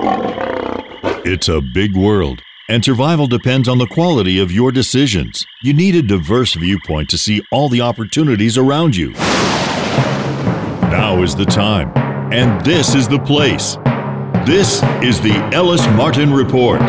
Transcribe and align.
It's 0.00 1.48
a 1.48 1.60
big 1.60 1.96
world, 1.96 2.42
and 2.68 2.84
survival 2.84 3.26
depends 3.26 3.68
on 3.68 3.78
the 3.78 3.86
quality 3.86 4.40
of 4.40 4.50
your 4.50 4.72
decisions. 4.72 5.46
You 5.62 5.72
need 5.72 5.94
a 5.94 6.02
diverse 6.02 6.54
viewpoint 6.54 7.08
to 7.10 7.18
see 7.18 7.42
all 7.52 7.68
the 7.68 7.80
opportunities 7.80 8.58
around 8.58 8.96
you. 8.96 9.12
Now 10.90 11.22
is 11.22 11.36
the 11.36 11.44
time, 11.44 11.92
and 12.32 12.64
this 12.64 12.94
is 12.94 13.06
the 13.06 13.20
place. 13.20 13.76
This 14.44 14.82
is 15.02 15.20
the 15.20 15.34
Ellis 15.52 15.86
Martin 15.88 16.32
Report. 16.32 16.80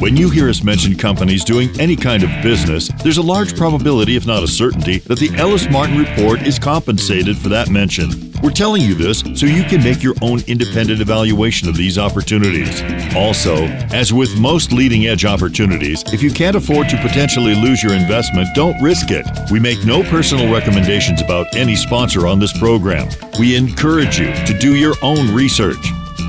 When 0.00 0.16
you 0.16 0.30
hear 0.30 0.48
us 0.48 0.64
mention 0.64 0.96
companies 0.96 1.44
doing 1.44 1.68
any 1.78 1.94
kind 1.94 2.22
of 2.22 2.30
business, 2.42 2.88
there's 3.02 3.18
a 3.18 3.22
large 3.22 3.54
probability, 3.54 4.16
if 4.16 4.26
not 4.26 4.42
a 4.42 4.48
certainty, 4.48 5.00
that 5.00 5.18
the 5.18 5.28
Ellis 5.36 5.68
Martin 5.68 5.98
Report 5.98 6.40
is 6.40 6.58
compensated 6.58 7.36
for 7.36 7.50
that 7.50 7.68
mention. 7.68 8.32
We're 8.42 8.50
telling 8.50 8.80
you 8.80 8.94
this 8.94 9.20
so 9.34 9.44
you 9.44 9.62
can 9.62 9.84
make 9.84 10.02
your 10.02 10.14
own 10.22 10.40
independent 10.46 11.02
evaluation 11.02 11.68
of 11.68 11.76
these 11.76 11.98
opportunities. 11.98 12.80
Also, 13.14 13.66
as 13.92 14.10
with 14.10 14.34
most 14.40 14.72
leading 14.72 15.06
edge 15.06 15.26
opportunities, 15.26 16.02
if 16.14 16.22
you 16.22 16.30
can't 16.30 16.56
afford 16.56 16.88
to 16.88 16.96
potentially 16.96 17.54
lose 17.54 17.82
your 17.82 17.92
investment, 17.92 18.48
don't 18.54 18.80
risk 18.80 19.08
it. 19.10 19.26
We 19.50 19.60
make 19.60 19.84
no 19.84 20.02
personal 20.02 20.50
recommendations 20.50 21.20
about 21.20 21.54
any 21.54 21.76
sponsor 21.76 22.26
on 22.26 22.38
this 22.38 22.58
program. 22.58 23.06
We 23.38 23.54
encourage 23.54 24.18
you 24.18 24.32
to 24.32 24.58
do 24.58 24.76
your 24.76 24.94
own 25.02 25.34
research. 25.34 25.76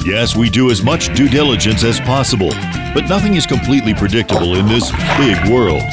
Yes, 0.03 0.35
we 0.35 0.49
do 0.49 0.71
as 0.71 0.81
much 0.81 1.15
due 1.15 1.29
diligence 1.29 1.83
as 1.83 1.99
possible, 1.99 2.49
but 2.95 3.07
nothing 3.07 3.35
is 3.35 3.45
completely 3.45 3.93
predictable 3.93 4.55
in 4.55 4.65
this 4.65 4.89
big 5.15 5.37
world. 5.47 5.83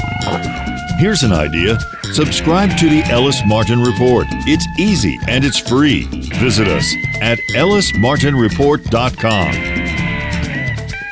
Here's 0.98 1.24
an 1.24 1.32
idea. 1.32 1.78
Subscribe 2.14 2.74
to 2.78 2.88
the 2.88 3.02
Ellis 3.10 3.42
Martin 3.44 3.82
Report. 3.82 4.26
It's 4.46 4.66
easy 4.78 5.18
and 5.28 5.44
it's 5.44 5.58
free. 5.58 6.04
Visit 6.36 6.68
us 6.68 6.90
at 7.20 7.38
ellismartinreport.com. 7.54 9.54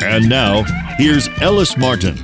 And 0.02 0.26
now, 0.26 0.62
here's 0.96 1.28
Ellis 1.42 1.76
Martin. 1.76 2.16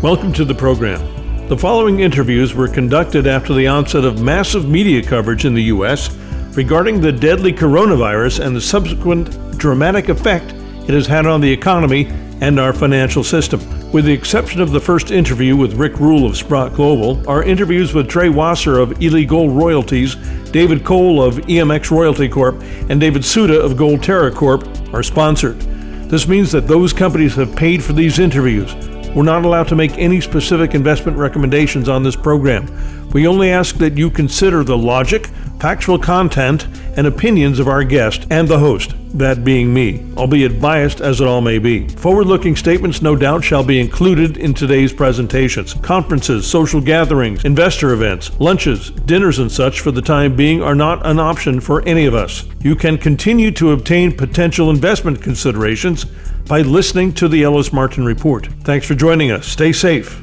Welcome 0.00 0.32
to 0.34 0.44
the 0.44 0.54
program. 0.56 1.48
The 1.48 1.58
following 1.58 1.98
interviews 1.98 2.54
were 2.54 2.68
conducted 2.68 3.26
after 3.26 3.52
the 3.52 3.66
onset 3.66 4.04
of 4.04 4.22
massive 4.22 4.68
media 4.68 5.02
coverage 5.02 5.44
in 5.44 5.54
the 5.54 5.64
U.S 5.64 6.16
regarding 6.56 7.00
the 7.00 7.12
deadly 7.12 7.52
coronavirus 7.52 8.44
and 8.44 8.56
the 8.56 8.60
subsequent 8.60 9.58
dramatic 9.58 10.08
effect 10.08 10.52
it 10.88 10.94
has 10.94 11.06
had 11.06 11.26
on 11.26 11.40
the 11.40 11.52
economy 11.52 12.06
and 12.40 12.58
our 12.58 12.72
financial 12.72 13.22
system. 13.22 13.60
With 13.92 14.06
the 14.06 14.12
exception 14.12 14.60
of 14.60 14.70
the 14.70 14.80
first 14.80 15.10
interview 15.10 15.54
with 15.54 15.74
Rick 15.74 16.00
Rule 16.00 16.26
of 16.26 16.36
Sprott 16.36 16.74
Global, 16.74 17.28
our 17.28 17.42
interviews 17.42 17.92
with 17.92 18.08
Trey 18.08 18.28
Wasser 18.28 18.78
of 18.78 19.02
Ely 19.02 19.24
Gold 19.24 19.52
Royalties, 19.52 20.16
David 20.50 20.84
Cole 20.84 21.22
of 21.22 21.36
EMX 21.36 21.90
Royalty 21.90 22.28
Corp, 22.28 22.60
and 22.88 23.00
David 23.00 23.24
Suda 23.24 23.60
of 23.60 23.76
Gold 23.76 24.02
Terra 24.02 24.30
Corp 24.30 24.66
are 24.94 25.02
sponsored. 25.02 25.60
This 26.08 26.26
means 26.26 26.52
that 26.52 26.68
those 26.68 26.92
companies 26.92 27.34
have 27.36 27.54
paid 27.54 27.82
for 27.82 27.92
these 27.92 28.18
interviews. 28.18 28.74
We're 29.14 29.22
not 29.22 29.44
allowed 29.44 29.68
to 29.68 29.76
make 29.76 29.96
any 29.98 30.20
specific 30.20 30.74
investment 30.74 31.16
recommendations 31.16 31.88
on 31.88 32.02
this 32.02 32.16
program. 32.16 32.66
We 33.12 33.26
only 33.26 33.50
ask 33.50 33.76
that 33.76 33.96
you 33.96 34.10
consider 34.10 34.62
the 34.62 34.76
logic, 34.76 35.30
factual 35.60 35.98
content, 35.98 36.66
and 36.96 37.06
opinions 37.06 37.58
of 37.58 37.68
our 37.68 37.84
guest 37.84 38.26
and 38.30 38.48
the 38.48 38.58
host, 38.58 38.94
that 39.18 39.44
being 39.44 39.72
me, 39.72 40.04
albeit 40.16 40.60
biased 40.60 41.00
as 41.00 41.20
it 41.20 41.26
all 41.26 41.40
may 41.40 41.58
be. 41.58 41.86
Forward 41.88 42.26
looking 42.26 42.56
statements, 42.56 43.02
no 43.02 43.14
doubt, 43.16 43.44
shall 43.44 43.64
be 43.64 43.80
included 43.80 44.36
in 44.36 44.54
today's 44.54 44.92
presentations. 44.92 45.74
Conferences, 45.74 46.46
social 46.46 46.80
gatherings, 46.80 47.44
investor 47.44 47.92
events, 47.92 48.38
lunches, 48.40 48.90
dinners, 48.90 49.38
and 49.38 49.50
such 49.50 49.80
for 49.80 49.90
the 49.90 50.02
time 50.02 50.34
being 50.34 50.62
are 50.62 50.74
not 50.74 51.04
an 51.06 51.18
option 51.18 51.60
for 51.60 51.86
any 51.86 52.06
of 52.06 52.14
us. 52.14 52.44
You 52.60 52.74
can 52.74 52.98
continue 52.98 53.50
to 53.52 53.72
obtain 53.72 54.16
potential 54.16 54.70
investment 54.70 55.22
considerations 55.22 56.04
by 56.46 56.62
listening 56.62 57.12
to 57.14 57.28
the 57.28 57.42
Ellis 57.42 57.72
Martin 57.72 58.04
Report. 58.04 58.46
Thanks 58.62 58.86
for 58.86 58.94
joining 58.94 59.30
us. 59.30 59.46
Stay 59.46 59.72
safe. 59.72 60.22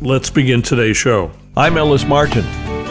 Let's 0.00 0.30
begin 0.30 0.62
today's 0.62 0.96
show. 0.96 1.30
I'm 1.56 1.78
Ellis 1.78 2.04
Martin. 2.04 2.44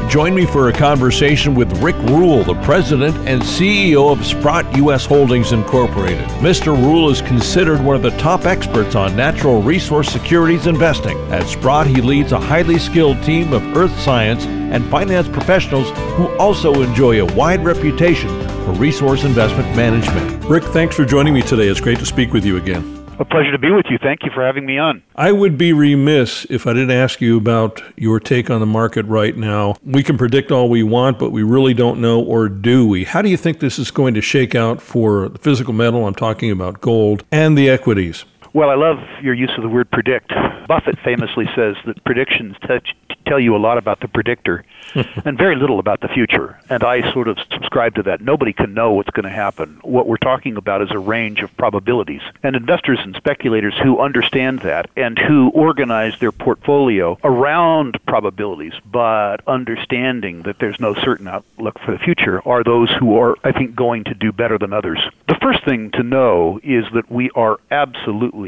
Join 0.09 0.35
me 0.35 0.45
for 0.45 0.69
a 0.69 0.73
conversation 0.73 1.55
with 1.55 1.71
Rick 1.81 1.95
Rule, 2.09 2.43
the 2.43 2.53
president 2.61 3.15
and 3.27 3.41
CEO 3.41 4.11
of 4.11 4.23
Sprott 4.25 4.77
U.S. 4.77 5.05
Holdings 5.05 5.51
Incorporated. 5.51 6.27
Mr. 6.39 6.67
Rule 6.75 7.09
is 7.09 7.21
considered 7.21 7.83
one 7.83 7.95
of 7.95 8.03
the 8.03 8.11
top 8.11 8.45
experts 8.45 8.95
on 8.95 9.15
natural 9.15 9.61
resource 9.61 10.09
securities 10.11 10.67
investing. 10.67 11.17
At 11.31 11.47
Sprott, 11.47 11.87
he 11.87 12.01
leads 12.01 12.31
a 12.31 12.39
highly 12.39 12.77
skilled 12.77 13.23
team 13.23 13.53
of 13.53 13.63
earth 13.75 13.97
science 13.99 14.45
and 14.45 14.85
finance 14.91 15.27
professionals 15.27 15.89
who 16.15 16.27
also 16.37 16.83
enjoy 16.83 17.19
a 17.19 17.33
wide 17.33 17.63
reputation 17.63 18.29
for 18.65 18.73
resource 18.73 19.23
investment 19.23 19.67
management. 19.75 20.45
Rick, 20.45 20.63
thanks 20.65 20.95
for 20.95 21.05
joining 21.05 21.33
me 21.33 21.41
today. 21.41 21.67
It's 21.67 21.81
great 21.81 21.99
to 21.99 22.05
speak 22.05 22.33
with 22.33 22.45
you 22.45 22.57
again. 22.57 22.92
A 23.19 23.25
pleasure 23.25 23.51
to 23.51 23.59
be 23.59 23.69
with 23.69 23.85
you. 23.89 23.99
Thank 24.01 24.23
you 24.23 24.31
for 24.33 24.43
having 24.43 24.65
me 24.65 24.79
on. 24.79 25.03
I 25.15 25.31
would 25.31 25.55
be 25.55 25.71
remiss 25.71 26.45
if 26.49 26.65
I 26.65 26.73
didn't 26.73 26.91
ask 26.91 27.21
you 27.21 27.37
about 27.37 27.81
your 27.95 28.19
take 28.19 28.49
on 28.49 28.59
the 28.59 28.65
market 28.65 29.05
right 29.05 29.37
now. 29.37 29.75
We 29.85 30.01
can 30.01 30.17
predict 30.17 30.51
all 30.51 30.67
we 30.67 30.81
want, 30.81 31.19
but 31.19 31.29
we 31.29 31.43
really 31.43 31.75
don't 31.75 32.01
know, 32.01 32.19
or 32.19 32.49
do 32.49 32.87
we? 32.87 33.03
How 33.03 33.21
do 33.21 33.29
you 33.29 33.37
think 33.37 33.59
this 33.59 33.77
is 33.77 33.91
going 33.91 34.15
to 34.15 34.21
shake 34.21 34.55
out 34.55 34.81
for 34.81 35.29
the 35.29 35.37
physical 35.37 35.73
metal? 35.73 36.07
I'm 36.07 36.15
talking 36.15 36.49
about 36.49 36.81
gold 36.81 37.23
and 37.31 37.55
the 37.55 37.69
equities. 37.69 38.25
Well, 38.53 38.69
I 38.69 38.75
love 38.75 38.99
your 39.23 39.33
use 39.33 39.51
of 39.57 39.63
the 39.63 39.69
word 39.69 39.89
predict. 39.89 40.31
Buffett 40.67 40.99
famously 40.99 41.49
says 41.55 41.75
that 41.87 42.03
predictions 42.03 42.55
touch, 42.61 42.95
tell 43.25 43.39
you 43.39 43.55
a 43.55 43.57
lot 43.57 43.79
about 43.79 43.99
the 43.99 44.07
predictor 44.07 44.63
and 45.25 45.39
very 45.39 45.55
little 45.55 45.79
about 45.79 46.01
the 46.01 46.07
future. 46.07 46.59
And 46.69 46.83
I 46.83 47.11
sort 47.13 47.27
of 47.27 47.39
subscribe 47.51 47.95
to 47.95 48.03
that. 48.03 48.21
Nobody 48.21 48.53
can 48.53 48.75
know 48.75 48.93
what's 48.93 49.09
going 49.09 49.23
to 49.23 49.31
happen. 49.31 49.79
What 49.81 50.07
we're 50.07 50.17
talking 50.17 50.55
about 50.55 50.83
is 50.83 50.91
a 50.91 50.99
range 50.99 51.41
of 51.41 51.55
probabilities. 51.57 52.21
And 52.43 52.55
investors 52.55 52.99
and 53.01 53.15
speculators 53.15 53.73
who 53.81 53.99
understand 53.99 54.59
that 54.59 54.87
and 54.95 55.17
who 55.17 55.49
organize 55.49 56.19
their 56.19 56.31
portfolio 56.31 57.17
around 57.23 57.97
probabilities, 58.05 58.73
but 58.85 59.37
understanding 59.47 60.43
that 60.43 60.59
there's 60.59 60.79
no 60.79 60.93
certain 60.93 61.27
outlook 61.27 61.79
for 61.79 61.91
the 61.91 61.97
future, 61.97 62.39
are 62.47 62.63
those 62.63 62.91
who 62.99 63.17
are, 63.17 63.35
I 63.43 63.51
think, 63.51 63.75
going 63.75 64.03
to 64.03 64.13
do 64.13 64.31
better 64.31 64.59
than 64.59 64.73
others. 64.73 64.99
The 65.27 65.39
first 65.41 65.65
thing 65.65 65.89
to 65.91 66.03
know 66.03 66.59
is 66.63 66.85
that 66.93 67.09
we 67.09 67.31
are 67.31 67.57
absolutely 67.71 68.42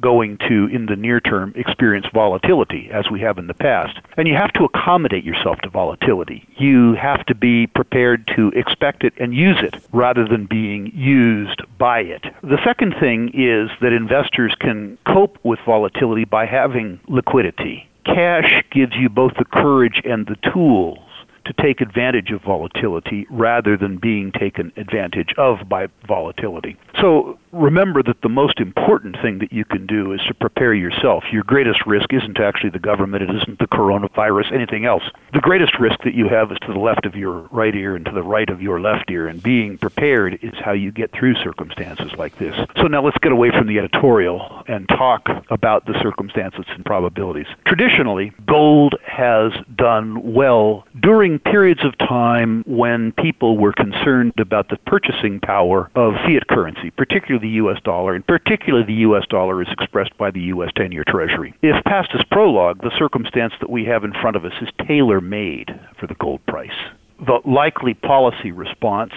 going 0.00 0.38
to, 0.48 0.66
in 0.72 0.86
the 0.86 0.96
near 0.96 1.20
term, 1.20 1.52
experience 1.56 2.06
volatility 2.12 2.88
as 2.92 3.10
we 3.10 3.20
have 3.20 3.38
in 3.38 3.46
the 3.46 3.54
past. 3.54 3.98
And 4.16 4.26
you 4.26 4.34
have 4.34 4.52
to 4.54 4.64
accommodate 4.64 5.24
yourself 5.24 5.58
to 5.58 5.68
volatility. 5.68 6.46
You 6.56 6.94
have 6.94 7.24
to 7.26 7.34
be 7.34 7.66
prepared 7.66 8.26
to 8.36 8.48
expect 8.56 9.04
it 9.04 9.12
and 9.18 9.34
use 9.34 9.58
it 9.60 9.76
rather 9.92 10.26
than 10.26 10.46
being 10.46 10.90
used 10.94 11.62
by 11.78 12.00
it. 12.00 12.24
The 12.42 12.62
second 12.64 12.94
thing 12.98 13.28
is 13.34 13.70
that 13.80 13.92
investors 13.92 14.54
can 14.58 14.98
cope 15.06 15.38
with 15.42 15.58
volatility 15.66 16.24
by 16.24 16.46
having 16.46 17.00
liquidity. 17.08 17.86
Cash 18.04 18.64
gives 18.72 18.96
you 18.96 19.08
both 19.08 19.32
the 19.38 19.44
courage 19.44 20.00
and 20.04 20.26
the 20.26 20.36
tools 20.52 20.98
to 21.44 21.62
take 21.62 21.80
advantage 21.80 22.30
of 22.30 22.42
volatility 22.42 23.26
rather 23.30 23.76
than 23.76 23.96
being 23.96 24.30
taken 24.32 24.72
advantage 24.76 25.30
of 25.36 25.68
by 25.68 25.88
volatility. 26.06 26.76
So 27.00 27.38
remember 27.52 28.02
that 28.02 28.20
the 28.22 28.28
most 28.28 28.60
important 28.60 29.16
thing 29.20 29.38
that 29.38 29.52
you 29.52 29.64
can 29.64 29.86
do 29.86 30.12
is 30.12 30.20
to 30.28 30.34
prepare 30.34 30.72
yourself. 30.72 31.24
Your 31.32 31.42
greatest 31.42 31.84
risk 31.86 32.12
isn't 32.12 32.38
actually 32.38 32.70
the 32.70 32.78
government, 32.78 33.22
it 33.22 33.34
isn't 33.34 33.58
the 33.58 33.66
coronavirus, 33.66 34.52
anything 34.52 34.84
else. 34.84 35.02
The 35.32 35.40
greatest 35.40 35.78
risk 35.78 35.98
that 36.04 36.14
you 36.14 36.28
have 36.28 36.52
is 36.52 36.58
to 36.66 36.72
the 36.72 36.78
left 36.78 37.06
of 37.06 37.16
your 37.16 37.40
right 37.50 37.74
ear 37.74 37.96
and 37.96 38.04
to 38.04 38.12
the 38.12 38.22
right 38.22 38.48
of 38.48 38.62
your 38.62 38.80
left 38.80 39.10
ear, 39.10 39.26
and 39.26 39.42
being 39.42 39.78
prepared 39.78 40.38
is 40.42 40.54
how 40.62 40.72
you 40.72 40.92
get 40.92 41.10
through 41.12 41.34
circumstances 41.36 42.12
like 42.18 42.36
this. 42.38 42.54
So 42.76 42.82
now 42.84 43.02
let's 43.02 43.18
get 43.18 43.32
away 43.32 43.50
from 43.50 43.66
the 43.66 43.78
editorial 43.78 44.62
and 44.68 44.88
talk 44.88 45.28
about 45.50 45.86
the 45.86 45.98
circumstances 46.02 46.66
and 46.68 46.84
probabilities. 46.84 47.46
Traditionally, 47.64 48.32
gold 48.46 48.94
has 49.04 49.52
done 49.74 50.34
well 50.34 50.86
during 51.00 51.38
periods 51.38 51.84
of 51.84 51.96
time 51.98 52.62
when 52.66 53.12
people 53.12 53.58
were 53.58 53.72
concerned 53.72 54.34
about 54.38 54.68
the 54.68 54.76
purchasing 54.86 55.40
power 55.40 55.90
of 55.94 56.14
fiat 56.26 56.46
currency, 56.46 56.89
particularly 56.96 57.46
the 57.46 57.54
U.S. 57.54 57.78
dollar, 57.84 58.14
and 58.14 58.26
particularly 58.26 58.86
the 58.86 59.00
U.S. 59.00 59.24
dollar 59.28 59.62
is 59.62 59.68
expressed 59.70 60.16
by 60.18 60.30
the 60.30 60.40
U.S. 60.54 60.70
10 60.76 60.92
year 60.92 61.04
Treasury. 61.06 61.54
If 61.62 61.82
past 61.84 62.10
is 62.14 62.22
prologue, 62.30 62.82
the 62.82 62.92
circumstance 62.98 63.52
that 63.60 63.70
we 63.70 63.84
have 63.86 64.04
in 64.04 64.12
front 64.12 64.36
of 64.36 64.44
us 64.44 64.52
is 64.60 64.68
tailor 64.86 65.20
made 65.20 65.68
for 65.98 66.06
the 66.06 66.14
gold 66.14 66.44
price. 66.46 66.70
The 67.18 67.40
likely 67.44 67.94
policy 67.94 68.50
response 68.50 69.12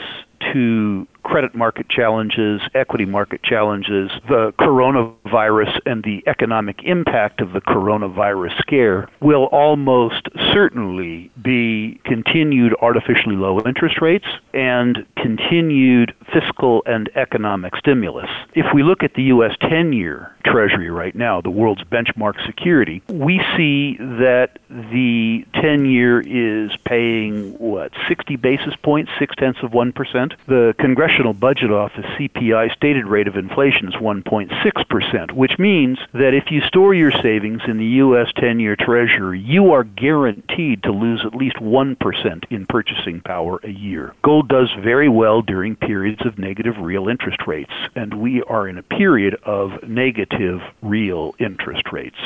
to 0.52 1.08
credit 1.24 1.56
market 1.56 1.90
challenges, 1.90 2.62
equity 2.76 3.06
market 3.06 3.42
challenges, 3.44 4.12
the 4.28 4.54
coronavirus 4.60 5.80
and 5.86 6.04
the 6.04 6.22
economic 6.28 6.84
impact 6.84 7.42
of 7.42 7.54
the 7.54 7.62
coronavirus 7.62 8.58
scare 8.60 9.08
will 9.22 9.46
almost 9.46 10.28
certainly 10.54 11.32
be 11.42 12.00
continued 12.04 12.76
artificially 12.82 13.36
low 13.36 13.60
interest 13.66 14.02
rates 14.02 14.28
and 14.54 15.06
continued 15.16 16.14
fiscal 16.32 16.84
and 16.86 17.10
economic 17.16 17.76
stimulus. 17.78 18.30
If 18.54 18.66
we 18.74 18.84
look 18.84 19.04
at 19.04 19.14
the 19.14 19.24
U.S. 19.24 19.56
10 19.62 19.94
year 19.94 20.36
Treasury 20.46 20.90
right 20.90 21.16
now, 21.16 21.40
the 21.42 21.50
world's 21.50 21.84
benchmark 21.86 22.46
security, 22.46 23.02
we 23.08 23.42
see 23.56 23.96
that 23.98 24.60
the 24.70 25.46
10 25.56 25.86
year 25.86 26.20
is 26.20 26.72
paying, 26.86 27.54
what, 27.60 27.92
60 28.08 28.36
basis 28.36 28.76
points, 28.84 29.12
six 29.18 29.36
tenths 29.36 29.60
of 29.64 29.72
1%. 29.72 30.33
The 30.48 30.76
Congressional 30.78 31.34
Budget 31.34 31.72
Office 31.72 32.06
CPI 32.18 32.74
stated 32.76 33.06
rate 33.06 33.28
of 33.28 33.38
inflation 33.38 33.88
is 33.88 33.96
1.6%, 33.96 35.32
which 35.32 35.58
means 35.58 36.00
that 36.14 36.34
if 36.34 36.52
you 36.52 36.62
store 36.62 36.94
your 36.94 37.12
savings 37.12 37.62
in 37.68 37.78
the 37.78 37.86
U.S. 37.86 38.28
10 38.36 38.60
year 38.60 38.76
Treasury, 38.76 39.40
you 39.40 39.72
are 39.72 39.84
guaranteed 39.84 40.84
to 40.84 40.92
lose 40.92 41.24
at 41.26 41.36
least 41.36 41.58
1% 41.58 42.44
in 42.50 42.66
purchasing 42.66 43.22
power 43.22 43.60
a 43.64 43.70
year. 43.70 44.14
Gold 44.22 44.50
does 44.50 44.70
very 44.82 45.10
well 45.10 45.42
during 45.42 45.76
periods 45.76 46.26
of 46.26 46.38
negative 46.38 46.78
real 46.78 47.08
interest 47.08 47.48
rates, 47.48 47.74
and 47.96 48.14
we 48.16 48.44
are 48.44 48.68
in 48.68 48.78
a 48.78 48.84
period 48.84 49.36
of 49.44 49.88
negative 49.88 50.62
real 50.82 51.36
interest 51.40 51.92
rates. 51.92 52.18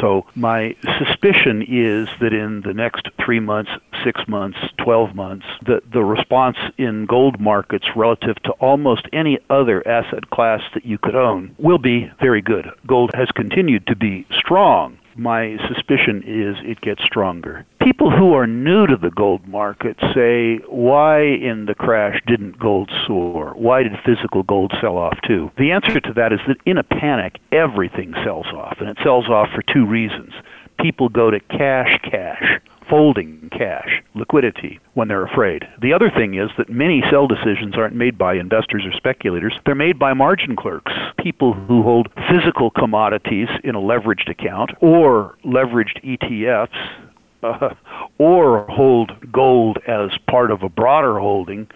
So 0.00 0.26
my 0.34 0.76
suspicion 0.98 1.62
is 1.62 2.08
that 2.20 2.32
in 2.32 2.62
the 2.62 2.74
next 2.74 3.08
three 3.24 3.40
months, 3.40 3.70
six 4.04 4.20
months, 4.28 4.58
12 4.82 5.14
months, 5.14 5.46
the, 5.64 5.82
the 5.92 6.02
response 6.02 6.56
in 6.78 7.06
gold 7.06 7.40
markets 7.40 7.86
relative 7.96 8.36
to 8.44 8.52
almost 8.52 9.06
any 9.12 9.38
other 9.48 9.86
asset 9.86 10.30
class 10.30 10.60
that 10.74 10.84
you 10.84 10.98
could 10.98 11.14
own 11.14 11.54
will 11.58 11.78
be 11.78 12.10
very 12.20 12.42
good. 12.42 12.66
Gold 12.86 13.10
has 13.14 13.28
continued 13.34 13.86
to 13.86 13.96
be 13.96 14.26
strong 14.30 14.98
my 15.16 15.56
suspicion 15.68 16.22
is 16.26 16.56
it 16.64 16.80
gets 16.80 17.02
stronger. 17.04 17.66
People 17.82 18.10
who 18.10 18.34
are 18.34 18.46
new 18.46 18.86
to 18.86 18.96
the 18.96 19.10
gold 19.10 19.48
market 19.48 19.96
say, 20.14 20.58
why 20.68 21.22
in 21.22 21.64
the 21.66 21.74
crash 21.74 22.20
didn't 22.26 22.58
gold 22.58 22.90
soar? 23.06 23.54
Why 23.56 23.82
did 23.82 23.92
physical 24.04 24.42
gold 24.42 24.72
sell 24.80 24.98
off 24.98 25.18
too? 25.26 25.50
The 25.56 25.70
answer 25.70 25.98
to 25.98 26.12
that 26.12 26.32
is 26.32 26.40
that 26.46 26.58
in 26.66 26.76
a 26.76 26.82
panic, 26.82 27.38
everything 27.52 28.12
sells 28.22 28.46
off, 28.48 28.76
and 28.80 28.88
it 28.90 28.98
sells 29.02 29.30
off 29.30 29.48
for 29.54 29.62
two 29.62 29.86
reasons. 29.86 30.32
People 30.78 31.08
go 31.08 31.30
to 31.30 31.40
cash, 31.40 31.98
cash 32.02 32.60
folding 32.90 33.48
cash, 33.56 34.02
liquidity, 34.14 34.80
when 34.94 35.06
they're 35.06 35.24
afraid. 35.24 35.64
The 35.80 35.92
other 35.92 36.10
thing 36.10 36.34
is 36.34 36.50
that 36.58 36.68
many 36.68 37.02
sell 37.08 37.28
decisions 37.28 37.76
aren't 37.76 37.94
made 37.94 38.18
by 38.18 38.34
investors 38.34 38.82
or 38.84 38.92
speculators, 38.92 39.54
they're 39.64 39.76
made 39.76 39.98
by 39.98 40.12
margin 40.12 40.56
clerks, 40.56 40.92
people 41.22 41.54
who 41.54 41.82
hold 41.82 42.08
physical 42.28 42.70
commodities 42.70 43.48
in 43.62 43.76
a 43.76 43.80
leveraged 43.80 44.28
account 44.28 44.72
or 44.80 45.36
leveraged 45.44 46.02
ETFs. 46.04 47.09
Uh, 47.42 47.74
or 48.18 48.66
hold 48.66 49.12
gold 49.32 49.78
as 49.86 50.10
part 50.28 50.50
of 50.50 50.62
a 50.62 50.68
broader 50.68 51.18
holding 51.18 51.66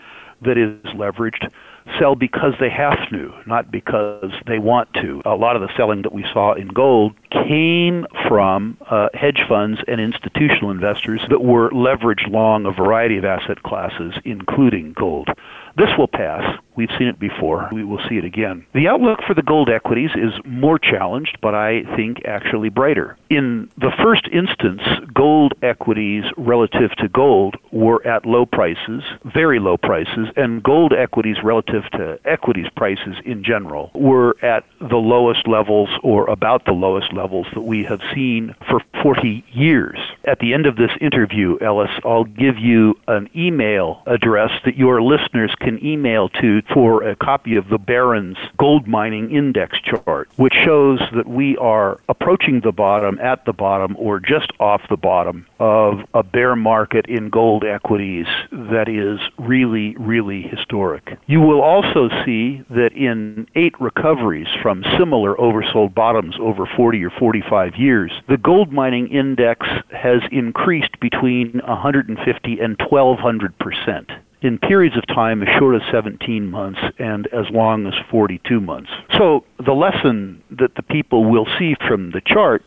that 0.43 0.59
is 0.59 0.79
leveraged 0.93 1.51
sell 1.99 2.15
because 2.15 2.55
they 2.61 2.71
have 2.71 3.09
to, 3.11 3.33
not 3.47 3.71
because 3.71 4.33
they 4.47 4.59
want 4.59 4.93
to. 4.95 5.21
A 5.25 5.35
lot 5.35 5.57
of 5.57 5.63
the 5.63 5.69
selling 5.77 6.03
that 6.03 6.13
we 6.13 6.25
saw 6.33 6.55
in 6.55 6.69
gold 6.69 7.15
came 7.31 8.07
from 8.29 8.79
uh, 8.91 9.09
hedge 9.15 9.43
funds 9.49 9.81
and 9.87 10.01
institutional 10.01 10.71
investors 10.71 11.21
that 11.29 11.43
were 11.43 11.71
leveraged 11.71 12.31
long 12.31 12.67
a 12.67 12.73
variety 12.73 13.19
of 13.19 13.25
asset 13.25 13.63
classes, 13.63 14.15
including 14.25 14.93
gold. 14.95 15.29
This 15.77 15.91
will 15.99 16.09
pass. 16.09 16.59
We've 16.77 16.91
seen 16.99 17.07
it 17.07 17.19
before. 17.21 17.69
We 17.73 17.85
will 17.85 18.01
see 18.09 18.17
it 18.17 18.25
again. 18.25 18.67
The 18.75 18.89
outlook 18.89 19.21
for 19.27 19.35
the 19.35 19.43
gold 19.43 19.71
equities 19.71 20.11
is 20.17 20.33
more 20.45 20.79
challenged, 20.79 21.39
but 21.41 21.55
I 21.55 21.83
think 21.97 22.25
actually 22.25 22.69
brighter. 22.69 23.17
In 23.31 23.69
the 23.79 23.93
first 24.03 24.29
instance, 24.33 24.83
gold 25.13 25.55
equities 25.63 26.25
relative 26.37 26.91
to 26.99 27.09
gold 27.09 27.57
were 27.71 28.05
at 28.07 28.27
low 28.27 28.45
prices, 28.45 29.03
very 29.25 29.61
low 29.61 29.77
prices, 29.77 30.29
and 30.37 30.63
gold 30.63 30.93
equities 30.93 31.37
relative 31.45 31.85
to 31.93 32.19
equities 32.25 32.67
prices 32.77 33.17
in 33.25 33.45
general 33.45 33.91
were 33.95 34.37
at 34.43 34.65
the 34.81 34.97
lowest 34.97 35.47
levels 35.47 35.91
or 36.03 36.29
about 36.29 36.65
the 36.65 36.73
lowest 36.73 37.13
levels 37.13 37.47
that 37.55 37.63
we 37.63 37.85
have 37.85 38.01
seen 38.13 38.55
for 38.69 38.81
40 39.03 39.45
years. 39.53 39.99
At 40.25 40.41
the 40.41 40.55
end 40.55 40.67
of 40.67 40.77
this 40.77 40.91
interview, 41.01 41.57
Ellis, 41.61 41.91
I'll 42.05 42.25
give 42.25 42.59
you 42.59 42.99
an 43.07 43.29
email 43.37 44.03
address 44.07 44.51
that 44.65 44.77
your 44.77 45.03
listeners 45.03 45.55
can 45.65 45.85
email 45.85 46.29
to 46.29 46.61
for 46.73 47.03
a 47.03 47.17
copy 47.17 47.57
of 47.57 47.69
the 47.69 47.79
Barron's 47.79 48.37
Gold 48.59 48.87
Mining 48.87 49.35
Index 49.35 49.79
chart, 49.81 50.29
which 50.37 50.53
shows 50.53 51.01
that 51.15 51.27
we 51.27 51.57
are 51.57 51.99
approaching 52.09 52.61
the 52.61 52.73
bottom, 52.73 53.19
at 53.19 53.47
the 53.47 53.55
bottom, 53.55 53.97
or 53.99 54.21
just 54.21 54.53
off 54.61 54.83
the 54.91 54.97
bottom 54.97 55.47
of 55.59 56.01
a 56.13 56.23
bear 56.23 56.55
market 56.55 57.07
in 57.07 57.31
gold 57.31 57.65
equities 57.65 58.27
that 58.53 58.89
is 58.89 59.19
really, 59.39 59.97
really 59.97 60.43
historic. 60.43 61.19
You 61.27 61.41
will 61.41 61.63
also 61.63 62.11
see 62.25 62.63
that 62.69 62.93
in 62.93 63.49
eight 63.55 63.81
recoveries 63.81 64.49
from 64.63 64.85
similar 64.99 65.35
oversold 65.37 65.95
bottoms 65.95 66.37
over 66.39 66.67
40 66.77 67.05
or 67.05 67.11
45 67.11 67.77
years, 67.77 68.13
the 68.29 68.37
gold 68.37 68.71
mining 68.71 69.09
index 69.09 69.67
has 69.91 70.21
increased 70.31 71.01
between 71.01 71.63
150 71.65 72.61
and 72.61 72.79
1200 72.79 73.59
percent 73.59 74.11
in 74.45 74.59
periods 74.59 74.95
of 74.97 75.07
time 75.07 75.43
as 75.43 75.49
short 75.59 75.75
as 75.75 75.83
17 75.91 76.47
months 76.47 76.79
and 76.99 77.27
as 77.29 77.47
long 77.51 77.87
as 77.87 77.95
42 78.11 78.61
months. 78.61 78.91
So 79.17 79.45
the 79.65 79.73
lesson 79.73 80.43
that 80.51 80.75
the 80.77 80.83
people 80.83 81.25
will 81.25 81.47
see 81.59 81.75
from 81.89 82.11
the 82.11 82.21
chart 82.25 82.63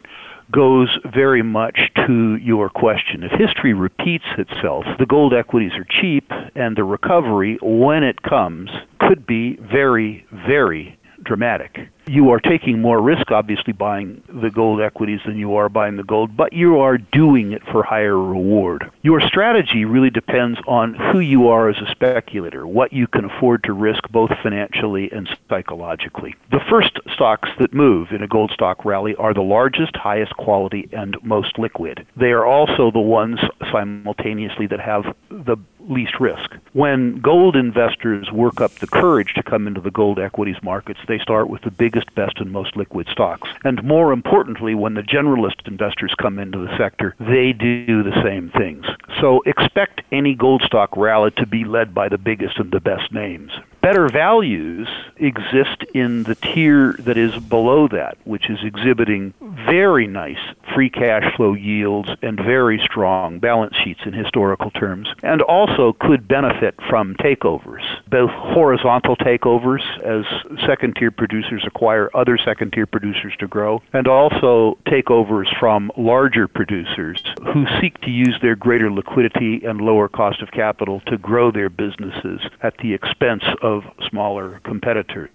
goes 0.51 0.89
very 1.13 1.43
much 1.43 1.79
to 2.07 2.37
your 2.37 2.69
question. 2.69 3.21
If 3.21 3.31
history 3.39 3.73
repeats 3.73 4.25
itself, 4.37 4.85
the 4.97 5.05
gold 5.05 5.33
equities 5.33 5.73
are 5.73 5.85
cheap, 6.01 6.31
and 6.55 6.75
the 6.75 6.83
recovery, 6.83 7.59
when 7.61 8.03
it 8.03 8.23
comes, 8.23 8.71
could 8.99 9.27
be 9.27 9.57
very, 9.57 10.25
very 10.31 10.97
dramatic 11.23 11.89
you 12.07 12.31
are 12.31 12.39
taking 12.39 12.81
more 12.81 13.01
risk, 13.01 13.31
obviously, 13.31 13.73
buying 13.73 14.23
the 14.27 14.49
gold 14.49 14.81
equities 14.81 15.19
than 15.25 15.37
you 15.37 15.55
are 15.55 15.69
buying 15.69 15.97
the 15.97 16.03
gold, 16.03 16.35
but 16.35 16.53
you 16.53 16.79
are 16.79 16.97
doing 16.97 17.51
it 17.51 17.63
for 17.71 17.83
higher 17.83 18.17
reward. 18.17 18.89
Your 19.01 19.21
strategy 19.21 19.85
really 19.85 20.09
depends 20.09 20.59
on 20.67 20.93
who 20.93 21.19
you 21.19 21.47
are 21.49 21.69
as 21.69 21.77
a 21.77 21.91
speculator, 21.91 22.65
what 22.65 22.93
you 22.93 23.07
can 23.07 23.25
afford 23.25 23.63
to 23.65 23.73
risk 23.73 24.07
both 24.09 24.31
financially 24.41 25.11
and 25.11 25.27
psychologically. 25.49 26.35
The 26.51 26.63
first 26.69 26.99
stocks 27.13 27.49
that 27.59 27.73
move 27.73 28.11
in 28.11 28.23
a 28.23 28.27
gold 28.27 28.51
stock 28.51 28.85
rally 28.85 29.15
are 29.15 29.33
the 29.33 29.41
largest, 29.41 29.95
highest 29.95 30.35
quality, 30.37 30.89
and 30.91 31.17
most 31.23 31.59
liquid. 31.59 32.05
They 32.15 32.31
are 32.31 32.45
also 32.45 32.91
the 32.91 32.99
ones 32.99 33.39
simultaneously 33.71 34.67
that 34.67 34.79
have 34.79 35.15
the 35.29 35.57
least 35.79 36.19
risk. 36.19 36.55
When 36.73 37.19
gold 37.19 37.55
investors 37.55 38.31
work 38.31 38.59
up 38.61 38.73
the 38.75 38.87
courage 38.87 39.33
to 39.35 39.43
come 39.43 39.67
into 39.67 39.81
the 39.81 39.91
gold 39.91 40.19
equities 40.19 40.61
markets, 40.61 40.99
they 41.07 41.19
start 41.19 41.49
with 41.49 41.61
the 41.61 41.71
big 41.71 41.96
biggest, 41.97 42.15
best, 42.15 42.39
and 42.39 42.51
most 42.51 42.75
liquid 42.75 43.07
stocks. 43.11 43.49
And 43.63 43.83
more 43.83 44.11
importantly, 44.11 44.75
when 44.75 44.93
the 44.93 45.01
generalist 45.01 45.67
investors 45.67 46.13
come 46.19 46.39
into 46.39 46.59
the 46.59 46.77
sector, 46.77 47.15
they 47.19 47.53
do 47.53 48.03
the 48.03 48.21
same 48.23 48.51
things. 48.51 48.85
So 49.19 49.41
expect 49.45 50.01
any 50.11 50.35
gold 50.35 50.61
stock 50.63 50.95
rally 50.95 51.31
to 51.37 51.47
be 51.47 51.63
led 51.63 51.93
by 51.93 52.09
the 52.09 52.17
biggest 52.17 52.57
and 52.59 52.71
the 52.71 52.79
best 52.79 53.11
names. 53.11 53.51
Better 53.81 54.09
values 54.09 54.87
exist 55.17 55.83
in 55.93 56.23
the 56.23 56.35
tier 56.35 56.95
that 56.99 57.17
is 57.17 57.37
below 57.43 57.87
that, 57.87 58.17
which 58.25 58.49
is 58.49 58.59
exhibiting 58.63 59.33
very 59.65 60.07
nice 60.07 60.37
free 60.73 60.89
cash 60.89 61.23
flow 61.35 61.53
yields 61.53 62.09
and 62.21 62.37
very 62.37 62.79
strong 62.83 63.39
balance 63.39 63.75
sheets 63.83 64.01
in 64.05 64.13
historical 64.13 64.71
terms, 64.71 65.07
and 65.23 65.41
also 65.41 65.93
could 66.01 66.27
benefit 66.27 66.75
from 66.89 67.15
takeovers, 67.15 67.83
both 68.09 68.29
horizontal 68.31 69.15
takeovers 69.15 69.81
as 70.03 70.25
second 70.67 70.95
tier 70.97 71.11
producers 71.11 71.63
acquire 71.65 71.86
other 72.15 72.37
second 72.37 72.73
tier 72.73 72.85
producers 72.85 73.33
to 73.39 73.47
grow, 73.47 73.81
and 73.93 74.07
also 74.07 74.77
takeovers 74.85 75.47
from 75.59 75.91
larger 75.97 76.47
producers 76.47 77.21
who 77.53 77.65
seek 77.79 77.99
to 78.01 78.09
use 78.09 78.37
their 78.41 78.55
greater 78.55 78.91
liquidity 78.91 79.63
and 79.65 79.81
lower 79.81 80.07
cost 80.07 80.41
of 80.41 80.51
capital 80.51 81.01
to 81.07 81.17
grow 81.17 81.51
their 81.51 81.69
businesses 81.69 82.41
at 82.61 82.77
the 82.77 82.93
expense 82.93 83.43
of 83.61 83.83
smaller 84.09 84.59
competitors. 84.63 85.29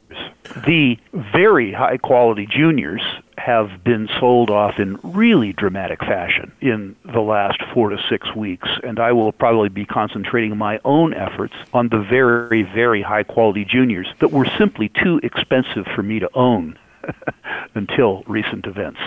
The 0.66 0.98
very 1.12 1.72
high 1.72 1.98
quality 1.98 2.46
juniors 2.46 3.02
have 3.44 3.82
been 3.82 4.08
sold 4.20 4.50
off 4.50 4.78
in 4.78 4.96
really 5.02 5.52
dramatic 5.52 5.98
fashion 5.98 6.52
in 6.60 6.94
the 7.12 7.20
last 7.20 7.58
four 7.74 7.88
to 7.88 7.98
six 8.08 8.32
weeks, 8.36 8.68
and 8.84 9.00
I 9.00 9.10
will 9.10 9.32
probably 9.32 9.68
be 9.68 9.84
concentrating 9.84 10.56
my 10.56 10.78
own 10.84 11.12
efforts 11.12 11.54
on 11.74 11.88
the 11.88 11.98
very, 11.98 12.62
very 12.62 13.02
high 13.02 13.24
quality 13.24 13.64
juniors 13.64 14.06
that 14.20 14.30
were 14.30 14.46
simply 14.58 14.90
too 14.90 15.18
expensive 15.24 15.86
for 15.92 16.04
me 16.04 16.20
to 16.20 16.30
own 16.34 16.78
until 17.74 18.22
recent 18.28 18.66
events. 18.66 19.00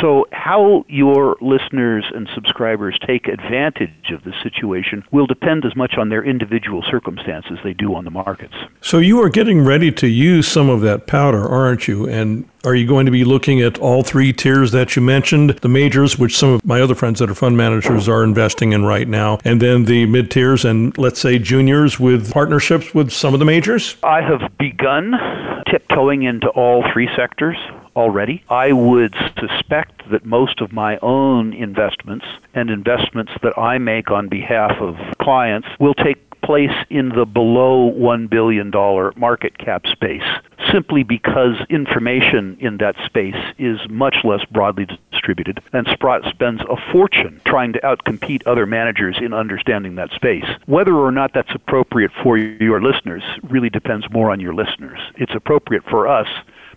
So, 0.00 0.26
how 0.32 0.84
your 0.88 1.36
listeners 1.40 2.04
and 2.14 2.28
subscribers 2.34 2.98
take 3.06 3.26
advantage 3.26 4.10
of 4.12 4.22
the 4.24 4.32
situation 4.42 5.04
will 5.10 5.26
depend 5.26 5.64
as 5.64 5.74
much 5.74 5.94
on 5.98 6.08
their 6.08 6.24
individual 6.24 6.82
circumstances 6.90 7.52
as 7.58 7.58
they 7.64 7.72
do 7.72 7.94
on 7.94 8.04
the 8.04 8.10
markets. 8.10 8.54
So, 8.80 8.98
you 8.98 9.22
are 9.22 9.28
getting 9.28 9.64
ready 9.64 9.90
to 9.92 10.06
use 10.06 10.46
some 10.46 10.68
of 10.68 10.80
that 10.82 11.06
powder, 11.06 11.46
aren't 11.48 11.88
you? 11.88 12.08
And 12.08 12.48
are 12.64 12.74
you 12.74 12.86
going 12.86 13.06
to 13.06 13.12
be 13.12 13.24
looking 13.24 13.60
at 13.60 13.78
all 13.78 14.02
three 14.02 14.32
tiers 14.32 14.72
that 14.72 14.96
you 14.96 15.02
mentioned? 15.02 15.50
The 15.50 15.68
majors, 15.68 16.18
which 16.18 16.36
some 16.36 16.50
of 16.50 16.64
my 16.64 16.80
other 16.80 16.94
friends 16.94 17.20
that 17.20 17.30
are 17.30 17.34
fund 17.34 17.56
managers 17.56 18.08
are 18.08 18.22
investing 18.24 18.72
in 18.72 18.84
right 18.84 19.08
now, 19.08 19.38
and 19.44 19.62
then 19.62 19.84
the 19.84 20.06
mid 20.06 20.30
tiers 20.30 20.64
and 20.64 20.96
let's 20.98 21.20
say 21.20 21.38
juniors 21.38 21.98
with 21.98 22.32
partnerships 22.32 22.94
with 22.94 23.10
some 23.10 23.32
of 23.32 23.40
the 23.40 23.46
majors? 23.46 23.96
I 24.02 24.20
have 24.22 24.50
begun 24.58 25.14
tiptoeing 25.70 26.22
into 26.24 26.48
all 26.48 26.84
three 26.92 27.08
sectors 27.16 27.56
already. 27.98 28.44
I 28.48 28.72
would 28.72 29.14
suspect 29.38 30.08
that 30.10 30.24
most 30.24 30.60
of 30.60 30.72
my 30.72 30.98
own 31.02 31.52
investments 31.52 32.26
and 32.54 32.70
investments 32.70 33.32
that 33.42 33.58
I 33.58 33.78
make 33.78 34.10
on 34.10 34.28
behalf 34.28 34.80
of 34.80 34.96
clients 35.18 35.68
will 35.80 35.94
take 35.94 36.28
place 36.40 36.72
in 36.88 37.10
the 37.10 37.26
below 37.26 37.92
$1 37.92 38.30
billion 38.30 38.70
market 39.16 39.58
cap 39.58 39.86
space 39.86 40.22
simply 40.72 41.02
because 41.02 41.56
information 41.68 42.56
in 42.60 42.78
that 42.78 42.94
space 43.04 43.36
is 43.58 43.78
much 43.90 44.16
less 44.24 44.44
broadly 44.46 44.86
distributed, 45.10 45.60
and 45.72 45.86
Sprott 45.92 46.22
spends 46.30 46.62
a 46.62 46.76
fortune 46.92 47.40
trying 47.44 47.72
to 47.72 47.80
outcompete 47.80 48.46
other 48.46 48.66
managers 48.66 49.16
in 49.20 49.32
understanding 49.32 49.96
that 49.96 50.10
space. 50.12 50.44
Whether 50.66 50.94
or 50.94 51.12
not 51.12 51.32
that's 51.34 51.54
appropriate 51.54 52.12
for 52.22 52.36
your 52.36 52.80
listeners 52.82 53.22
really 53.42 53.70
depends 53.70 54.10
more 54.10 54.30
on 54.30 54.40
your 54.40 54.54
listeners. 54.54 55.00
It's 55.16 55.34
appropriate 55.34 55.84
for 55.84 56.06
us 56.06 56.28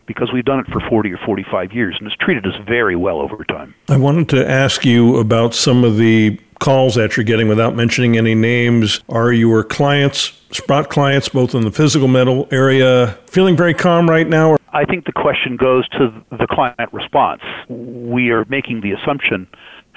because 0.08 0.31
we've 0.34 0.46
done 0.46 0.60
it 0.60 0.67
for 0.67 0.81
40 0.89 1.13
or 1.13 1.17
45 1.25 1.74
years 1.74 1.96
and 1.98 2.08
it's 2.08 2.15
treated 2.17 2.46
us 2.46 2.55
very 2.67 2.96
well 2.96 3.20
over 3.20 3.43
time. 3.46 3.74
I 3.89 3.98
wanted 3.98 4.29
to 4.29 4.50
ask 4.50 4.86
you 4.86 5.17
about 5.17 5.53
some 5.53 5.84
of 5.84 5.98
the 5.98 6.39
calls 6.60 6.96
that 6.96 7.17
you're 7.17 7.24
getting 7.24 7.48
without 7.48 7.75
mentioning 7.75 8.17
any 8.17 8.36
names. 8.36 9.01
Are 9.10 9.34
your 9.34 9.63
clients, 9.63 10.31
Sprott 10.51 10.89
clients, 10.89 11.27
both 11.27 11.55
in 11.55 11.63
the 11.63 11.72
physical 11.72 12.08
metal 12.08 12.48
area, 12.51 13.17
feeling 13.27 13.58
very 13.58 13.74
calm 13.74 14.10
right 14.10 14.27
now? 14.27 14.58
I 14.74 14.86
think 14.86 15.05
the 15.05 15.12
question 15.12 15.58
goes 15.58 15.88
to 15.89 16.13
the 16.31 16.48
client 16.48 16.93
response. 16.93 17.41
We 17.67 18.29
are 18.29 18.46
making 18.46 18.81
the 18.81 18.91
assumption 18.91 19.48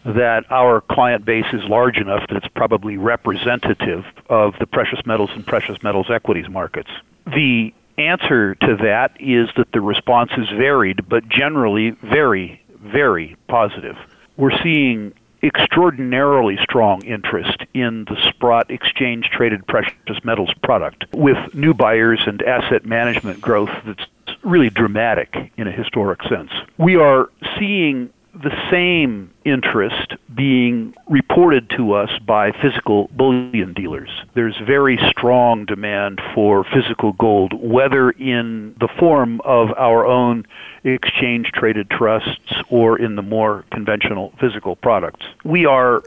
that 0.04 0.44
our 0.50 0.80
client 0.80 1.24
base 1.24 1.46
is 1.52 1.62
large 1.64 1.96
enough 1.96 2.26
that 2.28 2.36
it's 2.36 2.48
probably 2.48 2.96
representative 2.96 4.04
of 4.28 4.54
the 4.58 4.66
precious 4.66 5.00
metals 5.06 5.30
and 5.32 5.46
precious 5.46 5.82
metals 5.82 6.10
equities 6.10 6.48
markets. 6.48 6.90
The 7.26 7.72
answer 7.98 8.54
to 8.56 8.76
that 8.82 9.16
is 9.20 9.48
that 9.56 9.72
the 9.72 9.80
response 9.80 10.30
is 10.36 10.48
varied, 10.50 11.08
but 11.08 11.28
generally 11.28 11.90
very, 11.90 12.60
very 12.80 13.36
positive. 13.48 13.96
We're 14.36 14.56
seeing 14.62 15.14
extraordinarily 15.42 16.56
strong 16.62 17.04
interest 17.04 17.58
in 17.74 18.04
the 18.06 18.16
Sprott 18.30 18.70
exchange 18.70 19.28
traded 19.30 19.66
precious 19.66 20.24
metals 20.24 20.50
product 20.62 21.04
with 21.12 21.36
new 21.54 21.74
buyers 21.74 22.20
and 22.26 22.42
asset 22.42 22.86
management 22.86 23.40
growth 23.42 23.70
that's 23.84 24.06
really 24.42 24.70
dramatic 24.70 25.52
in 25.56 25.66
a 25.66 25.72
historic 25.72 26.22
sense. 26.22 26.50
We 26.78 26.96
are 26.96 27.28
seeing 27.58 28.10
the 28.34 28.50
same 28.70 29.30
interest 29.44 30.14
being 30.34 30.94
reported 31.08 31.70
to 31.70 31.92
us 31.92 32.10
by 32.26 32.50
physical 32.50 33.08
bullion 33.12 33.72
dealers. 33.72 34.10
There's 34.34 34.56
very 34.66 34.98
strong 35.08 35.64
demand 35.64 36.20
for 36.34 36.64
physical 36.64 37.12
gold, 37.12 37.52
whether 37.54 38.10
in 38.10 38.74
the 38.80 38.88
form 38.98 39.40
of 39.42 39.68
our 39.76 40.04
own 40.04 40.46
exchange 40.82 41.52
traded 41.52 41.90
trusts 41.90 42.52
or 42.70 42.98
in 42.98 43.16
the 43.16 43.22
more 43.22 43.64
conventional 43.70 44.32
physical 44.40 44.76
products. 44.76 45.24
We 45.44 45.66
are 45.66 46.02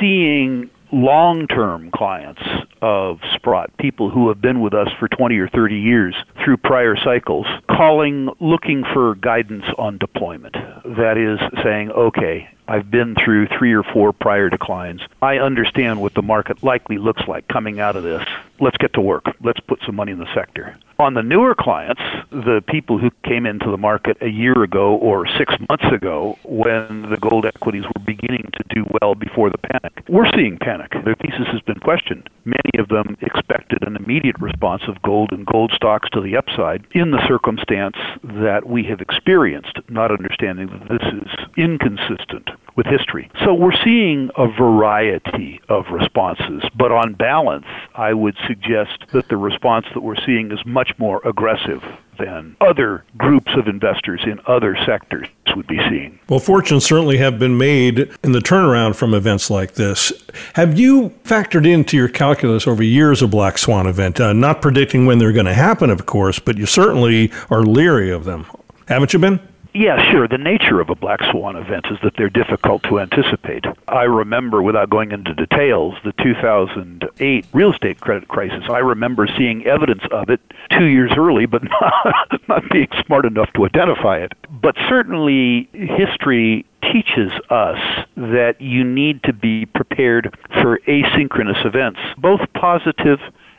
seeing 0.00 0.70
long 0.90 1.46
term 1.46 1.90
clients 1.90 2.42
of 2.82 3.18
Sprott, 3.34 3.76
people 3.78 4.10
who 4.10 4.28
have 4.28 4.40
been 4.40 4.60
with 4.60 4.74
us 4.74 4.88
for 4.98 5.08
20 5.08 5.36
or 5.38 5.48
30 5.48 5.76
years 5.76 6.14
through 6.44 6.56
prior 6.58 6.96
cycles, 6.96 7.46
calling 7.70 8.28
looking 8.40 8.84
for 8.92 9.14
guidance 9.16 9.64
on 9.76 9.98
deployment. 9.98 10.54
That 10.84 11.16
is 11.16 11.38
saying, 11.62 11.90
okay, 11.90 12.48
I've 12.68 12.90
been 12.90 13.14
through 13.24 13.48
three 13.58 13.72
or 13.72 13.82
four 13.82 14.12
prior 14.12 14.50
declines. 14.50 15.00
I 15.22 15.38
understand 15.38 16.02
what 16.02 16.12
the 16.12 16.22
market 16.22 16.62
likely 16.62 16.98
looks 16.98 17.22
like 17.26 17.48
coming 17.48 17.80
out 17.80 17.96
of 17.96 18.02
this. 18.02 18.22
Let's 18.60 18.76
get 18.76 18.92
to 18.94 19.00
work. 19.00 19.24
Let's 19.42 19.60
put 19.60 19.80
some 19.86 19.96
money 19.96 20.12
in 20.12 20.18
the 20.18 20.32
sector. 20.34 20.76
On 20.98 21.14
the 21.14 21.22
newer 21.22 21.54
clients, 21.54 22.02
the 22.30 22.60
people 22.66 22.98
who 22.98 23.10
came 23.24 23.46
into 23.46 23.70
the 23.70 23.76
market 23.76 24.18
a 24.20 24.26
year 24.26 24.64
ago 24.64 24.96
or 24.96 25.28
six 25.38 25.54
months 25.68 25.86
ago 25.94 26.36
when 26.42 27.08
the 27.08 27.16
gold 27.16 27.46
equities 27.46 27.84
were 27.84 28.04
beginning 28.04 28.50
to 28.52 28.64
do 28.74 28.84
well 29.00 29.14
before 29.14 29.48
the 29.48 29.58
panic, 29.58 30.02
we're 30.08 30.28
seeing 30.34 30.58
panic. 30.58 30.90
Their 31.04 31.14
thesis 31.14 31.46
has 31.52 31.60
been 31.62 31.78
questioned. 31.78 32.28
Many 32.44 32.78
of 32.80 32.88
them 32.88 33.16
expected 33.22 33.86
an 33.86 33.94
immediate 33.94 34.40
response 34.40 34.82
of 34.88 35.00
gold 35.02 35.30
and 35.30 35.46
gold 35.46 35.70
stocks 35.72 36.10
to 36.10 36.20
the 36.20 36.36
upside 36.36 36.84
in 36.90 37.12
the 37.12 37.24
circumstance 37.28 37.96
that 38.24 38.66
we 38.66 38.82
have 38.84 39.00
experienced, 39.00 39.78
not 39.88 40.10
understanding 40.10 40.66
that 40.66 40.88
this 40.88 41.12
is 41.12 41.46
inconsistent 41.56 42.50
with 42.78 42.86
history. 42.86 43.28
So 43.44 43.54
we're 43.54 43.76
seeing 43.84 44.30
a 44.36 44.46
variety 44.46 45.60
of 45.68 45.86
responses, 45.90 46.62
but 46.76 46.92
on 46.92 47.14
balance, 47.14 47.66
I 47.96 48.14
would 48.14 48.36
suggest 48.46 49.04
that 49.12 49.28
the 49.28 49.36
response 49.36 49.86
that 49.94 50.00
we're 50.00 50.24
seeing 50.24 50.52
is 50.52 50.60
much 50.64 50.92
more 50.96 51.20
aggressive 51.26 51.82
than 52.20 52.56
other 52.60 53.04
groups 53.16 53.50
of 53.56 53.66
investors 53.66 54.20
in 54.24 54.40
other 54.46 54.76
sectors 54.86 55.26
would 55.56 55.66
be 55.66 55.78
seeing. 55.88 56.20
Well, 56.28 56.38
fortunes 56.38 56.84
certainly 56.84 57.18
have 57.18 57.38
been 57.38 57.58
made 57.58 58.10
in 58.22 58.30
the 58.30 58.38
turnaround 58.38 58.94
from 58.94 59.12
events 59.12 59.50
like 59.50 59.74
this. 59.74 60.12
Have 60.54 60.78
you 60.78 61.10
factored 61.24 61.66
into 61.66 61.96
your 61.96 62.08
calculus 62.08 62.68
over 62.68 62.82
years 62.82 63.22
a 63.22 63.26
black 63.26 63.58
swan 63.58 63.88
event? 63.88 64.20
Uh, 64.20 64.32
not 64.32 64.62
predicting 64.62 65.04
when 65.04 65.18
they're 65.18 65.32
going 65.32 65.46
to 65.46 65.54
happen, 65.54 65.90
of 65.90 66.06
course, 66.06 66.38
but 66.38 66.56
you 66.58 66.66
certainly 66.66 67.32
are 67.50 67.62
leery 67.62 68.10
of 68.12 68.24
them. 68.24 68.46
Haven't 68.86 69.12
you 69.12 69.18
been? 69.18 69.40
Yeah, 69.74 70.10
sure. 70.10 70.26
The 70.26 70.38
nature 70.38 70.80
of 70.80 70.88
a 70.88 70.94
black 70.94 71.20
swan 71.30 71.54
event 71.56 71.86
is 71.90 71.98
that 72.02 72.14
they're 72.16 72.30
difficult 72.30 72.82
to 72.84 73.00
anticipate. 73.00 73.64
I 73.86 74.04
remember, 74.04 74.62
without 74.62 74.88
going 74.90 75.12
into 75.12 75.34
details, 75.34 75.94
the 76.04 76.12
2008 76.12 77.46
real 77.52 77.72
estate 77.72 78.00
credit 78.00 78.28
crisis. 78.28 78.64
I 78.68 78.78
remember 78.78 79.28
seeing 79.36 79.66
evidence 79.66 80.02
of 80.10 80.30
it 80.30 80.40
two 80.70 80.86
years 80.86 81.12
early, 81.16 81.46
but 81.46 81.62
not, 81.80 82.40
not 82.48 82.62
being 82.70 82.88
smart 83.06 83.26
enough 83.26 83.52
to 83.54 83.66
identify 83.66 84.18
it. 84.18 84.32
But 84.50 84.74
certainly, 84.88 85.68
history 85.72 86.64
teaches 86.82 87.32
us 87.50 88.06
that 88.16 88.60
you 88.60 88.84
need 88.84 89.22
to 89.24 89.32
be 89.32 89.66
prepared 89.66 90.36
for 90.54 90.78
asynchronous 90.88 91.64
events, 91.66 92.00
both 92.16 92.40
positive 92.54 93.18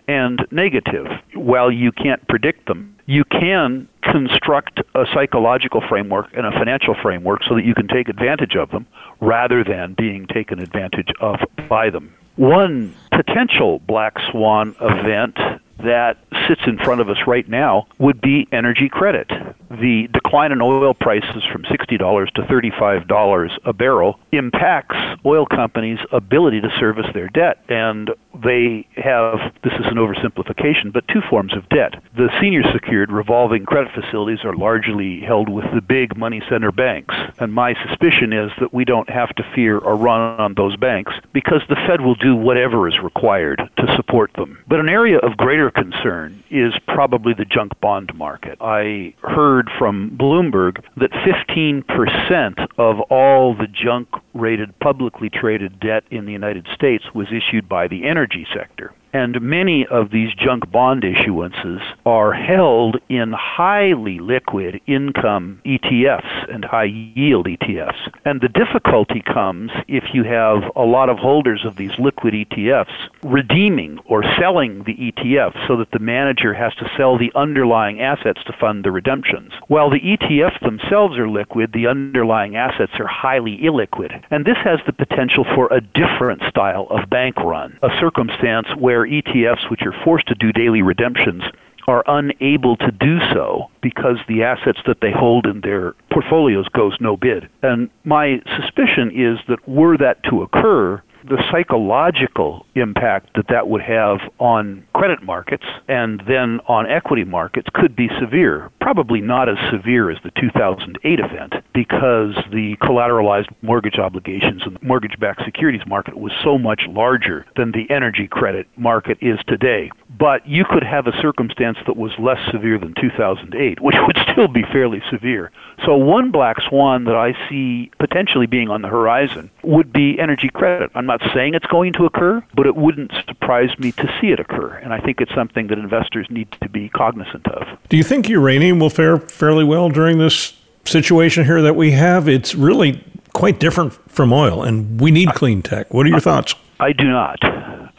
and 0.09 0.43
negative. 0.49 1.05
While 1.35 1.71
you 1.71 1.91
can't 1.91 2.27
predict 2.27 2.65
them, 2.65 2.95
you 3.05 3.23
can 3.23 3.87
construct 4.01 4.79
a 4.95 5.05
psychological 5.13 5.81
framework 5.87 6.33
and 6.33 6.47
a 6.47 6.51
financial 6.51 6.95
framework 6.99 7.43
so 7.47 7.53
that 7.53 7.63
you 7.63 7.75
can 7.75 7.87
take 7.87 8.09
advantage 8.09 8.55
of 8.55 8.71
them 8.71 8.87
rather 9.21 9.63
than 9.63 9.93
being 9.93 10.25
taken 10.25 10.59
advantage 10.59 11.09
of 11.21 11.39
by 11.69 11.91
them. 11.91 12.11
One 12.37 12.95
potential 13.11 13.79
black 13.85 14.17
swan 14.31 14.75
event 14.81 15.37
that 15.83 16.17
sits 16.47 16.61
in 16.65 16.77
front 16.77 17.01
of 17.01 17.09
us 17.09 17.17
right 17.27 17.47
now 17.47 17.87
would 17.99 18.19
be 18.19 18.47
energy 18.51 18.89
credit. 18.89 19.29
The 19.69 20.07
decline 20.11 20.51
in 20.51 20.61
oil 20.61 20.93
prices 20.93 21.43
from 21.51 21.63
$60 21.63 22.33
to 22.33 22.41
$35 22.41 23.59
a 23.65 23.73
barrel 23.73 24.19
impacts 24.31 24.95
oil 25.25 25.45
companies' 25.45 25.99
ability 26.11 26.61
to 26.61 26.69
service 26.79 27.05
their 27.13 27.29
debt. 27.29 27.63
And 27.69 28.11
they 28.43 28.87
have, 28.95 29.53
this 29.63 29.73
is 29.73 29.85
an 29.87 29.95
oversimplification, 29.95 30.93
but 30.93 31.07
two 31.07 31.21
forms 31.29 31.53
of 31.55 31.67
debt. 31.69 32.01
The 32.15 32.29
senior 32.41 32.63
secured 32.71 33.11
revolving 33.11 33.65
credit 33.65 33.91
facilities 33.93 34.43
are 34.43 34.55
largely 34.55 35.21
held 35.21 35.49
with 35.49 35.65
the 35.73 35.81
big 35.81 36.17
money 36.17 36.41
center 36.49 36.71
banks. 36.71 37.15
And 37.39 37.53
my 37.53 37.73
suspicion 37.87 38.33
is 38.33 38.51
that 38.59 38.73
we 38.73 38.85
don't 38.85 39.09
have 39.09 39.33
to 39.35 39.43
fear 39.55 39.77
a 39.77 39.95
run 39.95 40.39
on 40.39 40.53
those 40.55 40.75
banks 40.75 41.13
because 41.33 41.61
the 41.69 41.75
Fed 41.87 42.01
will 42.01 42.15
do 42.15 42.35
whatever 42.35 42.87
is 42.87 42.99
required 42.99 43.61
to 43.77 43.95
support 43.95 44.33
them. 44.33 44.59
But 44.67 44.79
an 44.79 44.89
area 44.89 45.17
of 45.19 45.37
greater 45.37 45.71
concern 45.71 46.43
is 46.49 46.73
probably 46.87 47.33
the 47.33 47.45
junk 47.45 47.79
bond 47.79 48.13
market. 48.15 48.57
I 48.59 49.13
heard 49.21 49.69
from 49.77 50.17
Bloomberg 50.17 50.83
that 50.97 51.11
15% 51.11 52.67
of 52.77 52.99
all 53.09 53.55
the 53.55 53.67
junk 53.67 54.09
rated 54.33 54.77
publicly 54.79 55.29
traded 55.29 55.79
debt 55.79 56.03
in 56.11 56.25
the 56.25 56.33
United 56.33 56.67
States 56.73 57.05
was 57.13 57.27
issued 57.31 57.69
by 57.69 57.87
the 57.87 58.05
energy 58.05 58.45
sector. 58.53 58.93
And 59.13 59.41
many 59.41 59.85
of 59.87 60.11
these 60.11 60.33
junk 60.35 60.69
bond 60.71 61.03
issuances 61.03 61.81
are 62.05 62.31
held 62.33 62.97
in 63.09 63.33
highly 63.33 64.19
liquid 64.19 64.81
income 64.85 65.61
ETFs 65.65 66.53
and 66.53 66.63
high 66.63 66.83
yield 67.15 67.47
ETFs. 67.47 68.11
And 68.25 68.41
the 68.41 68.49
difficulty 68.49 69.21
comes 69.21 69.71
if 69.87 70.03
you 70.13 70.23
have 70.23 70.63
a 70.75 70.83
lot 70.83 71.09
of 71.09 71.17
holders 71.17 71.65
of 71.65 71.75
these 71.75 71.91
liquid 71.97 72.33
ETFs 72.33 73.09
redeeming 73.23 73.99
or 74.05 74.23
selling 74.39 74.83
the 74.83 74.95
ETF 74.95 75.67
so 75.67 75.75
that 75.77 75.91
the 75.91 75.99
manager 75.99 76.53
has 76.53 76.73
to 76.75 76.89
sell 76.95 77.17
the 77.17 77.31
underlying 77.35 78.01
assets 78.01 78.43
to 78.45 78.53
fund 78.59 78.83
the 78.83 78.91
redemptions. 78.91 79.51
While 79.67 79.89
the 79.89 79.99
ETFs 79.99 80.59
themselves 80.61 81.17
are 81.17 81.29
liquid, 81.29 81.71
the 81.73 81.87
underlying 81.87 82.55
assets 82.55 82.93
are 82.99 83.07
highly 83.07 83.57
illiquid. 83.57 84.23
And 84.29 84.45
this 84.45 84.57
has 84.63 84.79
the 84.85 84.93
potential 84.93 85.45
for 85.55 85.67
a 85.71 85.81
different 85.81 86.43
style 86.49 86.87
of 86.89 87.09
bank 87.09 87.37
run, 87.37 87.77
a 87.81 87.89
circumstance 87.99 88.67
where 88.77 88.98
ETFs, 89.05 89.69
which 89.69 89.81
are 89.85 89.95
forced 90.03 90.27
to 90.27 90.35
do 90.35 90.51
daily 90.51 90.81
redemptions, 90.81 91.43
are 91.87 92.03
unable 92.07 92.77
to 92.77 92.91
do 92.91 93.19
so 93.33 93.69
because 93.81 94.17
the 94.27 94.43
assets 94.43 94.79
that 94.85 95.01
they 95.01 95.11
hold 95.11 95.47
in 95.47 95.61
their 95.61 95.93
portfolios 96.11 96.67
goes 96.69 96.95
no 96.99 97.17
bid. 97.17 97.49
And 97.63 97.89
my 98.03 98.41
suspicion 98.57 99.11
is 99.13 99.39
that 99.47 99.67
were 99.67 99.97
that 99.97 100.23
to 100.29 100.43
occur, 100.43 101.01
the 101.29 101.41
psychological 101.51 102.65
impact 102.75 103.29
that 103.35 103.47
that 103.49 103.67
would 103.69 103.81
have 103.81 104.17
on 104.39 104.83
credit 104.93 105.23
markets 105.23 105.63
and 105.87 106.21
then 106.27 106.59
on 106.67 106.89
equity 106.89 107.23
markets 107.23 107.67
could 107.73 107.95
be 107.95 108.09
severe. 108.19 108.71
Probably 108.81 109.21
not 109.21 109.47
as 109.47 109.57
severe 109.71 110.09
as 110.09 110.17
the 110.23 110.31
2008 110.31 111.19
event 111.19 111.53
because 111.73 112.35
the 112.51 112.75
collateralized 112.81 113.47
mortgage 113.61 113.99
obligations 113.99 114.63
and 114.65 114.75
the 114.75 114.85
mortgage 114.85 115.19
backed 115.19 115.43
securities 115.45 115.85
market 115.85 116.17
was 116.17 116.31
so 116.43 116.57
much 116.57 116.81
larger 116.89 117.45
than 117.55 117.71
the 117.71 117.85
energy 117.93 118.27
credit 118.27 118.67
market 118.75 119.17
is 119.21 119.37
today. 119.47 119.91
But 120.17 120.47
you 120.47 120.65
could 120.65 120.83
have 120.83 121.05
a 121.05 121.21
circumstance 121.21 121.77
that 121.85 121.95
was 121.95 122.11
less 122.17 122.39
severe 122.51 122.79
than 122.79 122.95
2008, 122.99 123.79
which 123.79 123.95
would 124.05 124.17
still 124.31 124.47
be 124.47 124.63
fairly 124.63 125.01
severe. 125.11 125.51
So, 125.85 125.95
one 125.95 126.31
black 126.31 126.57
swan 126.67 127.05
that 127.05 127.15
I 127.15 127.33
see 127.47 127.91
potentially 127.99 128.47
being 128.47 128.69
on 128.69 128.81
the 128.81 128.87
horizon 128.87 129.49
would 129.63 129.93
be 129.93 130.19
energy 130.19 130.49
credit. 130.49 130.91
I'm 130.95 131.05
not 131.05 131.21
saying 131.33 131.53
it's 131.53 131.65
going 131.67 131.93
to 131.93 132.05
occur, 132.05 132.43
but 132.53 132.65
it 132.65 132.75
wouldn't 132.75 133.11
surprise 133.27 133.77
me 133.79 133.91
to 133.93 134.17
see 134.19 134.27
it 134.27 134.39
occur. 134.39 134.75
And 134.75 134.93
I 134.93 134.99
think 134.99 135.21
it's 135.21 135.33
something 135.33 135.67
that 135.67 135.77
investors 135.77 136.27
need 136.29 136.51
to 136.61 136.69
be 136.69 136.89
cognizant 136.89 137.47
of. 137.47 137.67
Do 137.89 137.97
you 137.97 138.03
think 138.03 138.27
uranium 138.27 138.79
will 138.79 138.89
fare 138.89 139.17
fairly 139.17 139.63
well 139.63 139.89
during 139.89 140.17
this 140.17 140.53
situation 140.85 141.45
here 141.45 141.61
that 141.61 141.75
we 141.75 141.91
have? 141.91 142.27
It's 142.27 142.55
really 142.55 143.03
quite 143.33 143.59
different 143.59 143.93
from 144.11 144.33
oil, 144.33 144.63
and 144.63 144.99
we 144.99 145.11
need 145.11 145.29
clean 145.33 145.61
tech. 145.61 145.93
What 145.93 146.05
are 146.05 146.09
your 146.09 146.19
thoughts? 146.19 146.55
I 146.79 146.93
do 146.93 147.05
not. 147.05 147.39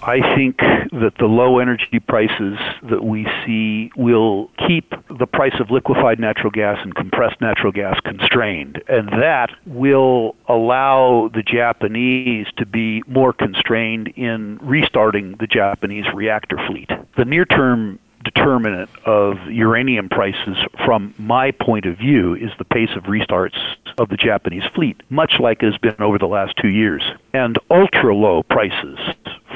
I 0.02 0.34
think 0.34 0.58
that 0.58 1.12
the 1.18 1.26
low 1.26 1.58
energy 1.58 2.00
prices 2.06 2.58
that 2.88 3.04
we 3.04 3.26
see 3.44 3.90
will 3.96 4.50
keep 4.66 4.92
the 5.18 5.26
price 5.26 5.58
of 5.60 5.70
liquefied 5.70 6.18
natural 6.18 6.50
gas 6.50 6.78
and 6.82 6.94
compressed 6.94 7.40
natural 7.40 7.72
gas 7.72 7.98
constrained. 8.00 8.82
And 8.88 9.08
that 9.08 9.50
will 9.66 10.36
allow 10.48 11.30
the 11.32 11.42
Japanese 11.42 12.46
to 12.56 12.66
be 12.66 13.02
more 13.06 13.32
constrained 13.32 14.08
in 14.16 14.58
restarting 14.62 15.36
the 15.38 15.46
Japanese 15.46 16.06
reactor 16.14 16.58
fleet. 16.66 16.90
The 17.16 17.24
near 17.24 17.44
term 17.44 17.98
determinant 18.24 18.90
of 19.06 19.36
uranium 19.48 20.08
prices 20.08 20.56
from 20.84 21.14
my 21.18 21.50
point 21.50 21.86
of 21.86 21.96
view 21.96 22.34
is 22.34 22.50
the 22.58 22.64
pace 22.64 22.90
of 22.96 23.04
restarts 23.04 23.58
of 23.98 24.08
the 24.08 24.16
Japanese 24.16 24.64
fleet, 24.74 25.02
much 25.10 25.34
like 25.40 25.62
it 25.62 25.66
has 25.66 25.78
been 25.78 26.00
over 26.00 26.18
the 26.18 26.26
last 26.26 26.54
two 26.60 26.68
years. 26.68 27.02
And 27.32 27.58
ultra 27.70 28.14
low 28.14 28.42
prices 28.42 28.98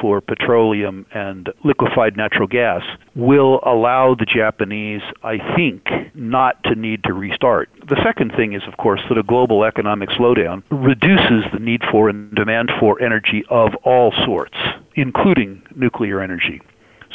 for 0.00 0.20
petroleum 0.20 1.06
and 1.12 1.50
liquefied 1.64 2.16
natural 2.16 2.46
gas 2.46 2.82
will 3.14 3.60
allow 3.64 4.14
the 4.14 4.26
Japanese, 4.26 5.02
I 5.22 5.38
think, 5.56 5.86
not 6.14 6.62
to 6.64 6.74
need 6.74 7.04
to 7.04 7.12
restart. 7.12 7.70
The 7.88 8.00
second 8.04 8.32
thing 8.36 8.52
is, 8.52 8.62
of 8.66 8.76
course, 8.76 9.00
that 9.08 9.18
a 9.18 9.22
global 9.22 9.64
economic 9.64 10.10
slowdown 10.10 10.62
reduces 10.70 11.44
the 11.52 11.58
need 11.58 11.82
for 11.90 12.08
and 12.08 12.34
demand 12.34 12.70
for 12.78 13.00
energy 13.00 13.44
of 13.48 13.74
all 13.84 14.12
sorts, 14.24 14.56
including 14.94 15.62
nuclear 15.74 16.20
energy. 16.20 16.60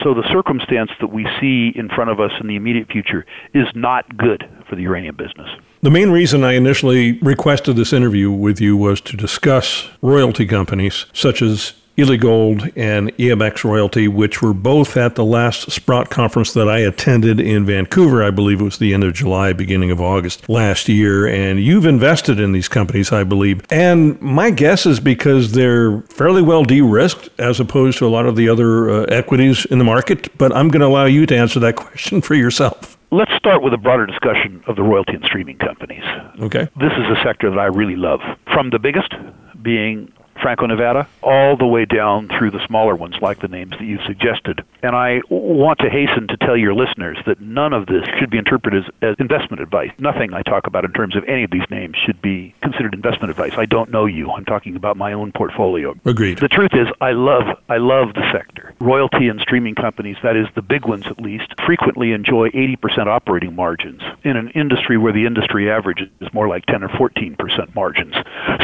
So 0.03 0.13
the 0.13 0.27
circumstance 0.31 0.91
that 1.01 1.11
we 1.11 1.27
see 1.41 1.73
in 1.75 1.89
front 1.89 2.09
of 2.09 2.19
us 2.19 2.31
in 2.39 2.47
the 2.47 2.55
immediate 2.55 2.87
future 2.87 3.25
is 3.53 3.67
not 3.75 4.17
good 4.17 4.49
for 4.69 4.75
the 4.75 4.83
uranium 4.83 5.15
business. 5.15 5.49
The 5.81 5.89
main 5.89 6.11
reason 6.11 6.43
I 6.43 6.53
initially 6.53 7.19
requested 7.21 7.75
this 7.75 7.91
interview 7.91 8.31
with 8.31 8.61
you 8.61 8.77
was 8.77 9.01
to 9.01 9.17
discuss 9.17 9.89
royalty 10.01 10.45
companies 10.45 11.05
such 11.13 11.41
as 11.41 11.73
Ely 11.99 12.15
Gold 12.15 12.69
and 12.77 13.09
EMX 13.17 13.65
Royalty, 13.65 14.07
which 14.07 14.41
were 14.41 14.53
both 14.53 14.95
at 14.95 15.15
the 15.15 15.25
last 15.25 15.69
Sprott 15.69 16.09
conference 16.09 16.53
that 16.53 16.69
I 16.69 16.77
attended 16.77 17.41
in 17.41 17.65
Vancouver. 17.65 18.23
I 18.23 18.31
believe 18.31 18.61
it 18.61 18.63
was 18.63 18.77
the 18.77 18.93
end 18.93 19.03
of 19.03 19.13
July, 19.13 19.51
beginning 19.51 19.91
of 19.91 19.99
August 19.99 20.47
last 20.47 20.87
year. 20.87 21.27
And 21.27 21.59
you've 21.59 21.85
invested 21.85 22.39
in 22.39 22.53
these 22.53 22.69
companies, 22.69 23.11
I 23.11 23.25
believe. 23.25 23.65
And 23.69 24.19
my 24.21 24.49
guess 24.49 24.85
is 24.85 25.01
because 25.01 25.51
they're 25.51 26.01
fairly 26.03 26.41
well 26.41 26.63
de 26.63 26.79
risked 26.79 27.27
as 27.37 27.59
opposed 27.59 27.97
to 27.97 28.07
a 28.07 28.09
lot 28.09 28.25
of 28.25 28.37
the 28.37 28.47
other 28.47 28.89
uh, 28.89 29.03
equities 29.07 29.65
in 29.65 29.77
the 29.77 29.83
market. 29.83 30.37
But 30.37 30.55
I'm 30.55 30.69
going 30.69 30.79
to 30.81 30.87
allow 30.87 31.05
you 31.05 31.25
to 31.25 31.35
answer 31.35 31.59
that 31.59 31.75
question 31.75 32.21
for 32.21 32.33
yourself. 32.33 32.97
Let's 33.11 33.33
start 33.35 33.61
with 33.61 33.73
a 33.73 33.77
broader 33.77 34.05
discussion 34.05 34.63
of 34.67 34.77
the 34.77 34.83
royalty 34.83 35.15
and 35.15 35.25
streaming 35.25 35.57
companies. 35.57 36.03
Okay. 36.39 36.69
This 36.79 36.93
is 36.93 37.17
a 37.17 37.21
sector 37.25 37.49
that 37.49 37.59
I 37.59 37.65
really 37.65 37.97
love. 37.97 38.21
From 38.53 38.69
the 38.69 38.79
biggest 38.79 39.13
being 39.61 40.13
Franco 40.41 40.65
Nevada, 40.65 41.07
all 41.21 41.57
the 41.57 41.65
way 41.65 41.85
down 41.85 42.27
through 42.27 42.51
the 42.51 42.65
smaller 42.67 42.95
ones, 42.95 43.15
like 43.21 43.39
the 43.39 43.47
names 43.47 43.71
that 43.71 43.83
you've 43.83 44.03
suggested. 44.05 44.63
And 44.81 44.95
I 44.95 45.21
want 45.29 45.79
to 45.79 45.89
hasten 45.89 46.27
to 46.27 46.37
tell 46.37 46.57
your 46.57 46.73
listeners 46.73 47.17
that 47.25 47.41
none 47.41 47.73
of 47.73 47.87
this 47.87 48.03
should 48.19 48.29
be 48.29 48.37
interpreted 48.37 48.85
as, 48.85 48.93
as 49.01 49.15
investment 49.19 49.61
advice. 49.61 49.91
Nothing 49.97 50.33
I 50.33 50.41
talk 50.41 50.67
about 50.67 50.85
in 50.85 50.93
terms 50.93 51.15
of 51.15 51.23
any 51.25 51.43
of 51.43 51.51
these 51.51 51.69
names 51.69 51.95
should 52.05 52.21
be 52.21 52.53
considered 52.61 52.93
investment 52.93 53.31
advice. 53.31 53.53
I 53.57 53.65
don't 53.65 53.91
know 53.91 54.05
you. 54.05 54.31
I'm 54.31 54.45
talking 54.45 54.75
about 54.75 54.97
my 54.97 55.13
own 55.13 55.31
portfolio. 55.31 55.95
Agreed. 56.05 56.39
The 56.39 56.47
truth 56.47 56.71
is, 56.73 56.87
I 57.01 57.11
love, 57.11 57.43
I 57.67 57.77
love 57.77 58.13
the 58.13 58.31
sector. 58.31 58.73
Royalty 58.79 59.27
and 59.27 59.39
streaming 59.41 59.75
companies, 59.75 60.17
that 60.23 60.35
is 60.35 60.47
the 60.55 60.61
big 60.61 60.85
ones 60.85 61.05
at 61.07 61.19
least, 61.19 61.53
frequently 61.65 62.11
enjoy 62.11 62.49
80% 62.49 63.07
operating 63.07 63.55
margins 63.55 64.01
in 64.23 64.37
an 64.37 64.49
industry 64.51 64.97
where 64.97 65.13
the 65.13 65.25
industry 65.25 65.69
average 65.69 66.01
is 66.21 66.33
more 66.33 66.47
like 66.47 66.65
10 66.65 66.83
or 66.83 66.89
14% 66.89 67.75
margins. 67.75 68.15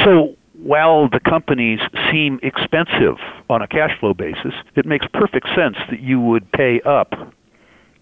So 0.04 0.36
while 0.62 1.10
the 1.10 1.20
companies 1.20 1.80
seem 2.12 2.40
expensive 2.44 3.18
on 3.50 3.62
a 3.62 3.68
cash 3.68 3.98
flow 4.00 4.14
basis, 4.14 4.54
it 4.76 4.86
makes 4.86 5.06
perfect 5.14 5.48
sense 5.56 5.78
that 5.90 6.00
you 6.00 6.20
would 6.20 6.52
pay 6.52 6.82
up 6.82 7.14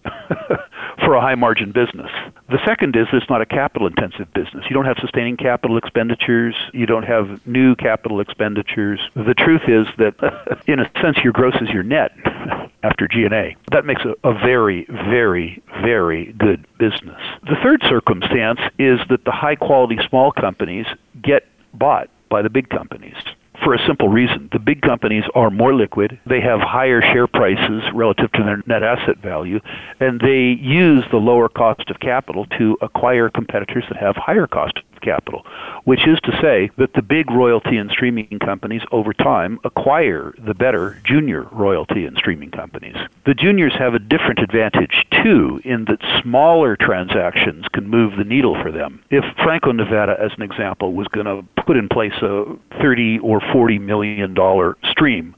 for 1.04 1.14
a 1.14 1.20
high 1.20 1.34
margin 1.34 1.72
business. 1.72 2.10
The 2.50 2.58
second 2.64 2.94
is 2.96 3.06
it's 3.12 3.28
not 3.28 3.40
a 3.40 3.46
capital 3.46 3.86
intensive 3.86 4.32
business. 4.34 4.64
You 4.68 4.74
don't 4.74 4.84
have 4.84 4.98
sustaining 5.00 5.36
capital 5.36 5.76
expenditures, 5.76 6.54
you 6.72 6.86
don't 6.86 7.04
have 7.04 7.44
new 7.46 7.74
capital 7.74 8.20
expenditures. 8.20 9.00
The 9.14 9.34
truth 9.34 9.62
is 9.66 9.86
that 9.98 10.62
in 10.66 10.80
a 10.80 10.90
sense 11.00 11.18
your 11.24 11.32
gross 11.32 11.54
is 11.60 11.70
your 11.70 11.82
net 11.82 12.12
after 12.82 13.08
G&A. 13.08 13.56
That 13.70 13.86
makes 13.86 14.02
a, 14.04 14.14
a 14.28 14.34
very 14.34 14.84
very 14.86 15.62
very 15.82 16.32
good 16.32 16.66
business. 16.78 17.20
The 17.42 17.56
third 17.62 17.82
circumstance 17.88 18.60
is 18.78 19.00
that 19.08 19.24
the 19.24 19.32
high 19.32 19.56
quality 19.56 19.98
small 20.08 20.32
companies 20.32 20.86
get 21.22 21.46
bought 21.72 22.08
by 22.34 22.42
the 22.42 22.50
big 22.50 22.68
companies 22.68 23.14
for 23.62 23.74
a 23.74 23.86
simple 23.86 24.08
reason. 24.08 24.48
The 24.50 24.58
big 24.58 24.82
companies 24.82 25.22
are 25.36 25.50
more 25.50 25.72
liquid, 25.72 26.18
they 26.26 26.40
have 26.40 26.58
higher 26.58 27.00
share 27.00 27.28
prices 27.28 27.84
relative 27.94 28.32
to 28.32 28.42
their 28.42 28.60
net 28.66 28.82
asset 28.82 29.18
value, 29.18 29.60
and 30.00 30.20
they 30.20 30.58
use 30.60 31.04
the 31.12 31.18
lower 31.18 31.48
cost 31.48 31.88
of 31.90 32.00
capital 32.00 32.46
to 32.58 32.76
acquire 32.82 33.30
competitors 33.30 33.84
that 33.88 33.98
have 33.98 34.16
higher 34.16 34.48
cost 34.48 34.80
capital, 35.04 35.44
which 35.84 36.06
is 36.06 36.18
to 36.24 36.32
say 36.40 36.70
that 36.78 36.94
the 36.94 37.02
big 37.02 37.30
royalty 37.30 37.76
and 37.76 37.90
streaming 37.90 38.38
companies 38.44 38.82
over 38.90 39.12
time 39.12 39.58
acquire 39.64 40.34
the 40.38 40.54
better 40.54 41.00
junior 41.04 41.42
royalty 41.52 42.06
and 42.06 42.16
streaming 42.16 42.50
companies. 42.50 42.96
The 43.26 43.34
juniors 43.34 43.74
have 43.78 43.94
a 43.94 43.98
different 43.98 44.40
advantage 44.40 45.04
too 45.22 45.60
in 45.64 45.84
that 45.86 46.00
smaller 46.22 46.76
transactions 46.76 47.66
can 47.72 47.88
move 47.88 48.16
the 48.16 48.24
needle 48.24 48.60
for 48.62 48.72
them. 48.72 49.02
If 49.10 49.24
Franco 49.42 49.72
Nevada 49.72 50.16
as 50.18 50.32
an 50.36 50.42
example 50.42 50.94
was 50.94 51.08
going 51.08 51.26
to 51.26 51.44
put 51.62 51.76
in 51.76 51.88
place 51.88 52.14
a 52.22 52.44
30 52.80 53.18
or 53.20 53.40
40 53.52 53.78
million 53.78 54.34
dollar 54.34 54.76
stream, 54.90 55.34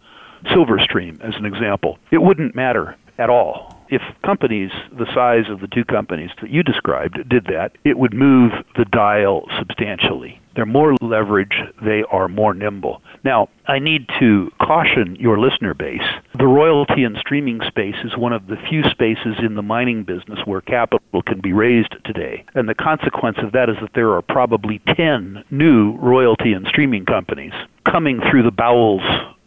silver 0.53 0.79
stream 0.79 1.19
as 1.23 1.35
an 1.37 1.45
example, 1.45 1.99
it 2.11 2.23
wouldn't 2.23 2.55
matter 2.55 2.97
at 3.19 3.31
all 3.31 3.76
if 3.89 4.03
companies 4.25 4.71
the 4.93 5.07
size 5.15 5.51
of 5.51 5.61
the 5.61 5.69
two 5.69 5.85
companies 5.85 6.31
that 6.41 6.51
you 6.51 6.63
described 6.63 7.29
did 7.29 7.45
that, 7.47 7.73
it 7.85 7.99
would 7.99 8.15
move 8.15 8.53
the 8.77 8.85
dial 8.85 9.47
substantially. 9.59 10.41
They're 10.55 10.65
more 10.65 10.95
leverage, 11.03 11.61
they 11.85 12.03
are 12.11 12.29
more 12.29 12.55
nimble. 12.55 13.03
Now, 13.25 13.51
I 13.67 13.79
need 13.79 14.07
to 14.19 14.51
caution 14.61 15.15
your 15.17 15.39
listener 15.39 15.75
base. 15.75 16.01
The 16.39 16.47
royalty 16.47 17.05
and 17.05 17.19
streaming 17.19 17.61
space 17.67 17.97
is 18.05 18.17
one 18.17 18.33
of 18.33 18.47
the 18.47 18.57
few 18.69 18.83
spaces 18.85 19.37
in 19.39 19.55
the 19.55 19.63
mining 19.63 20.05
business 20.05 20.39
where 20.47 20.63
capital 20.63 21.23
can 21.27 21.41
be 21.41 21.53
raised 21.53 21.95
today. 22.05 22.45
And 22.55 22.69
the 22.69 22.75
consequence 22.75 23.37
of 23.43 23.53
that 23.53 23.69
is 23.69 23.77
that 23.83 23.93
there 23.95 24.13
are 24.13 24.23
probably 24.23 24.81
10 24.97 25.45
new 25.51 25.97
royalty 25.99 26.55
and 26.55 26.67
streaming 26.67 27.05
companies 27.05 27.53
coming 27.85 28.21
through 28.31 28.45
the 28.45 28.51
bowels 28.51 29.03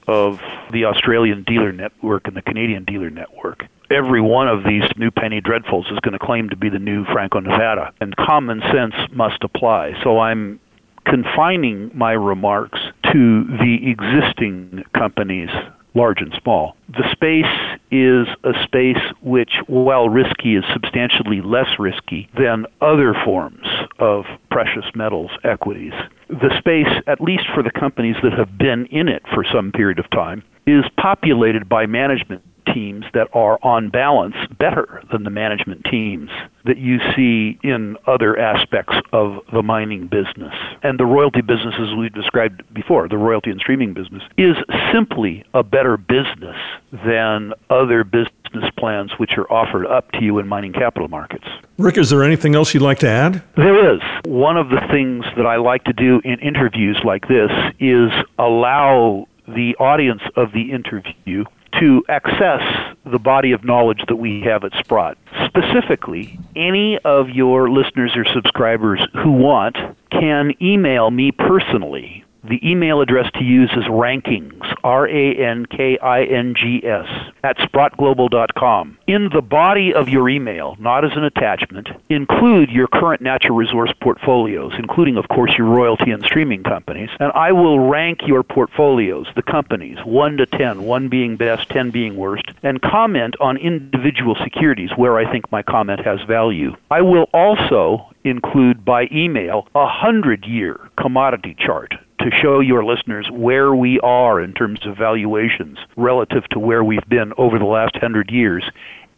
of 0.08 0.40
the 0.72 0.86
Australian 0.86 1.44
dealer 1.44 1.72
network 1.72 2.28
and 2.28 2.36
the 2.38 2.42
Canadian 2.42 2.84
dealer 2.84 3.10
network. 3.10 3.66
Every 3.92 4.22
one 4.22 4.48
of 4.48 4.64
these 4.64 4.84
new 4.98 5.10
penny 5.10 5.42
dreadfuls 5.42 5.92
is 5.92 6.00
going 6.00 6.14
to 6.14 6.20
claim 6.20 6.50
to 6.50 6.56
be 6.56 6.70
the 6.70 6.80
new 6.80 7.06
Franco 7.06 7.40
Nevada, 7.40 7.92
and 8.00 8.16
common 8.16 8.62
sense 8.72 8.94
must 9.12 9.44
apply. 9.44 9.94
So 10.04 10.20
I'm 10.20 10.60
confining 11.06 11.90
my 11.96 12.12
remarks 12.12 12.80
to 13.12 13.44
the 13.44 13.78
existing 13.90 14.84
companies 14.94 15.50
large 15.96 16.22
and 16.22 16.34
small. 16.42 16.76
The 16.88 17.10
space 17.12 17.80
is 17.92 18.28
a 18.44 18.54
space 18.64 19.02
which, 19.22 19.52
while 19.68 20.08
risky, 20.08 20.56
is 20.56 20.64
substantially 20.72 21.42
less 21.42 21.80
risky 21.80 22.30
than 22.38 22.66
other 22.80 23.16
forms 23.26 23.66
of 23.98 24.26
precious 24.52 24.86
metals 24.96 25.32
equities. 25.44 25.94
The 26.30 26.56
space, 26.60 27.04
at 27.08 27.22
least 27.22 27.46
for 27.54 27.64
the 27.64 27.72
companies 27.72 28.16
that 28.24 28.34
have 28.34 28.58
been 28.58 28.86
in 28.88 29.08
it 29.08 29.24
for 29.34 29.44
some 29.44 29.72
period 29.72 30.00
of 30.00 30.10
time, 30.12 30.44
is 30.68 30.84
populated 30.98 31.68
by 31.68 31.88
management 31.88 32.44
teams 32.74 33.06
that 33.14 33.28
are 33.34 33.60
on 33.64 33.90
balance 33.90 34.36
better 34.58 35.02
than 35.12 35.24
the 35.24 35.30
management 35.30 35.86
teams 35.90 36.30
that 36.66 36.78
you 36.78 37.00
see 37.16 37.58
in 37.64 37.98
other 38.08 38.38
aspects 38.38 38.96
of 39.12 39.40
the 39.54 39.64
mining 39.64 40.08
business. 40.08 40.54
And 40.84 41.00
the 41.00 41.06
royalty 41.06 41.42
business, 41.42 41.76
as 41.80 41.96
we 41.98 42.10
described 42.10 42.64
before, 42.74 43.08
the 43.08 43.18
royalty 43.18 43.50
and 43.50 43.60
streaming 43.60 43.94
business, 43.94 44.24
is 44.38 44.56
simply 44.94 45.44
a 45.54 45.64
better 45.64 45.98
business 45.98 46.58
than 47.06 47.54
other 47.70 48.04
business 48.04 48.30
plans 48.78 49.12
which 49.18 49.32
are 49.38 49.52
offered 49.52 49.86
up 49.86 50.12
to 50.14 50.24
you 50.24 50.40
in 50.40 50.48
mining 50.48 50.74
capital 50.74 51.08
markets. 51.08 51.46
Rick, 51.78 51.98
is 51.98 52.10
there 52.10 52.24
anything 52.24 52.56
else 52.56 52.74
you'd 52.74 52.84
like 52.84 53.00
to 53.00 53.08
add? 53.08 53.44
There 53.56 53.94
is. 53.94 54.02
One 54.26 54.58
of 54.58 54.70
the 54.70 54.82
things 54.92 55.26
that 55.38 55.46
I 55.46 55.58
like 55.58 55.84
to 55.86 55.94
do 55.94 56.22
in 56.24 56.40
interviews 56.40 57.00
like 57.04 57.28
this 57.28 57.52
is 57.80 58.12
allow 58.38 59.28
the 59.48 59.76
audience 59.80 60.22
of 60.36 60.52
the 60.52 60.72
interview 60.72 61.46
to 61.80 62.04
access 62.10 62.62
the 63.06 63.20
body 63.20 63.52
of 63.52 63.64
knowledge 63.64 64.02
that 64.08 64.16
we 64.16 64.42
have 64.42 64.64
at 64.64 64.72
Sprott. 64.80 65.18
Specifically, 65.46 66.40
any 66.56 66.98
of 67.00 67.30
your 67.30 67.70
listeners 67.70 68.12
or 68.16 68.26
subscribers 68.34 69.00
who 69.24 69.32
want 69.32 69.78
can 70.12 70.54
email 70.62 71.12
me 71.12 71.32
personally 71.32 72.24
the 72.44 72.60
email 72.68 73.02
address 73.02 73.30
to 73.34 73.44
use 73.44 73.70
is 73.76 73.84
rankings, 73.86 74.74
R 74.84 75.08
A 75.08 75.36
N 75.36 75.66
K 75.66 75.98
I 75.98 76.24
N 76.24 76.56
G 76.56 76.82
S, 76.86 77.08
at 77.44 77.58
sprottglobal.com. 77.58 78.98
In 79.08 79.30
the 79.34 79.42
body 79.42 79.94
of 79.94 80.08
your 80.10 80.30
email, 80.30 80.76
not 80.80 81.04
as 81.04 81.12
an 81.16 81.26
attachment, 81.26 81.90
include 82.10 82.70
your 82.70 82.88
current 82.88 83.22
natural 83.22 83.58
resource 83.58 83.92
portfolios, 84.02 84.74
including, 84.80 85.18
of 85.18 85.28
course, 85.28 85.52
your 85.58 85.68
royalty 85.68 86.12
and 86.12 86.24
streaming 86.24 86.64
companies. 86.64 87.10
And 87.20 87.32
I 87.34 87.52
will 87.52 87.90
rank 87.90 88.20
your 88.26 88.44
portfolios, 88.44 89.28
the 89.36 89.42
companies, 89.42 89.98
1 90.06 90.38
to 90.38 90.46
10, 90.46 90.84
1 90.84 91.10
being 91.10 91.36
best, 91.36 91.70
10 91.70 91.92
being 91.92 92.16
worst, 92.16 92.46
and 92.64 92.82
comment 92.82 93.36
on 93.42 93.58
individual 93.58 94.36
securities 94.44 94.92
where 94.96 95.18
I 95.18 95.30
think 95.30 95.52
my 95.52 95.62
comment 95.62 96.06
has 96.06 96.22
value. 96.22 96.76
I 96.90 97.02
will 97.02 97.28
also 97.34 98.10
include 98.24 98.86
by 98.86 99.08
email 99.12 99.68
a 99.76 99.80
100 99.80 100.46
year 100.46 100.80
commodity 100.98 101.56
chart 101.58 101.94
to 102.20 102.32
show 102.32 102.60
your 102.60 102.84
listeners 102.84 103.28
where 103.32 103.74
we 103.74 104.00
are 104.02 104.42
in 104.42 104.54
terms 104.54 104.86
of 104.86 104.98
valuations 104.98 105.78
relative 105.96 106.48
to 106.50 106.60
where 106.60 106.84
we've 106.84 107.08
been 107.08 107.34
over 107.38 107.58
the 107.58 107.66
last 107.66 107.96
hundred 107.96 108.30
years, 108.32 108.64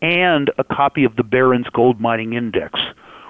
and 0.02 0.50
a 0.58 0.64
copy 0.64 1.04
of 1.04 1.16
the 1.16 1.24
Barron's 1.24 1.70
Gold 1.70 2.00
Mining 2.00 2.34
Index, 2.34 2.80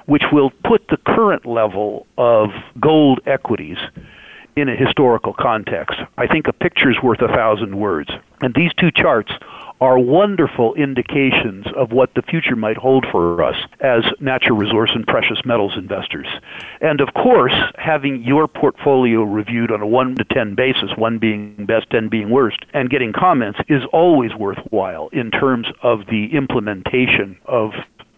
which 0.06 0.24
will 0.32 0.52
put 0.66 0.88
the 0.90 0.98
current 0.98 1.46
level 1.46 2.06
of 2.18 2.50
gold 2.80 3.20
equities 3.26 3.78
in 4.56 4.68
a 4.68 4.76
historical 4.76 5.34
context. 5.34 6.00
I 6.18 6.28
think 6.28 6.48
a 6.48 6.54
picture's 6.54 6.98
worth 7.02 7.22
a 7.22 7.28
thousand 7.28 7.80
words. 7.80 8.10
And 8.42 8.54
these 8.54 8.72
two 8.74 8.92
charts 8.92 9.32
are 9.82 9.98
wonderful 9.98 10.76
indications 10.76 11.66
of 11.76 11.92
what 11.92 12.14
the 12.14 12.22
future 12.22 12.56
might 12.56 12.78
hold 12.78 13.04
for 13.12 13.44
us 13.44 13.56
as 13.80 14.04
natural 14.20 14.56
resource 14.56 14.92
and 14.94 15.08
precious 15.08 15.40
metals 15.44 15.74
investors. 15.76 16.28
And 16.82 17.02
of 17.02 17.10
course, 17.16 17.56
having 17.78 18.24
your 18.24 18.48
portfolio 18.48 19.24
reviewed 19.24 19.72
on 19.72 19.82
a 19.82 19.88
1 19.88 20.16
to 20.16 20.24
10 20.24 20.54
basis, 20.54 20.92
1 20.96 21.18
being 21.18 21.66
best, 21.66 21.90
10 21.90 22.10
being 22.10 22.30
worst, 22.30 22.60
and 22.76 22.92
getting 22.92 23.12
comments 23.12 23.60
is 23.68 23.82
always 23.92 24.36
worthwhile 24.36 25.10
in 25.12 25.32
terms 25.32 25.68
of 25.82 26.06
the 26.12 26.30
implementation 26.32 27.38
of 27.46 27.72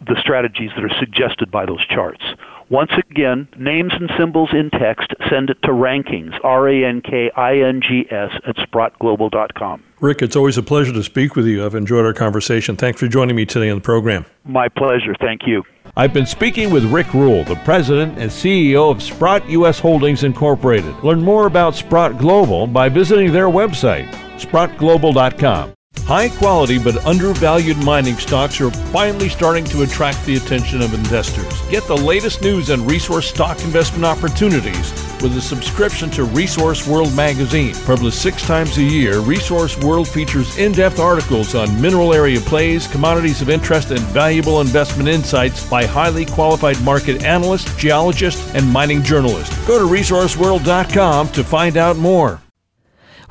the 0.06 0.20
strategies 0.20 0.72
that 0.76 0.84
are 0.84 1.00
suggested 1.00 1.52
by 1.52 1.66
those 1.66 1.86
charts. 1.88 2.24
Once 2.70 2.92
again, 3.10 3.48
names 3.58 3.94
and 3.94 4.10
symbols 4.18 4.50
in 4.54 4.70
text, 4.72 5.13
send 5.30 5.50
it 5.50 5.62
to 5.62 5.70
rankings, 5.70 6.34
R 6.44 6.70
A 6.70 6.86
N 6.86 7.02
K 7.02 7.30
I 7.36 7.58
N 7.58 7.82
G 7.82 8.08
S, 8.10 8.32
at 8.48 8.56
sprottglobal.com. 8.56 9.84
Rick, 10.00 10.22
it's 10.22 10.36
always 10.36 10.58
a 10.58 10.63
pleasure 10.63 10.94
to 10.94 11.04
speak 11.04 11.36
with 11.36 11.46
you. 11.46 11.66
I've 11.66 11.76
enjoyed 11.76 12.06
our 12.06 12.13
conversation. 12.13 12.76
Thanks 12.76 13.00
for 13.00 13.08
joining 13.08 13.36
me 13.36 13.46
today 13.46 13.70
on 13.70 13.78
the 13.78 13.84
program. 13.84 14.26
My 14.44 14.70
pleasure. 14.70 15.13
Thank 15.20 15.46
you. 15.46 15.63
I've 15.96 16.13
been 16.13 16.26
speaking 16.26 16.72
with 16.72 16.84
Rick 16.86 17.13
Rule, 17.13 17.44
the 17.44 17.56
president 17.58 18.18
and 18.18 18.32
CEO 18.32 18.89
of 18.89 19.04
Sprott 19.04 19.48
U.S. 19.50 19.80
Holdings 19.80 20.24
Incorporated. 20.24 20.96
Learn 21.04 21.22
more 21.22 21.46
about 21.46 21.76
Sprott 21.76 22.18
Global 22.18 22.66
by 22.66 22.89
visiting 22.89 23.32
their 23.32 23.48
website, 23.48 24.10
sprottglobal.com. 24.39 25.74
High 26.06 26.27
quality 26.27 26.79
but 26.79 27.06
undervalued 27.06 27.77
mining 27.77 28.17
stocks 28.17 28.60
are 28.60 28.69
finally 28.91 29.29
starting 29.29 29.63
to 29.65 29.84
attract 29.84 30.25
the 30.25 30.36
attention 30.36 30.82
of 30.82 30.93
investors. 30.93 31.62
Get 31.69 31.88
the 31.88 31.95
latest 31.95 32.41
news 32.41 32.71
and 32.71 32.86
resource 32.86 33.29
stock 33.29 33.62
investment 33.62 34.03
opportunities 34.03 34.91
with 35.21 35.38
a 35.38 35.41
subscription 35.41 36.10
to 36.12 36.25
Resource 36.25 36.86
World 36.86 37.15
magazine. 37.15 37.73
Published 37.86 38.21
six 38.21 38.45
times 38.45 38.77
a 38.77 38.84
year, 38.84 39.21
Resource 39.21 39.77
World 39.79 40.10
features 40.10 40.58
in 40.58 40.73
depth 40.73 40.99
articles 40.99 41.56
on 41.56 41.82
mineral 41.82 42.13
area 42.13 42.41
plays, 42.41 42.86
commodities 42.86 43.41
of 43.41 43.49
interest, 43.49 43.91
and 43.91 44.01
valuable 44.01 44.60
investment 44.60 45.08
insights 45.08 45.65
by 45.69 45.86
highly 45.86 46.25
qualified 46.25 46.82
market 46.84 47.23
analysts, 47.23 47.73
geologists, 47.77 48.53
and 48.53 48.69
mining 48.69 49.03
journalists. 49.03 49.58
Go 49.65 49.79
to 49.79 49.86
resourceworld.com 49.86 51.29
to 51.29 51.43
find 51.45 51.77
out 51.77 51.95
more. 51.95 52.42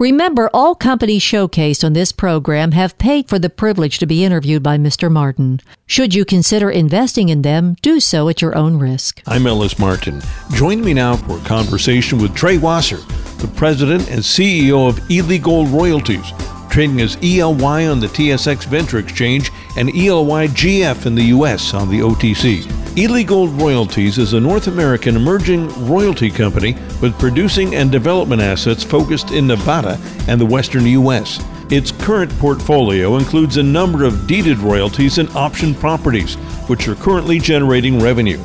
Remember, 0.02 0.50
all 0.52 0.74
companies 0.74 1.22
showcased 1.22 1.84
on 1.84 1.92
this 1.92 2.10
program 2.10 2.72
have 2.72 2.98
paid 2.98 3.28
for 3.28 3.38
the 3.38 3.48
privilege 3.48 4.00
to 4.00 4.06
be 4.06 4.24
interviewed 4.24 4.60
by 4.60 4.76
Mr. 4.76 5.08
Martin. 5.08 5.60
Should 5.86 6.12
you 6.12 6.24
consider 6.24 6.68
investing 6.72 7.28
in 7.28 7.42
them, 7.42 7.76
do 7.82 8.00
so 8.00 8.28
at 8.28 8.42
your 8.42 8.56
own 8.56 8.80
risk. 8.80 9.22
I'm 9.28 9.46
Ellis 9.46 9.78
Martin. 9.78 10.20
Join 10.54 10.82
me 10.82 10.92
now 10.92 11.14
for 11.14 11.38
a 11.38 11.44
conversation 11.44 12.18
with 12.18 12.34
Trey 12.34 12.58
Wasser, 12.58 12.96
the 12.96 13.52
president 13.54 14.10
and 14.10 14.22
CEO 14.22 14.88
of 14.88 15.08
Ely 15.08 15.36
Gold 15.36 15.68
Royalties 15.68 16.32
trading 16.68 17.00
as 17.02 17.16
ELY 17.22 17.86
on 17.86 18.00
the 18.00 18.08
TSX 18.08 18.64
Venture 18.64 18.98
Exchange 18.98 19.52
and 19.76 19.90
ELYGF 19.90 21.06
in 21.06 21.14
the 21.14 21.24
U.S. 21.24 21.74
on 21.74 21.88
the 21.90 22.00
OTC. 22.00 22.81
Gold 22.94 23.50
Royalties 23.52 24.18
is 24.18 24.34
a 24.34 24.40
North 24.40 24.66
American 24.66 25.16
emerging 25.16 25.88
royalty 25.88 26.30
company 26.30 26.74
with 27.00 27.18
producing 27.18 27.74
and 27.74 27.90
development 27.90 28.42
assets 28.42 28.84
focused 28.84 29.30
in 29.30 29.46
Nevada 29.46 29.98
and 30.28 30.38
the 30.38 30.44
western 30.44 30.84
U.S. 30.84 31.42
Its 31.70 31.90
current 31.90 32.30
portfolio 32.38 33.16
includes 33.16 33.56
a 33.56 33.62
number 33.62 34.04
of 34.04 34.26
deeded 34.26 34.58
royalties 34.58 35.16
and 35.16 35.30
option 35.30 35.74
properties, 35.74 36.34
which 36.68 36.86
are 36.86 36.94
currently 36.96 37.38
generating 37.38 37.98
revenue. 37.98 38.40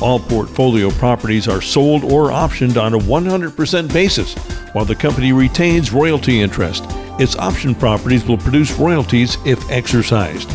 All 0.00 0.18
portfolio 0.18 0.90
properties 0.90 1.46
are 1.46 1.62
sold 1.62 2.02
or 2.02 2.30
optioned 2.30 2.82
on 2.82 2.94
a 2.94 2.98
100% 2.98 3.92
basis, 3.92 4.34
while 4.74 4.84
the 4.84 4.96
company 4.96 5.32
retains 5.32 5.92
royalty 5.92 6.40
interest. 6.40 6.84
Its 7.20 7.36
option 7.36 7.72
properties 7.72 8.24
will 8.26 8.38
produce 8.38 8.72
royalties 8.72 9.36
if 9.46 9.70
exercised. 9.70 10.50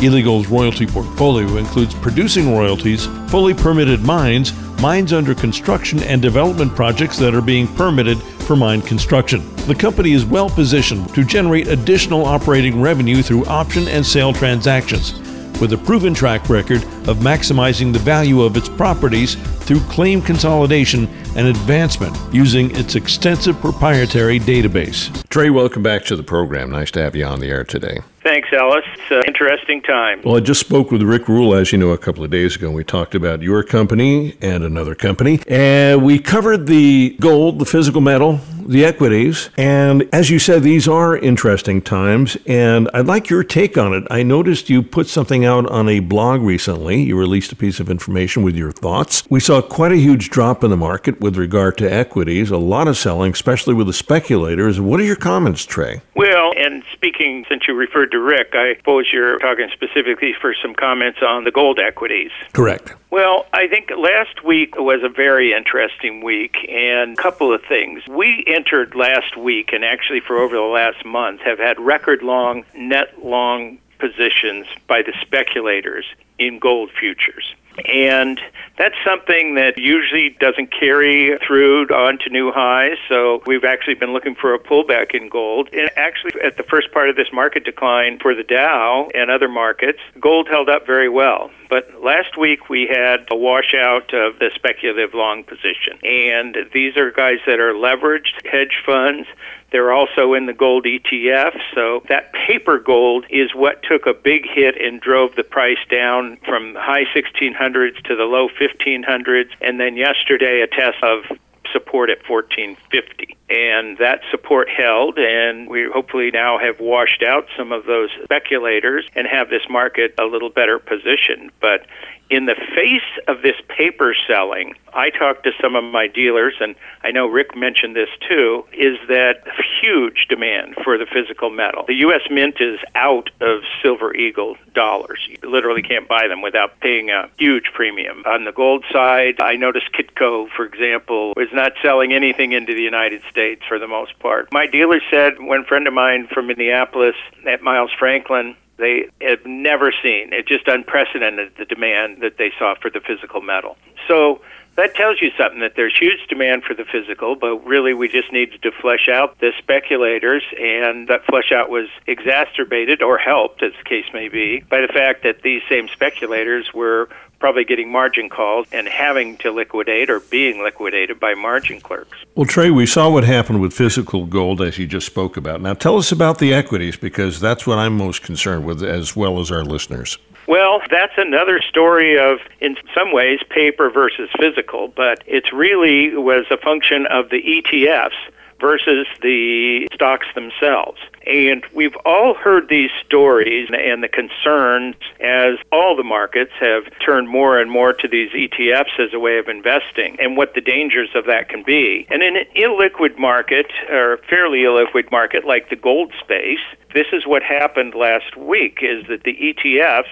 Gold's 0.00 0.48
royalty 0.48 0.86
portfolio 0.86 1.58
includes 1.58 1.92
producing 1.92 2.56
royalties, 2.56 3.04
fully 3.28 3.52
permitted 3.52 4.00
mines, 4.00 4.54
mines 4.80 5.12
under 5.12 5.34
construction, 5.34 6.02
and 6.04 6.22
development 6.22 6.74
projects 6.74 7.18
that 7.18 7.34
are 7.34 7.42
being 7.42 7.66
permitted 7.76 8.18
for 8.46 8.56
mine 8.56 8.80
construction. 8.80 9.42
The 9.66 9.74
company 9.74 10.12
is 10.12 10.24
well 10.24 10.48
positioned 10.48 11.14
to 11.14 11.22
generate 11.22 11.66
additional 11.66 12.24
operating 12.24 12.80
revenue 12.80 13.22
through 13.22 13.44
option 13.44 13.88
and 13.88 14.04
sale 14.04 14.32
transactions 14.32 15.12
with 15.60 15.74
a 15.74 15.78
proven 15.78 16.14
track 16.14 16.48
record 16.48 16.82
of 17.06 17.18
maximizing 17.18 17.92
the 17.92 17.98
value 17.98 18.40
of 18.40 18.56
its 18.56 18.70
properties 18.70 19.36
through 19.60 19.80
claim 19.80 20.20
consolidation 20.20 21.06
and 21.36 21.46
advancement 21.46 22.16
using 22.32 22.74
its 22.76 22.94
extensive 22.96 23.60
proprietary 23.60 24.40
database. 24.40 25.10
Trey, 25.28 25.50
welcome 25.50 25.82
back 25.82 26.04
to 26.06 26.16
the 26.16 26.22
program. 26.22 26.70
Nice 26.70 26.90
to 26.92 27.02
have 27.02 27.14
you 27.14 27.24
on 27.24 27.40
the 27.40 27.48
air 27.48 27.64
today. 27.64 27.98
Thanks, 28.22 28.48
Ellis. 28.52 28.84
It's 28.94 29.10
an 29.10 29.22
interesting 29.26 29.80
time. 29.80 30.20
Well, 30.22 30.36
I 30.36 30.40
just 30.40 30.60
spoke 30.60 30.90
with 30.90 31.02
Rick 31.02 31.28
Rule, 31.28 31.54
as 31.54 31.72
you 31.72 31.78
know, 31.78 31.90
a 31.90 31.98
couple 31.98 32.22
of 32.22 32.30
days 32.30 32.56
ago. 32.56 32.66
And 32.66 32.74
We 32.76 32.84
talked 32.84 33.14
about 33.14 33.40
your 33.40 33.62
company 33.62 34.36
and 34.42 34.62
another 34.62 34.94
company, 34.94 35.40
and 35.48 36.02
we 36.02 36.18
covered 36.18 36.66
the 36.66 37.16
gold, 37.20 37.58
the 37.58 37.64
physical 37.64 38.00
metal, 38.00 38.40
the 38.70 38.84
equities. 38.84 39.50
And 39.56 40.08
as 40.12 40.30
you 40.30 40.38
said, 40.38 40.62
these 40.62 40.86
are 40.86 41.16
interesting 41.16 41.82
times. 41.82 42.36
And 42.46 42.88
I'd 42.94 43.06
like 43.06 43.28
your 43.28 43.42
take 43.42 43.76
on 43.76 43.92
it. 43.92 44.04
I 44.10 44.22
noticed 44.22 44.70
you 44.70 44.82
put 44.82 45.08
something 45.08 45.44
out 45.44 45.66
on 45.66 45.88
a 45.88 45.98
blog 45.98 46.40
recently. 46.40 47.02
You 47.02 47.18
released 47.18 47.50
a 47.50 47.56
piece 47.56 47.80
of 47.80 47.90
information 47.90 48.44
with 48.44 48.54
your 48.54 48.70
thoughts. 48.70 49.24
We 49.28 49.40
saw 49.40 49.60
quite 49.60 49.90
a 49.90 49.96
huge 49.96 50.30
drop 50.30 50.62
in 50.62 50.70
the 50.70 50.76
market 50.76 51.20
with 51.20 51.36
regard 51.36 51.78
to 51.78 51.92
equities, 51.92 52.50
a 52.50 52.58
lot 52.58 52.86
of 52.86 52.96
selling, 52.96 53.32
especially 53.32 53.74
with 53.74 53.88
the 53.88 53.92
speculators. 53.92 54.80
What 54.80 55.00
are 55.00 55.04
your 55.04 55.16
comments, 55.16 55.64
Trey? 55.66 56.00
Well, 56.14 56.52
and 56.56 56.84
speaking, 56.92 57.44
since 57.48 57.66
you 57.66 57.74
referred 57.74 58.12
to 58.12 58.20
Rick, 58.20 58.50
I 58.52 58.76
suppose 58.76 59.08
you're 59.12 59.38
talking 59.38 59.68
specifically 59.72 60.32
for 60.40 60.54
some 60.62 60.74
comments 60.74 61.18
on 61.26 61.42
the 61.44 61.50
gold 61.50 61.80
equities. 61.80 62.30
Correct. 62.52 62.94
Well, 63.10 63.46
I 63.52 63.66
think 63.66 63.90
last 63.96 64.44
week 64.44 64.76
was 64.76 65.02
a 65.02 65.08
very 65.08 65.52
interesting 65.52 66.22
week, 66.22 66.56
and 66.68 67.18
a 67.18 67.22
couple 67.22 67.52
of 67.52 67.60
things. 67.64 68.06
We 68.08 68.44
entered 68.46 68.94
last 68.94 69.36
week, 69.36 69.72
and 69.72 69.84
actually 69.84 70.20
for 70.20 70.38
over 70.38 70.54
the 70.54 70.62
last 70.62 71.04
month, 71.04 71.40
have 71.40 71.58
had 71.58 71.80
record 71.80 72.22
long 72.22 72.64
net 72.74 73.24
long 73.24 73.78
positions 73.98 74.66
by 74.86 75.02
the 75.02 75.12
speculators 75.20 76.06
in 76.38 76.60
gold 76.60 76.90
futures. 76.98 77.54
And 77.84 78.40
that's 78.78 78.94
something 79.04 79.56
that 79.56 79.76
usually 79.76 80.36
doesn't 80.40 80.72
carry 80.72 81.38
through 81.46 81.86
on 81.88 82.18
to 82.24 82.30
new 82.30 82.50
highs. 82.50 82.96
So 83.08 83.42
we've 83.46 83.64
actually 83.64 83.94
been 83.94 84.12
looking 84.12 84.34
for 84.34 84.54
a 84.54 84.58
pullback 84.58 85.14
in 85.14 85.28
gold. 85.28 85.68
And 85.72 85.90
actually, 85.96 86.40
at 86.42 86.56
the 86.56 86.62
first 86.62 86.90
part 86.92 87.10
of 87.10 87.16
this 87.16 87.28
market 87.32 87.64
decline 87.64 88.18
for 88.20 88.34
the 88.34 88.42
Dow 88.42 89.08
and 89.14 89.30
other 89.30 89.48
markets, 89.48 89.98
gold 90.18 90.48
held 90.48 90.68
up 90.68 90.86
very 90.86 91.08
well. 91.08 91.50
But 91.68 92.02
last 92.02 92.36
week 92.38 92.68
we 92.68 92.88
had 92.88 93.26
a 93.30 93.36
washout 93.36 94.12
of 94.14 94.38
the 94.38 94.50
speculative 94.54 95.14
long 95.14 95.44
position. 95.44 95.98
And 96.02 96.56
these 96.72 96.96
are 96.96 97.10
guys 97.10 97.38
that 97.46 97.60
are 97.60 97.74
leveraged 97.74 98.44
hedge 98.50 98.82
funds 98.84 99.28
they're 99.72 99.92
also 99.92 100.34
in 100.34 100.46
the 100.46 100.52
gold 100.52 100.84
ETF. 100.84 101.58
So 101.74 102.02
that 102.08 102.32
paper 102.32 102.78
gold 102.78 103.24
is 103.30 103.54
what 103.54 103.82
took 103.82 104.06
a 104.06 104.14
big 104.14 104.46
hit 104.48 104.80
and 104.80 105.00
drove 105.00 105.36
the 105.36 105.44
price 105.44 105.78
down 105.90 106.38
from 106.46 106.74
high 106.74 107.04
1600s 107.14 108.02
to 108.04 108.16
the 108.16 108.24
low 108.24 108.48
1500s. 108.48 109.50
And 109.60 109.78
then 109.78 109.96
yesterday, 109.96 110.62
a 110.62 110.66
test 110.66 111.02
of 111.02 111.24
support 111.72 112.10
at 112.10 112.18
1450 112.28 113.36
and 113.48 113.96
that 113.98 114.20
support 114.30 114.68
held 114.68 115.18
and 115.18 115.68
we 115.68 115.88
hopefully 115.92 116.30
now 116.32 116.58
have 116.58 116.80
washed 116.80 117.22
out 117.22 117.46
some 117.56 117.70
of 117.70 117.86
those 117.86 118.10
speculators 118.24 119.04
and 119.14 119.28
have 119.28 119.50
this 119.50 119.62
market 119.70 120.12
a 120.18 120.24
little 120.24 120.50
better 120.50 120.80
positioned 120.80 121.50
but 121.60 121.86
in 122.30 122.46
the 122.46 122.54
face 122.74 123.02
of 123.26 123.42
this 123.42 123.56
paper 123.68 124.14
selling, 124.26 124.74
I 124.94 125.10
talked 125.10 125.44
to 125.44 125.50
some 125.60 125.74
of 125.74 125.84
my 125.84 126.06
dealers, 126.06 126.54
and 126.60 126.76
I 127.02 127.10
know 127.10 127.26
Rick 127.26 127.56
mentioned 127.56 127.96
this 127.96 128.08
too, 128.28 128.64
is 128.72 128.98
that 129.08 129.42
huge 129.80 130.26
demand 130.28 130.76
for 130.84 130.96
the 130.96 131.06
physical 131.06 131.50
metal. 131.50 131.84
The 131.86 131.94
U.S. 132.06 132.22
Mint 132.30 132.56
is 132.60 132.78
out 132.94 133.30
of 133.40 133.62
Silver 133.82 134.14
Eagle 134.14 134.56
dollars. 134.74 135.18
You 135.28 135.50
literally 135.50 135.82
can't 135.82 136.08
buy 136.08 136.28
them 136.28 136.40
without 136.40 136.78
paying 136.80 137.10
a 137.10 137.28
huge 137.36 137.70
premium. 137.74 138.22
On 138.26 138.44
the 138.44 138.52
gold 138.52 138.84
side, 138.92 139.40
I 139.40 139.56
noticed 139.56 139.86
Kitco, 139.92 140.48
for 140.56 140.64
example, 140.64 141.32
is 141.36 141.52
not 141.52 141.72
selling 141.82 142.12
anything 142.12 142.52
into 142.52 142.74
the 142.74 142.82
United 142.82 143.22
States 143.28 143.62
for 143.68 143.78
the 143.78 143.88
most 143.88 144.18
part. 144.20 144.52
My 144.52 144.66
dealer 144.66 145.00
said, 145.10 145.40
one 145.40 145.64
friend 145.64 145.88
of 145.88 145.94
mine 145.94 146.28
from 146.32 146.46
Minneapolis 146.46 147.16
at 147.48 147.62
Miles 147.62 147.90
Franklin, 147.98 148.54
they 148.80 149.08
have 149.20 149.44
never 149.46 149.92
seen. 150.02 150.32
It's 150.32 150.48
just 150.48 150.66
unprecedented 150.66 151.52
the 151.58 151.64
demand 151.64 152.22
that 152.22 152.38
they 152.38 152.50
saw 152.58 152.74
for 152.80 152.90
the 152.90 153.00
physical 153.00 153.40
metal. 153.40 153.76
So 154.08 154.40
that 154.76 154.94
tells 154.94 155.20
you 155.20 155.30
something 155.36 155.60
that 155.60 155.74
there's 155.76 155.96
huge 155.98 156.26
demand 156.28 156.64
for 156.64 156.74
the 156.74 156.84
physical, 156.84 157.36
but 157.36 157.56
really 157.66 157.92
we 157.92 158.08
just 158.08 158.32
needed 158.32 158.62
to 158.62 158.70
flesh 158.70 159.08
out 159.08 159.38
the 159.40 159.52
speculators, 159.58 160.42
and 160.58 161.08
that 161.08 161.24
flesh 161.26 161.52
out 161.52 161.70
was 161.70 161.88
exacerbated 162.06 163.02
or 163.02 163.18
helped, 163.18 163.62
as 163.62 163.72
the 163.76 163.84
case 163.84 164.06
may 164.14 164.28
be, 164.28 164.60
by 164.60 164.80
the 164.80 164.88
fact 164.88 165.22
that 165.24 165.42
these 165.42 165.62
same 165.68 165.88
speculators 165.88 166.72
were 166.72 167.08
probably 167.40 167.64
getting 167.64 167.90
margin 167.90 168.28
calls 168.28 168.66
and 168.70 168.86
having 168.86 169.36
to 169.38 169.50
liquidate 169.50 170.08
or 170.08 170.20
being 170.20 170.62
liquidated 170.62 171.18
by 171.18 171.34
margin 171.34 171.80
clerks. 171.80 172.18
Well, 172.36 172.46
Trey, 172.46 172.70
we 172.70 172.86
saw 172.86 173.10
what 173.10 173.24
happened 173.24 173.60
with 173.60 173.72
physical 173.72 174.26
gold 174.26 174.60
as 174.60 174.78
you 174.78 174.86
just 174.86 175.06
spoke 175.06 175.36
about. 175.36 175.60
Now, 175.60 175.74
tell 175.74 175.96
us 175.96 176.12
about 176.12 176.38
the 176.38 176.54
equities 176.54 176.96
because 176.96 177.40
that's 177.40 177.66
what 177.66 177.78
I'm 177.78 177.96
most 177.96 178.22
concerned 178.22 178.64
with, 178.64 178.82
as 178.82 179.16
well 179.16 179.40
as 179.40 179.50
our 179.50 179.64
listeners. 179.64 180.18
Well, 180.46 180.82
that's 180.90 181.12
another 181.16 181.60
story 181.62 182.18
of, 182.18 182.38
in 182.60 182.76
some 182.94 183.12
ways, 183.12 183.40
paper 183.50 183.90
versus 183.90 184.28
physical, 184.38 184.88
but 184.88 185.22
it 185.26 185.52
really 185.52 186.14
was 186.16 186.44
a 186.50 186.56
function 186.56 187.06
of 187.06 187.30
the 187.30 187.42
ETFs 187.42 188.18
versus 188.60 189.06
the 189.22 189.88
stocks 189.92 190.26
themselves. 190.34 190.98
And 191.26 191.64
we've 191.74 191.96
all 192.04 192.34
heard 192.34 192.68
these 192.68 192.90
stories 193.04 193.68
and 193.72 194.02
the 194.02 194.08
concerns 194.08 194.96
as 195.20 195.56
all 195.72 195.96
the 195.96 196.04
markets 196.04 196.52
have 196.60 196.84
turned 197.04 197.28
more 197.28 197.58
and 197.58 197.70
more 197.70 197.92
to 197.92 198.08
these 198.08 198.30
ETFs 198.30 198.98
as 198.98 199.12
a 199.12 199.18
way 199.18 199.38
of 199.38 199.48
investing 199.48 200.16
and 200.20 200.36
what 200.36 200.54
the 200.54 200.60
dangers 200.60 201.10
of 201.14 201.26
that 201.26 201.48
can 201.48 201.62
be. 201.62 202.06
And 202.10 202.22
in 202.22 202.36
an 202.36 202.46
illiquid 202.56 203.18
market, 203.18 203.66
or 203.90 204.18
fairly 204.28 204.60
illiquid 204.60 205.10
market 205.10 205.44
like 205.44 205.70
the 205.70 205.76
gold 205.76 206.12
space, 206.20 206.60
this 206.94 207.06
is 207.12 207.26
what 207.26 207.42
happened 207.42 207.94
last 207.94 208.36
week 208.36 208.78
is 208.82 209.06
that 209.08 209.22
the 209.24 209.36
ETFs, 209.36 210.10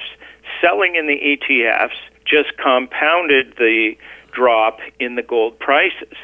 selling 0.61 0.96
in 0.96 1.06
the 1.06 1.38
ETFs, 1.38 1.96
just 2.24 2.56
compounded 2.58 3.54
the 3.58 3.96
drop 4.32 4.78
in 5.00 5.14
the 5.14 5.22
gold 5.22 5.58
prices. 5.58 6.14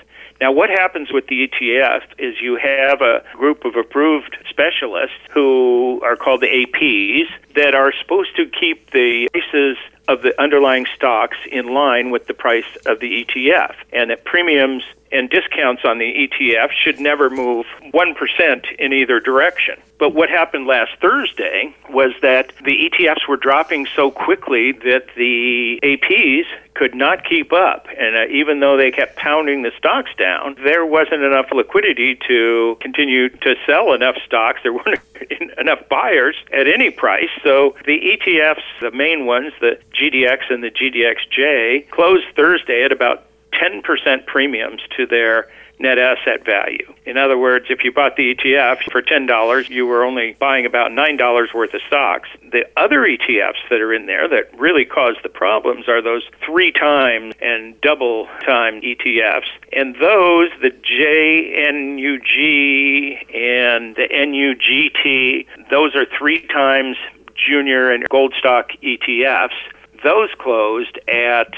Now, 0.41 0.53
what 0.53 0.69
happens 0.69 1.13
with 1.13 1.27
the 1.29 1.49
ETF 1.49 2.03
is 2.19 2.41
you 2.41 2.57
have 2.57 3.01
a 3.01 3.23
group 3.35 3.65
of 3.65 3.77
approved 3.77 4.37
specialists 4.51 5.17
who 5.33 6.01
are 6.05 6.17
called 6.17 6.41
the 6.41 6.49
APs 6.49 7.29
that 7.55 7.75
are 7.75 7.93
supposed 8.01 8.35
to 8.37 8.47
keep 8.47 8.91
the 8.91 9.29
prices 9.33 9.77
of 10.09 10.23
the 10.23 10.39
underlying 10.41 10.87
stocks 10.95 11.37
in 11.51 11.67
line 11.67 12.11
with 12.11 12.27
the 12.27 12.35
price 12.35 12.65
of 12.85 13.01
the 13.01 13.25
ETF, 13.25 13.75
and 13.93 14.11
that 14.11 14.25
premiums 14.25 14.83
and 15.13 15.31
discounts 15.31 15.83
on 15.85 15.99
the 15.99 16.29
ETF 16.29 16.71
should 16.73 17.01
never 17.01 17.31
move 17.31 17.67
1% 17.93 18.75
in 18.79 18.93
either 18.93 19.21
direction. 19.21 19.81
But 19.99 20.15
what 20.15 20.29
happened 20.29 20.67
last 20.67 20.93
Thursday 21.01 21.75
was 21.89 22.13
that 22.21 22.53
the 22.65 22.91
ETFs 22.91 23.29
were 23.29 23.37
dropping 23.37 23.87
so 23.95 24.11
quickly 24.11 24.73
that 24.73 25.07
the 25.17 25.79
APs 25.83 26.45
could 26.75 26.95
not 26.95 27.25
keep 27.25 27.53
up. 27.53 27.87
And 27.97 28.17
uh, 28.17 28.27
even 28.27 28.59
though 28.61 28.77
they 28.77 28.91
kept 28.91 29.17
pounding 29.17 29.63
the 29.63 29.71
stocks 29.79 30.11
down, 30.19 30.57
there 30.65 30.85
wasn't 30.85 31.23
enough 31.23 31.47
liquidity 31.53 32.19
to 32.27 32.77
continue 32.81 33.29
to 33.29 33.55
sell 33.65 33.93
enough 33.93 34.17
stocks. 34.27 34.61
There 34.65 34.73
weren't 34.73 35.01
enough 35.59 35.89
buyers 35.89 36.37
at 36.53 36.67
any 36.67 36.91
price. 36.91 37.31
So 37.45 37.77
the 37.87 38.01
ETFs, 38.01 38.63
the 38.81 38.91
main 38.91 39.27
ones, 39.27 39.53
the 39.61 39.79
GDX 39.93 40.51
and 40.51 40.65
the 40.65 40.71
GDXJ, 40.71 41.91
closed 41.91 42.25
Thursday 42.35 42.85
at 42.85 42.91
about 42.91 43.27
10% 43.53 44.27
premiums 44.27 44.83
to 44.97 45.07
their 45.07 45.49
net 45.79 45.99
asset 45.99 46.45
value. 46.45 46.93
In 47.05 47.17
other 47.17 47.37
words, 47.37 47.67
if 47.69 47.85
you 47.85 47.93
bought 47.93 48.17
the 48.17 48.35
ETF 48.35 48.91
for 48.91 49.03
$10, 49.03 49.69
you 49.69 49.87
were 49.87 50.05
only 50.05 50.37
buying 50.39 50.67
about 50.67 50.91
$9 50.91 51.55
worth 51.55 51.75
of 51.75 51.81
stocks. 51.87 52.29
The 52.51 52.67
other 52.77 53.01
ETFs 53.01 53.69
that 53.71 53.81
are 53.81 53.93
in 53.93 54.07
there 54.07 54.29
that 54.29 54.59
really 54.59 54.85
cause 54.85 55.17
the 55.23 55.29
problems 55.29 55.89
are 55.89 56.01
those 56.01 56.23
three 56.45 56.73
times 56.73 57.35
and 57.41 57.81
double 57.81 58.27
time 58.45 58.81
ETFs. 58.81 59.49
And 59.73 59.95
those, 59.97 60.51
the 60.63 60.71
JNUG 60.71 62.35
and 63.35 63.97
the 63.97 64.09
NUGT, 64.11 65.47
those 65.71 65.95
are 65.95 66.07
three 66.19 66.47
times 66.47 66.97
junior 67.35 67.91
and 67.91 68.09
gold 68.09 68.35
stock 68.39 68.71
ETFs 68.83 69.51
those 70.05 70.29
closed 70.39 70.99
at 71.09 71.53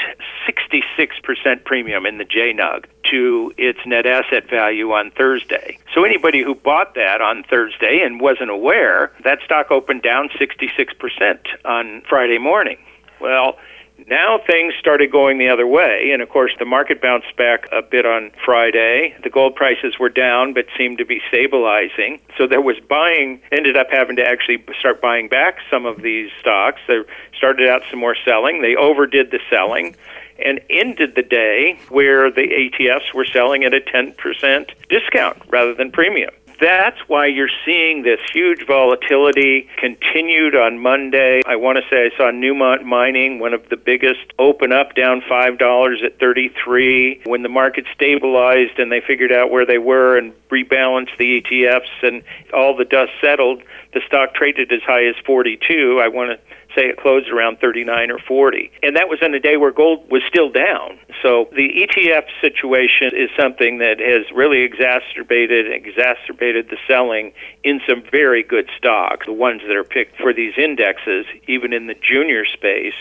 66% 0.48 1.64
premium 1.64 2.06
in 2.06 2.18
the 2.18 2.24
JNUG 2.24 2.84
to 3.10 3.52
its 3.58 3.80
net 3.84 4.06
asset 4.06 4.48
value 4.48 4.92
on 4.92 5.10
Thursday. 5.10 5.78
So 5.94 6.04
anybody 6.04 6.42
who 6.42 6.54
bought 6.54 6.94
that 6.94 7.20
on 7.20 7.42
Thursday 7.42 8.00
and 8.02 8.20
wasn't 8.20 8.50
aware, 8.50 9.12
that 9.24 9.40
stock 9.44 9.70
opened 9.70 10.02
down 10.02 10.30
66% 10.30 11.38
on 11.64 12.02
Friday 12.08 12.38
morning. 12.38 12.78
Well, 13.20 13.58
now 14.06 14.38
things 14.46 14.74
started 14.78 15.10
going 15.10 15.38
the 15.38 15.48
other 15.48 15.66
way, 15.66 16.10
and 16.12 16.22
of 16.22 16.28
course, 16.28 16.52
the 16.58 16.64
market 16.64 17.00
bounced 17.00 17.34
back 17.36 17.66
a 17.72 17.82
bit 17.82 18.04
on 18.04 18.30
Friday. 18.44 19.14
The 19.22 19.30
gold 19.30 19.54
prices 19.56 19.98
were 19.98 20.08
down, 20.08 20.52
but 20.52 20.66
seemed 20.76 20.98
to 20.98 21.04
be 21.04 21.20
stabilizing. 21.28 22.20
So 22.36 22.46
there 22.46 22.60
was 22.60 22.76
buying, 22.88 23.40
ended 23.50 23.76
up 23.76 23.88
having 23.90 24.16
to 24.16 24.22
actually 24.22 24.62
start 24.78 25.00
buying 25.00 25.28
back 25.28 25.58
some 25.70 25.86
of 25.86 26.02
these 26.02 26.30
stocks. 26.40 26.80
They 26.86 27.00
started 27.36 27.68
out 27.68 27.82
some 27.90 27.98
more 27.98 28.16
selling. 28.24 28.62
They 28.62 28.76
overdid 28.76 29.30
the 29.30 29.40
selling 29.48 29.96
and 30.38 30.60
ended 30.68 31.14
the 31.14 31.22
day 31.22 31.78
where 31.88 32.30
the 32.30 32.42
ETFs 32.42 33.14
were 33.14 33.24
selling 33.24 33.64
at 33.64 33.72
a 33.72 33.80
10% 33.80 34.70
discount 34.88 35.42
rather 35.48 35.74
than 35.74 35.90
premium. 35.90 36.34
That's 36.60 36.98
why 37.06 37.26
you're 37.26 37.50
seeing 37.64 38.02
this 38.02 38.20
huge 38.32 38.66
volatility 38.66 39.68
continued 39.76 40.54
on 40.54 40.78
Monday. 40.78 41.42
I 41.46 41.56
want 41.56 41.78
to 41.78 41.84
say 41.90 42.10
I 42.12 42.16
saw 42.16 42.30
Newmont 42.30 42.84
Mining, 42.84 43.38
one 43.38 43.54
of 43.54 43.68
the 43.68 43.76
biggest, 43.76 44.20
open 44.38 44.72
up 44.72 44.94
down 44.94 45.20
$5 45.22 46.04
at 46.04 46.18
33 46.18 47.22
when 47.24 47.42
the 47.42 47.48
market 47.48 47.86
stabilized 47.94 48.78
and 48.78 48.90
they 48.90 49.00
figured 49.00 49.32
out 49.32 49.50
where 49.50 49.66
they 49.66 49.78
were 49.78 50.16
and 50.16 50.32
rebalanced 50.50 51.16
the 51.18 51.40
ETFs 51.42 52.02
and 52.02 52.22
all 52.52 52.76
the 52.76 52.84
dust 52.84 53.12
settled. 53.20 53.62
The 53.94 54.00
stock 54.06 54.34
traded 54.34 54.72
as 54.72 54.82
high 54.82 55.06
as 55.06 55.14
42. 55.24 56.00
I 56.02 56.08
want 56.08 56.38
to 56.38 56.56
say 56.76 56.86
it 56.86 56.98
closed 56.98 57.28
around 57.28 57.58
39 57.58 58.10
or 58.10 58.18
40. 58.18 58.70
And 58.82 58.96
that 58.96 59.08
was 59.08 59.18
on 59.22 59.34
a 59.34 59.40
day 59.40 59.56
where 59.56 59.72
gold 59.72 60.08
was 60.10 60.22
still 60.28 60.50
down. 60.50 60.98
So 61.22 61.48
the 61.52 61.68
ETF 61.88 62.26
situation 62.40 63.12
is 63.16 63.30
something 63.38 63.78
that 63.78 63.98
has 63.98 64.30
really 64.34 64.60
exacerbated 64.60 65.72
exacerbated 65.72 66.68
the 66.68 66.76
selling 66.86 67.32
in 67.64 67.80
some 67.88 68.02
very 68.10 68.42
good 68.42 68.68
stocks. 68.76 69.26
The 69.26 69.32
ones 69.32 69.62
that 69.66 69.74
are 69.74 69.84
picked 69.84 70.16
for 70.20 70.32
these 70.32 70.54
indexes, 70.56 71.26
even 71.48 71.72
in 71.72 71.86
the 71.86 71.94
junior 71.94 72.44
space, 72.44 72.94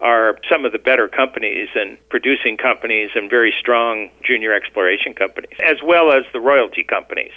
are 0.00 0.38
some 0.48 0.64
of 0.64 0.72
the 0.72 0.78
better 0.78 1.08
companies 1.08 1.68
and 1.74 1.96
producing 2.08 2.56
companies 2.56 3.10
and 3.14 3.28
very 3.28 3.54
strong 3.58 4.10
junior 4.24 4.52
exploration 4.52 5.14
companies, 5.14 5.52
as 5.62 5.76
well 5.84 6.10
as 6.10 6.24
the 6.32 6.40
royalty 6.40 6.82
companies. 6.82 7.32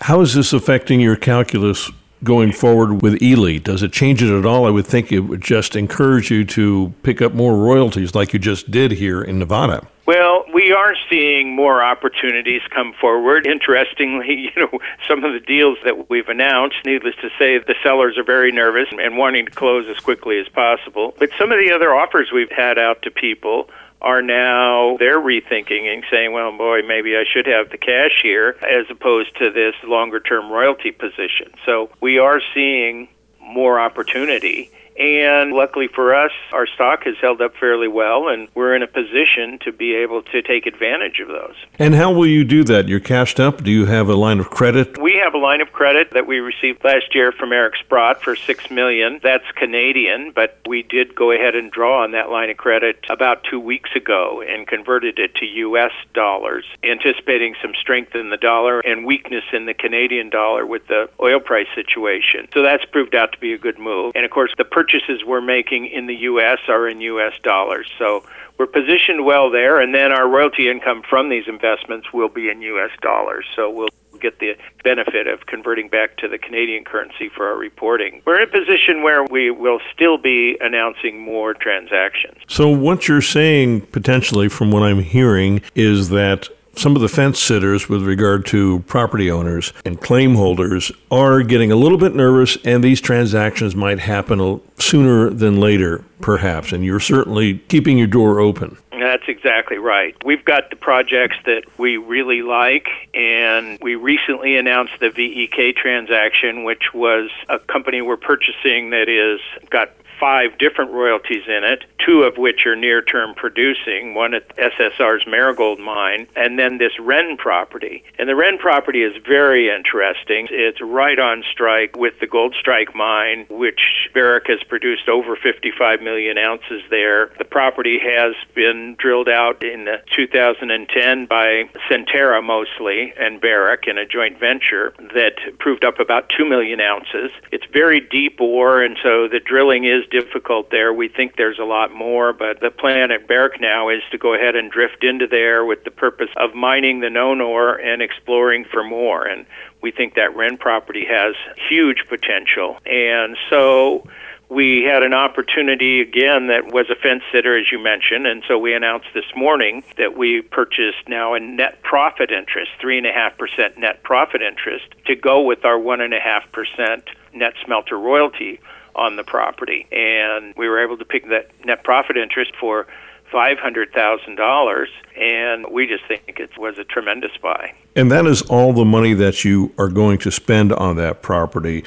How 0.00 0.20
is 0.20 0.34
this 0.34 0.52
affecting 0.52 1.00
your 1.00 1.16
calculus 1.16 1.90
going 2.26 2.52
forward 2.52 3.00
with 3.00 3.22
Ely? 3.22 3.56
Does 3.56 3.82
it 3.82 3.92
change 3.92 4.22
it 4.22 4.36
at 4.36 4.44
all? 4.44 4.66
I 4.66 4.70
would 4.70 4.86
think 4.86 5.10
it 5.10 5.20
would 5.20 5.40
just 5.40 5.76
encourage 5.76 6.30
you 6.30 6.44
to 6.44 6.92
pick 7.02 7.22
up 7.22 7.32
more 7.32 7.56
royalties 7.56 8.14
like 8.14 8.34
you 8.34 8.38
just 8.38 8.70
did 8.70 8.92
here 8.92 9.22
in 9.22 9.38
Nevada. 9.38 9.86
Well, 10.06 10.44
we 10.54 10.72
are 10.72 10.94
seeing 11.10 11.56
more 11.56 11.82
opportunities 11.82 12.62
come 12.70 12.92
forward. 13.00 13.46
Interestingly, 13.46 14.52
you 14.56 14.62
know, 14.62 14.78
some 15.08 15.24
of 15.24 15.32
the 15.32 15.40
deals 15.40 15.78
that 15.84 16.08
we've 16.08 16.28
announced, 16.28 16.76
needless 16.84 17.16
to 17.22 17.30
say, 17.38 17.58
the 17.58 17.74
sellers 17.82 18.16
are 18.18 18.24
very 18.24 18.52
nervous 18.52 18.88
and 18.90 19.16
wanting 19.16 19.46
to 19.46 19.50
close 19.50 19.88
as 19.88 19.98
quickly 19.98 20.38
as 20.38 20.48
possible. 20.48 21.14
But 21.18 21.30
some 21.38 21.50
of 21.50 21.58
the 21.58 21.72
other 21.72 21.94
offers 21.94 22.30
we've 22.32 22.52
had 22.52 22.78
out 22.78 23.02
to 23.02 23.10
people 23.10 23.68
are 24.00 24.22
now 24.22 24.96
they're 24.98 25.20
rethinking 25.20 25.92
and 25.92 26.04
saying, 26.10 26.32
well, 26.32 26.56
boy, 26.56 26.82
maybe 26.86 27.16
I 27.16 27.24
should 27.30 27.46
have 27.46 27.70
the 27.70 27.78
cash 27.78 28.20
here 28.22 28.56
as 28.62 28.86
opposed 28.90 29.36
to 29.38 29.50
this 29.50 29.74
longer 29.84 30.20
term 30.20 30.50
royalty 30.50 30.90
position. 30.90 31.52
So 31.64 31.90
we 32.00 32.18
are 32.18 32.40
seeing 32.54 33.08
more 33.40 33.80
opportunity 33.80 34.70
and 34.98 35.52
luckily 35.52 35.88
for 35.88 36.14
us, 36.14 36.32
our 36.52 36.66
stock 36.66 37.04
has 37.04 37.16
held 37.20 37.40
up 37.40 37.54
fairly 37.56 37.88
well, 37.88 38.28
and 38.28 38.48
we're 38.54 38.74
in 38.74 38.82
a 38.82 38.86
position 38.86 39.58
to 39.64 39.72
be 39.72 39.94
able 39.94 40.22
to 40.22 40.42
take 40.42 40.66
advantage 40.66 41.20
of 41.20 41.28
those. 41.28 41.54
And 41.78 41.94
how 41.94 42.12
will 42.12 42.26
you 42.26 42.44
do 42.44 42.64
that? 42.64 42.88
You're 42.88 43.00
cashed 43.00 43.38
up? 43.38 43.62
Do 43.62 43.70
you 43.70 43.86
have 43.86 44.08
a 44.08 44.14
line 44.14 44.40
of 44.40 44.50
credit? 44.50 45.00
We 45.00 45.20
have 45.22 45.34
a 45.34 45.38
line 45.38 45.60
of 45.60 45.72
credit 45.72 46.12
that 46.12 46.26
we 46.26 46.38
received 46.38 46.84
last 46.84 47.14
year 47.14 47.32
from 47.32 47.52
Eric 47.52 47.76
Sprott 47.76 48.22
for 48.22 48.34
six 48.34 48.70
million. 48.70 49.20
That's 49.22 49.44
Canadian, 49.54 50.32
but 50.34 50.58
we 50.66 50.82
did 50.82 51.14
go 51.14 51.30
ahead 51.30 51.54
and 51.54 51.70
draw 51.70 52.02
on 52.02 52.12
that 52.12 52.30
line 52.30 52.50
of 52.50 52.56
credit 52.56 53.04
about 53.10 53.44
two 53.44 53.60
weeks 53.60 53.90
ago 53.94 54.42
and 54.46 54.66
converted 54.66 55.18
it 55.18 55.34
to 55.36 55.46
U.S. 55.46 55.92
dollars, 56.14 56.64
anticipating 56.82 57.54
some 57.60 57.74
strength 57.78 58.14
in 58.14 58.30
the 58.30 58.36
dollar 58.36 58.80
and 58.80 59.04
weakness 59.04 59.44
in 59.52 59.66
the 59.66 59.74
Canadian 59.74 60.30
dollar 60.30 60.66
with 60.66 60.86
the 60.86 61.08
oil 61.20 61.40
price 61.40 61.68
situation. 61.74 62.48
So 62.54 62.62
that's 62.62 62.84
proved 62.84 63.14
out 63.14 63.32
to 63.32 63.38
be 63.38 63.52
a 63.52 63.58
good 63.58 63.78
move. 63.78 64.12
And 64.14 64.24
of 64.24 64.30
course, 64.30 64.52
the 64.56 64.64
purchases 64.86 65.24
we're 65.24 65.40
making 65.40 65.86
in 65.86 66.06
the 66.06 66.14
U.S. 66.14 66.58
are 66.68 66.88
in 66.88 67.00
U.S. 67.00 67.32
dollars. 67.42 67.86
So 67.98 68.24
we're 68.58 68.66
positioned 68.66 69.24
well 69.24 69.50
there, 69.50 69.80
and 69.80 69.94
then 69.94 70.12
our 70.12 70.28
royalty 70.28 70.68
income 70.68 71.02
from 71.08 71.28
these 71.28 71.44
investments 71.48 72.12
will 72.12 72.28
be 72.28 72.48
in 72.48 72.62
U.S. 72.62 72.90
dollars. 73.02 73.46
So 73.54 73.70
we'll 73.70 73.88
get 74.20 74.38
the 74.38 74.56
benefit 74.82 75.26
of 75.26 75.46
converting 75.46 75.88
back 75.88 76.16
to 76.18 76.28
the 76.28 76.38
Canadian 76.38 76.84
currency 76.84 77.28
for 77.28 77.48
our 77.48 77.56
reporting. 77.56 78.22
We're 78.24 78.40
in 78.40 78.48
a 78.48 78.50
position 78.50 79.02
where 79.02 79.24
we 79.24 79.50
will 79.50 79.80
still 79.92 80.18
be 80.18 80.56
announcing 80.60 81.20
more 81.20 81.52
transactions. 81.52 82.38
So, 82.48 82.68
what 82.68 83.08
you're 83.08 83.20
saying 83.20 83.82
potentially, 83.82 84.48
from 84.48 84.70
what 84.70 84.82
I'm 84.82 85.00
hearing, 85.00 85.62
is 85.74 86.08
that 86.10 86.48
some 86.76 86.94
of 86.94 87.02
the 87.02 87.08
fence 87.08 87.40
sitters 87.40 87.88
with 87.88 88.02
regard 88.02 88.46
to 88.46 88.80
property 88.80 89.30
owners 89.30 89.72
and 89.84 90.00
claim 90.00 90.34
holders 90.34 90.92
are 91.10 91.42
getting 91.42 91.72
a 91.72 91.76
little 91.76 91.98
bit 91.98 92.14
nervous, 92.14 92.56
and 92.64 92.84
these 92.84 93.00
transactions 93.00 93.74
might 93.74 93.98
happen 93.98 94.60
sooner 94.78 95.30
than 95.30 95.58
later, 95.58 96.04
perhaps. 96.20 96.72
And 96.72 96.84
you're 96.84 97.00
certainly 97.00 97.58
keeping 97.68 97.98
your 97.98 98.06
door 98.06 98.40
open. 98.40 98.76
That's 98.92 99.28
exactly 99.28 99.78
right. 99.78 100.16
We've 100.24 100.44
got 100.44 100.70
the 100.70 100.76
projects 100.76 101.36
that 101.44 101.62
we 101.78 101.96
really 101.96 102.42
like, 102.42 102.88
and 103.14 103.78
we 103.80 103.94
recently 103.94 104.56
announced 104.56 104.94
the 105.00 105.10
VEK 105.10 105.76
transaction, 105.76 106.64
which 106.64 106.92
was 106.94 107.30
a 107.48 107.58
company 107.58 108.02
we're 108.02 108.16
purchasing 108.16 108.90
that 108.90 109.08
is 109.08 109.40
got 109.70 109.90
five 110.18 110.58
different 110.58 110.92
royalties 110.92 111.44
in 111.46 111.64
it, 111.64 111.84
two 112.04 112.22
of 112.22 112.38
which 112.38 112.66
are 112.66 112.76
near 112.76 113.02
term 113.02 113.34
producing, 113.34 114.14
one 114.14 114.34
at 114.34 114.48
SSR's 114.56 115.26
Marigold 115.26 115.78
mine, 115.78 116.26
and 116.36 116.58
then 116.58 116.78
this 116.78 116.92
Ren 117.00 117.36
property. 117.36 118.04
And 118.18 118.28
the 118.28 118.36
Ren 118.36 118.58
property 118.58 119.02
is 119.02 119.14
very 119.26 119.68
interesting. 119.68 120.48
It's 120.50 120.80
right 120.80 121.18
on 121.18 121.44
strike 121.50 121.96
with 121.96 122.18
the 122.20 122.26
Gold 122.26 122.54
Strike 122.58 122.94
mine, 122.94 123.46
which 123.50 124.08
Barrick 124.14 124.46
has 124.48 124.62
produced 124.68 125.08
over 125.08 125.36
55 125.36 126.00
million 126.00 126.38
ounces 126.38 126.82
there. 126.90 127.30
The 127.38 127.44
property 127.44 127.98
has 127.98 128.34
been 128.54 128.96
drilled 128.98 129.28
out 129.28 129.62
in 129.62 129.86
2010 130.14 131.26
by 131.26 131.64
Centerra 131.90 132.42
mostly 132.42 133.12
and 133.18 133.40
Barrick 133.40 133.84
in 133.86 133.98
a 133.98 134.06
joint 134.06 134.38
venture 134.38 134.94
that 135.14 135.34
proved 135.58 135.84
up 135.84 136.00
about 136.00 136.30
2 136.36 136.44
million 136.44 136.80
ounces. 136.80 137.30
It's 137.52 137.66
very 137.72 138.00
deep 138.00 138.40
ore, 138.40 138.82
and 138.82 138.96
so 139.02 139.28
the 139.28 139.40
drilling 139.40 139.84
is 139.84 140.05
difficult 140.10 140.70
there. 140.70 140.92
We 140.92 141.08
think 141.08 141.36
there's 141.36 141.58
a 141.58 141.64
lot 141.64 141.92
more, 141.92 142.32
but 142.32 142.60
the 142.60 142.70
plan 142.70 143.10
at 143.10 143.26
Barrick 143.26 143.60
now 143.60 143.88
is 143.88 144.02
to 144.10 144.18
go 144.18 144.34
ahead 144.34 144.56
and 144.56 144.70
drift 144.70 145.04
into 145.04 145.26
there 145.26 145.64
with 145.64 145.84
the 145.84 145.90
purpose 145.90 146.30
of 146.36 146.54
mining 146.54 147.00
the 147.00 147.10
known 147.10 147.40
ore 147.40 147.76
and 147.76 148.02
exploring 148.02 148.64
for 148.64 148.82
more. 148.82 149.26
And 149.26 149.46
we 149.82 149.90
think 149.90 150.14
that 150.14 150.34
Ren 150.36 150.56
property 150.56 151.04
has 151.08 151.34
huge 151.68 152.04
potential. 152.08 152.78
And 152.86 153.36
so 153.50 154.06
we 154.48 154.82
had 154.82 155.02
an 155.02 155.12
opportunity 155.12 156.00
again 156.00 156.46
that 156.48 156.72
was 156.72 156.88
a 156.88 156.94
fence 156.94 157.22
sitter, 157.32 157.58
as 157.58 157.72
you 157.72 157.82
mentioned, 157.82 158.26
and 158.26 158.44
so 158.46 158.58
we 158.58 158.74
announced 158.74 159.08
this 159.12 159.24
morning 159.34 159.82
that 159.98 160.16
we 160.16 160.40
purchased 160.40 161.08
now 161.08 161.34
a 161.34 161.40
net 161.40 161.82
profit 161.82 162.30
interest, 162.30 162.70
three 162.80 162.96
and 162.96 163.06
a 163.06 163.12
half 163.12 163.36
percent 163.36 163.76
net 163.76 164.02
profit 164.04 164.42
interest, 164.42 164.86
to 165.06 165.16
go 165.16 165.40
with 165.40 165.64
our 165.64 165.78
one 165.78 166.00
and 166.00 166.14
a 166.14 166.20
half 166.20 166.50
percent 166.52 167.04
net 167.34 167.54
smelter 167.64 167.98
royalty 167.98 168.60
on 168.96 169.16
the 169.16 169.24
property. 169.24 169.86
And 169.92 170.54
we 170.56 170.68
were 170.68 170.82
able 170.82 170.98
to 170.98 171.04
pick 171.04 171.28
that 171.28 171.50
net 171.64 171.84
profit 171.84 172.16
interest 172.16 172.52
for 172.58 172.86
$500,000, 173.32 174.86
and 175.16 175.66
we 175.70 175.86
just 175.86 176.04
think 176.06 176.22
it 176.38 176.56
was 176.58 176.78
a 176.78 176.84
tremendous 176.84 177.36
buy. 177.42 177.74
And 177.94 178.10
that 178.10 178.26
is 178.26 178.42
all 178.42 178.72
the 178.72 178.84
money 178.84 179.14
that 179.14 179.44
you 179.44 179.72
are 179.78 179.88
going 179.88 180.18
to 180.18 180.30
spend 180.30 180.72
on 180.72 180.96
that 180.96 181.22
property. 181.22 181.84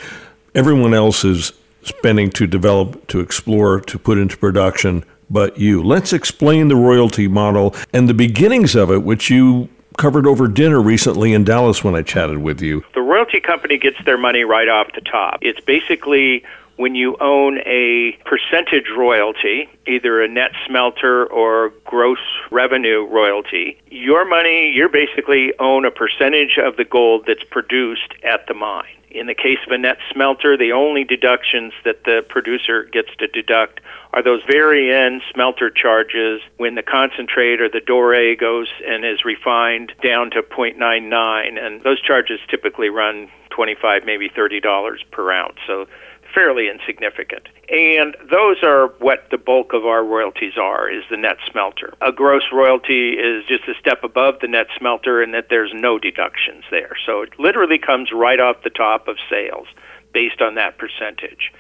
Everyone 0.54 0.94
else 0.94 1.24
is 1.24 1.54
spending 1.84 2.30
to 2.32 2.46
develop, 2.46 3.08
to 3.08 3.20
explore, 3.20 3.80
to 3.82 3.98
put 3.98 4.18
into 4.18 4.38
production, 4.38 5.06
but 5.30 5.58
you. 5.58 5.82
Let's 5.82 6.12
explain 6.12 6.68
the 6.68 6.76
royalty 6.76 7.28
model 7.28 7.76
and 7.94 8.10
the 8.10 8.14
beginnings 8.14 8.76
of 8.76 8.92
it, 8.92 9.04
which 9.04 9.30
you 9.30 9.70
covered 9.98 10.26
over 10.26 10.48
dinner 10.48 10.82
recently 10.82 11.34
in 11.34 11.44
Dallas 11.44 11.84
when 11.84 11.96
I 11.96 12.02
chatted 12.02 12.40
with 12.40 12.62
you. 12.62 12.84
The 12.94 13.02
royalty 13.02 13.40
company 13.40 13.78
gets 13.78 13.98
their 14.06 14.18
money 14.18 14.44
right 14.44 14.68
off 14.68 14.88
the 14.94 15.02
top. 15.02 15.40
It's 15.42 15.60
basically 15.60 16.44
when 16.80 16.96
you 16.96 17.18
own 17.20 17.58
a 17.66 18.18
percentage 18.24 18.90
royalty, 18.98 19.68
either 19.86 20.24
a 20.24 20.30
net 20.30 20.52
smelter 20.66 21.26
or 21.26 21.74
gross 21.84 22.24
revenue 22.52 23.06
royalty, 23.06 23.78
your 23.92 24.24
money, 24.24 24.72
you 24.74 24.88
basically 24.88 25.52
own 25.60 25.84
a 25.84 25.92
percentage 25.92 26.58
of 26.58 26.78
the 26.78 26.86
gold 26.86 27.26
that's 27.28 27.44
produced 27.52 28.14
at 28.24 28.48
the 28.48 28.54
mine. 28.54 28.96
In 29.12 29.28
the 29.28 29.34
case 29.34 29.58
of 29.68 29.74
a 29.74 29.78
net 29.78 29.98
smelter, 30.14 30.56
the 30.56 30.72
only 30.72 31.04
deductions 31.04 31.74
that 31.84 32.06
the 32.06 32.24
producer 32.30 32.84
gets 32.86 33.10
to 33.18 33.28
deduct 33.28 33.82
are 34.14 34.24
those 34.24 34.42
very 34.50 34.94
end 34.94 35.22
smelter 35.34 35.70
charges 35.70 36.40
when 36.56 36.76
the 36.76 36.84
concentrate 36.84 37.60
or 37.60 37.68
the 37.68 37.82
doré 37.82 38.40
goes 38.40 38.70
and 38.88 39.04
is 39.04 39.26
refined 39.26 39.92
down 40.02 40.32
to 40.32 40.44
0.99 40.44 41.60
and 41.60 41.84
those 41.84 42.00
charges 42.02 42.40
typically 42.50 42.88
run 42.88 43.28
25 43.50 44.06
maybe 44.06 44.30
$30 44.30 44.96
per 45.12 45.32
ounce. 45.32 45.58
So 45.68 45.88
fairly 46.34 46.70
insignificant. 46.70 47.48
And 47.70 48.16
those 48.30 48.58
are 48.64 48.88
what 49.00 49.28
the 49.32 49.38
bulk 49.38 49.74
of 49.74 49.86
our 49.86 50.04
royalties 50.04 50.54
are 50.58 50.90
is 50.90 51.04
the 51.10 51.18
net 51.18 51.38
smelter. 51.50 51.94
A 52.02 52.12
gross 52.12 52.44
royalty 52.52 53.12
is 53.12 53.46
just 53.48 53.68
a 53.68 53.74
step 53.80 54.04
above 54.04 54.36
the 54.42 54.48
net 54.48 54.68
smelter 54.78 55.22
in 55.22 55.32
that 55.32 55.48
there's 55.50 55.72
no 55.74 56.00
deductions 56.00 56.64
there. 56.72 56.96
So 57.06 57.22
it 57.22 57.40
literally 57.40 57.78
comes 57.78 58.12
right 58.12 58.40
off 58.40 58.64
the 58.64 58.70
top 58.70 59.08
of 59.08 59.18
sales 59.30 59.68
based 60.14 60.42
on 60.42 60.56
that 60.56 60.78
percentage. 60.78 61.52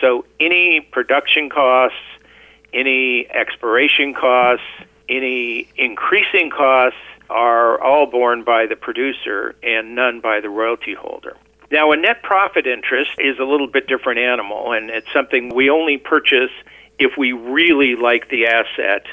So 0.00 0.24
any 0.40 0.80
production 0.80 1.50
costs, 1.50 1.96
any 2.72 3.28
exploration 3.30 4.14
costs, 4.14 4.64
any 5.08 5.68
increasing 5.76 6.50
costs 6.50 6.98
are 7.30 7.80
all 7.80 8.06
borne 8.06 8.44
by 8.44 8.66
the 8.66 8.76
producer 8.76 9.54
and 9.62 9.94
none 9.94 10.20
by 10.20 10.40
the 10.40 10.48
royalty 10.48 10.94
holder. 10.94 11.36
Now, 11.70 11.92
a 11.92 11.96
net 11.96 12.22
profit 12.22 12.66
interest 12.66 13.10
is 13.18 13.38
a 13.38 13.44
little 13.44 13.66
bit 13.66 13.86
different 13.86 14.20
animal, 14.20 14.72
and 14.72 14.88
it's 14.90 15.12
something 15.12 15.54
we 15.54 15.68
only 15.68 15.98
purchase 15.98 16.50
if 16.98 17.16
we 17.16 17.32
really 17.32 17.94
like 17.94 18.28
the 18.30 18.46
asset 18.46 19.04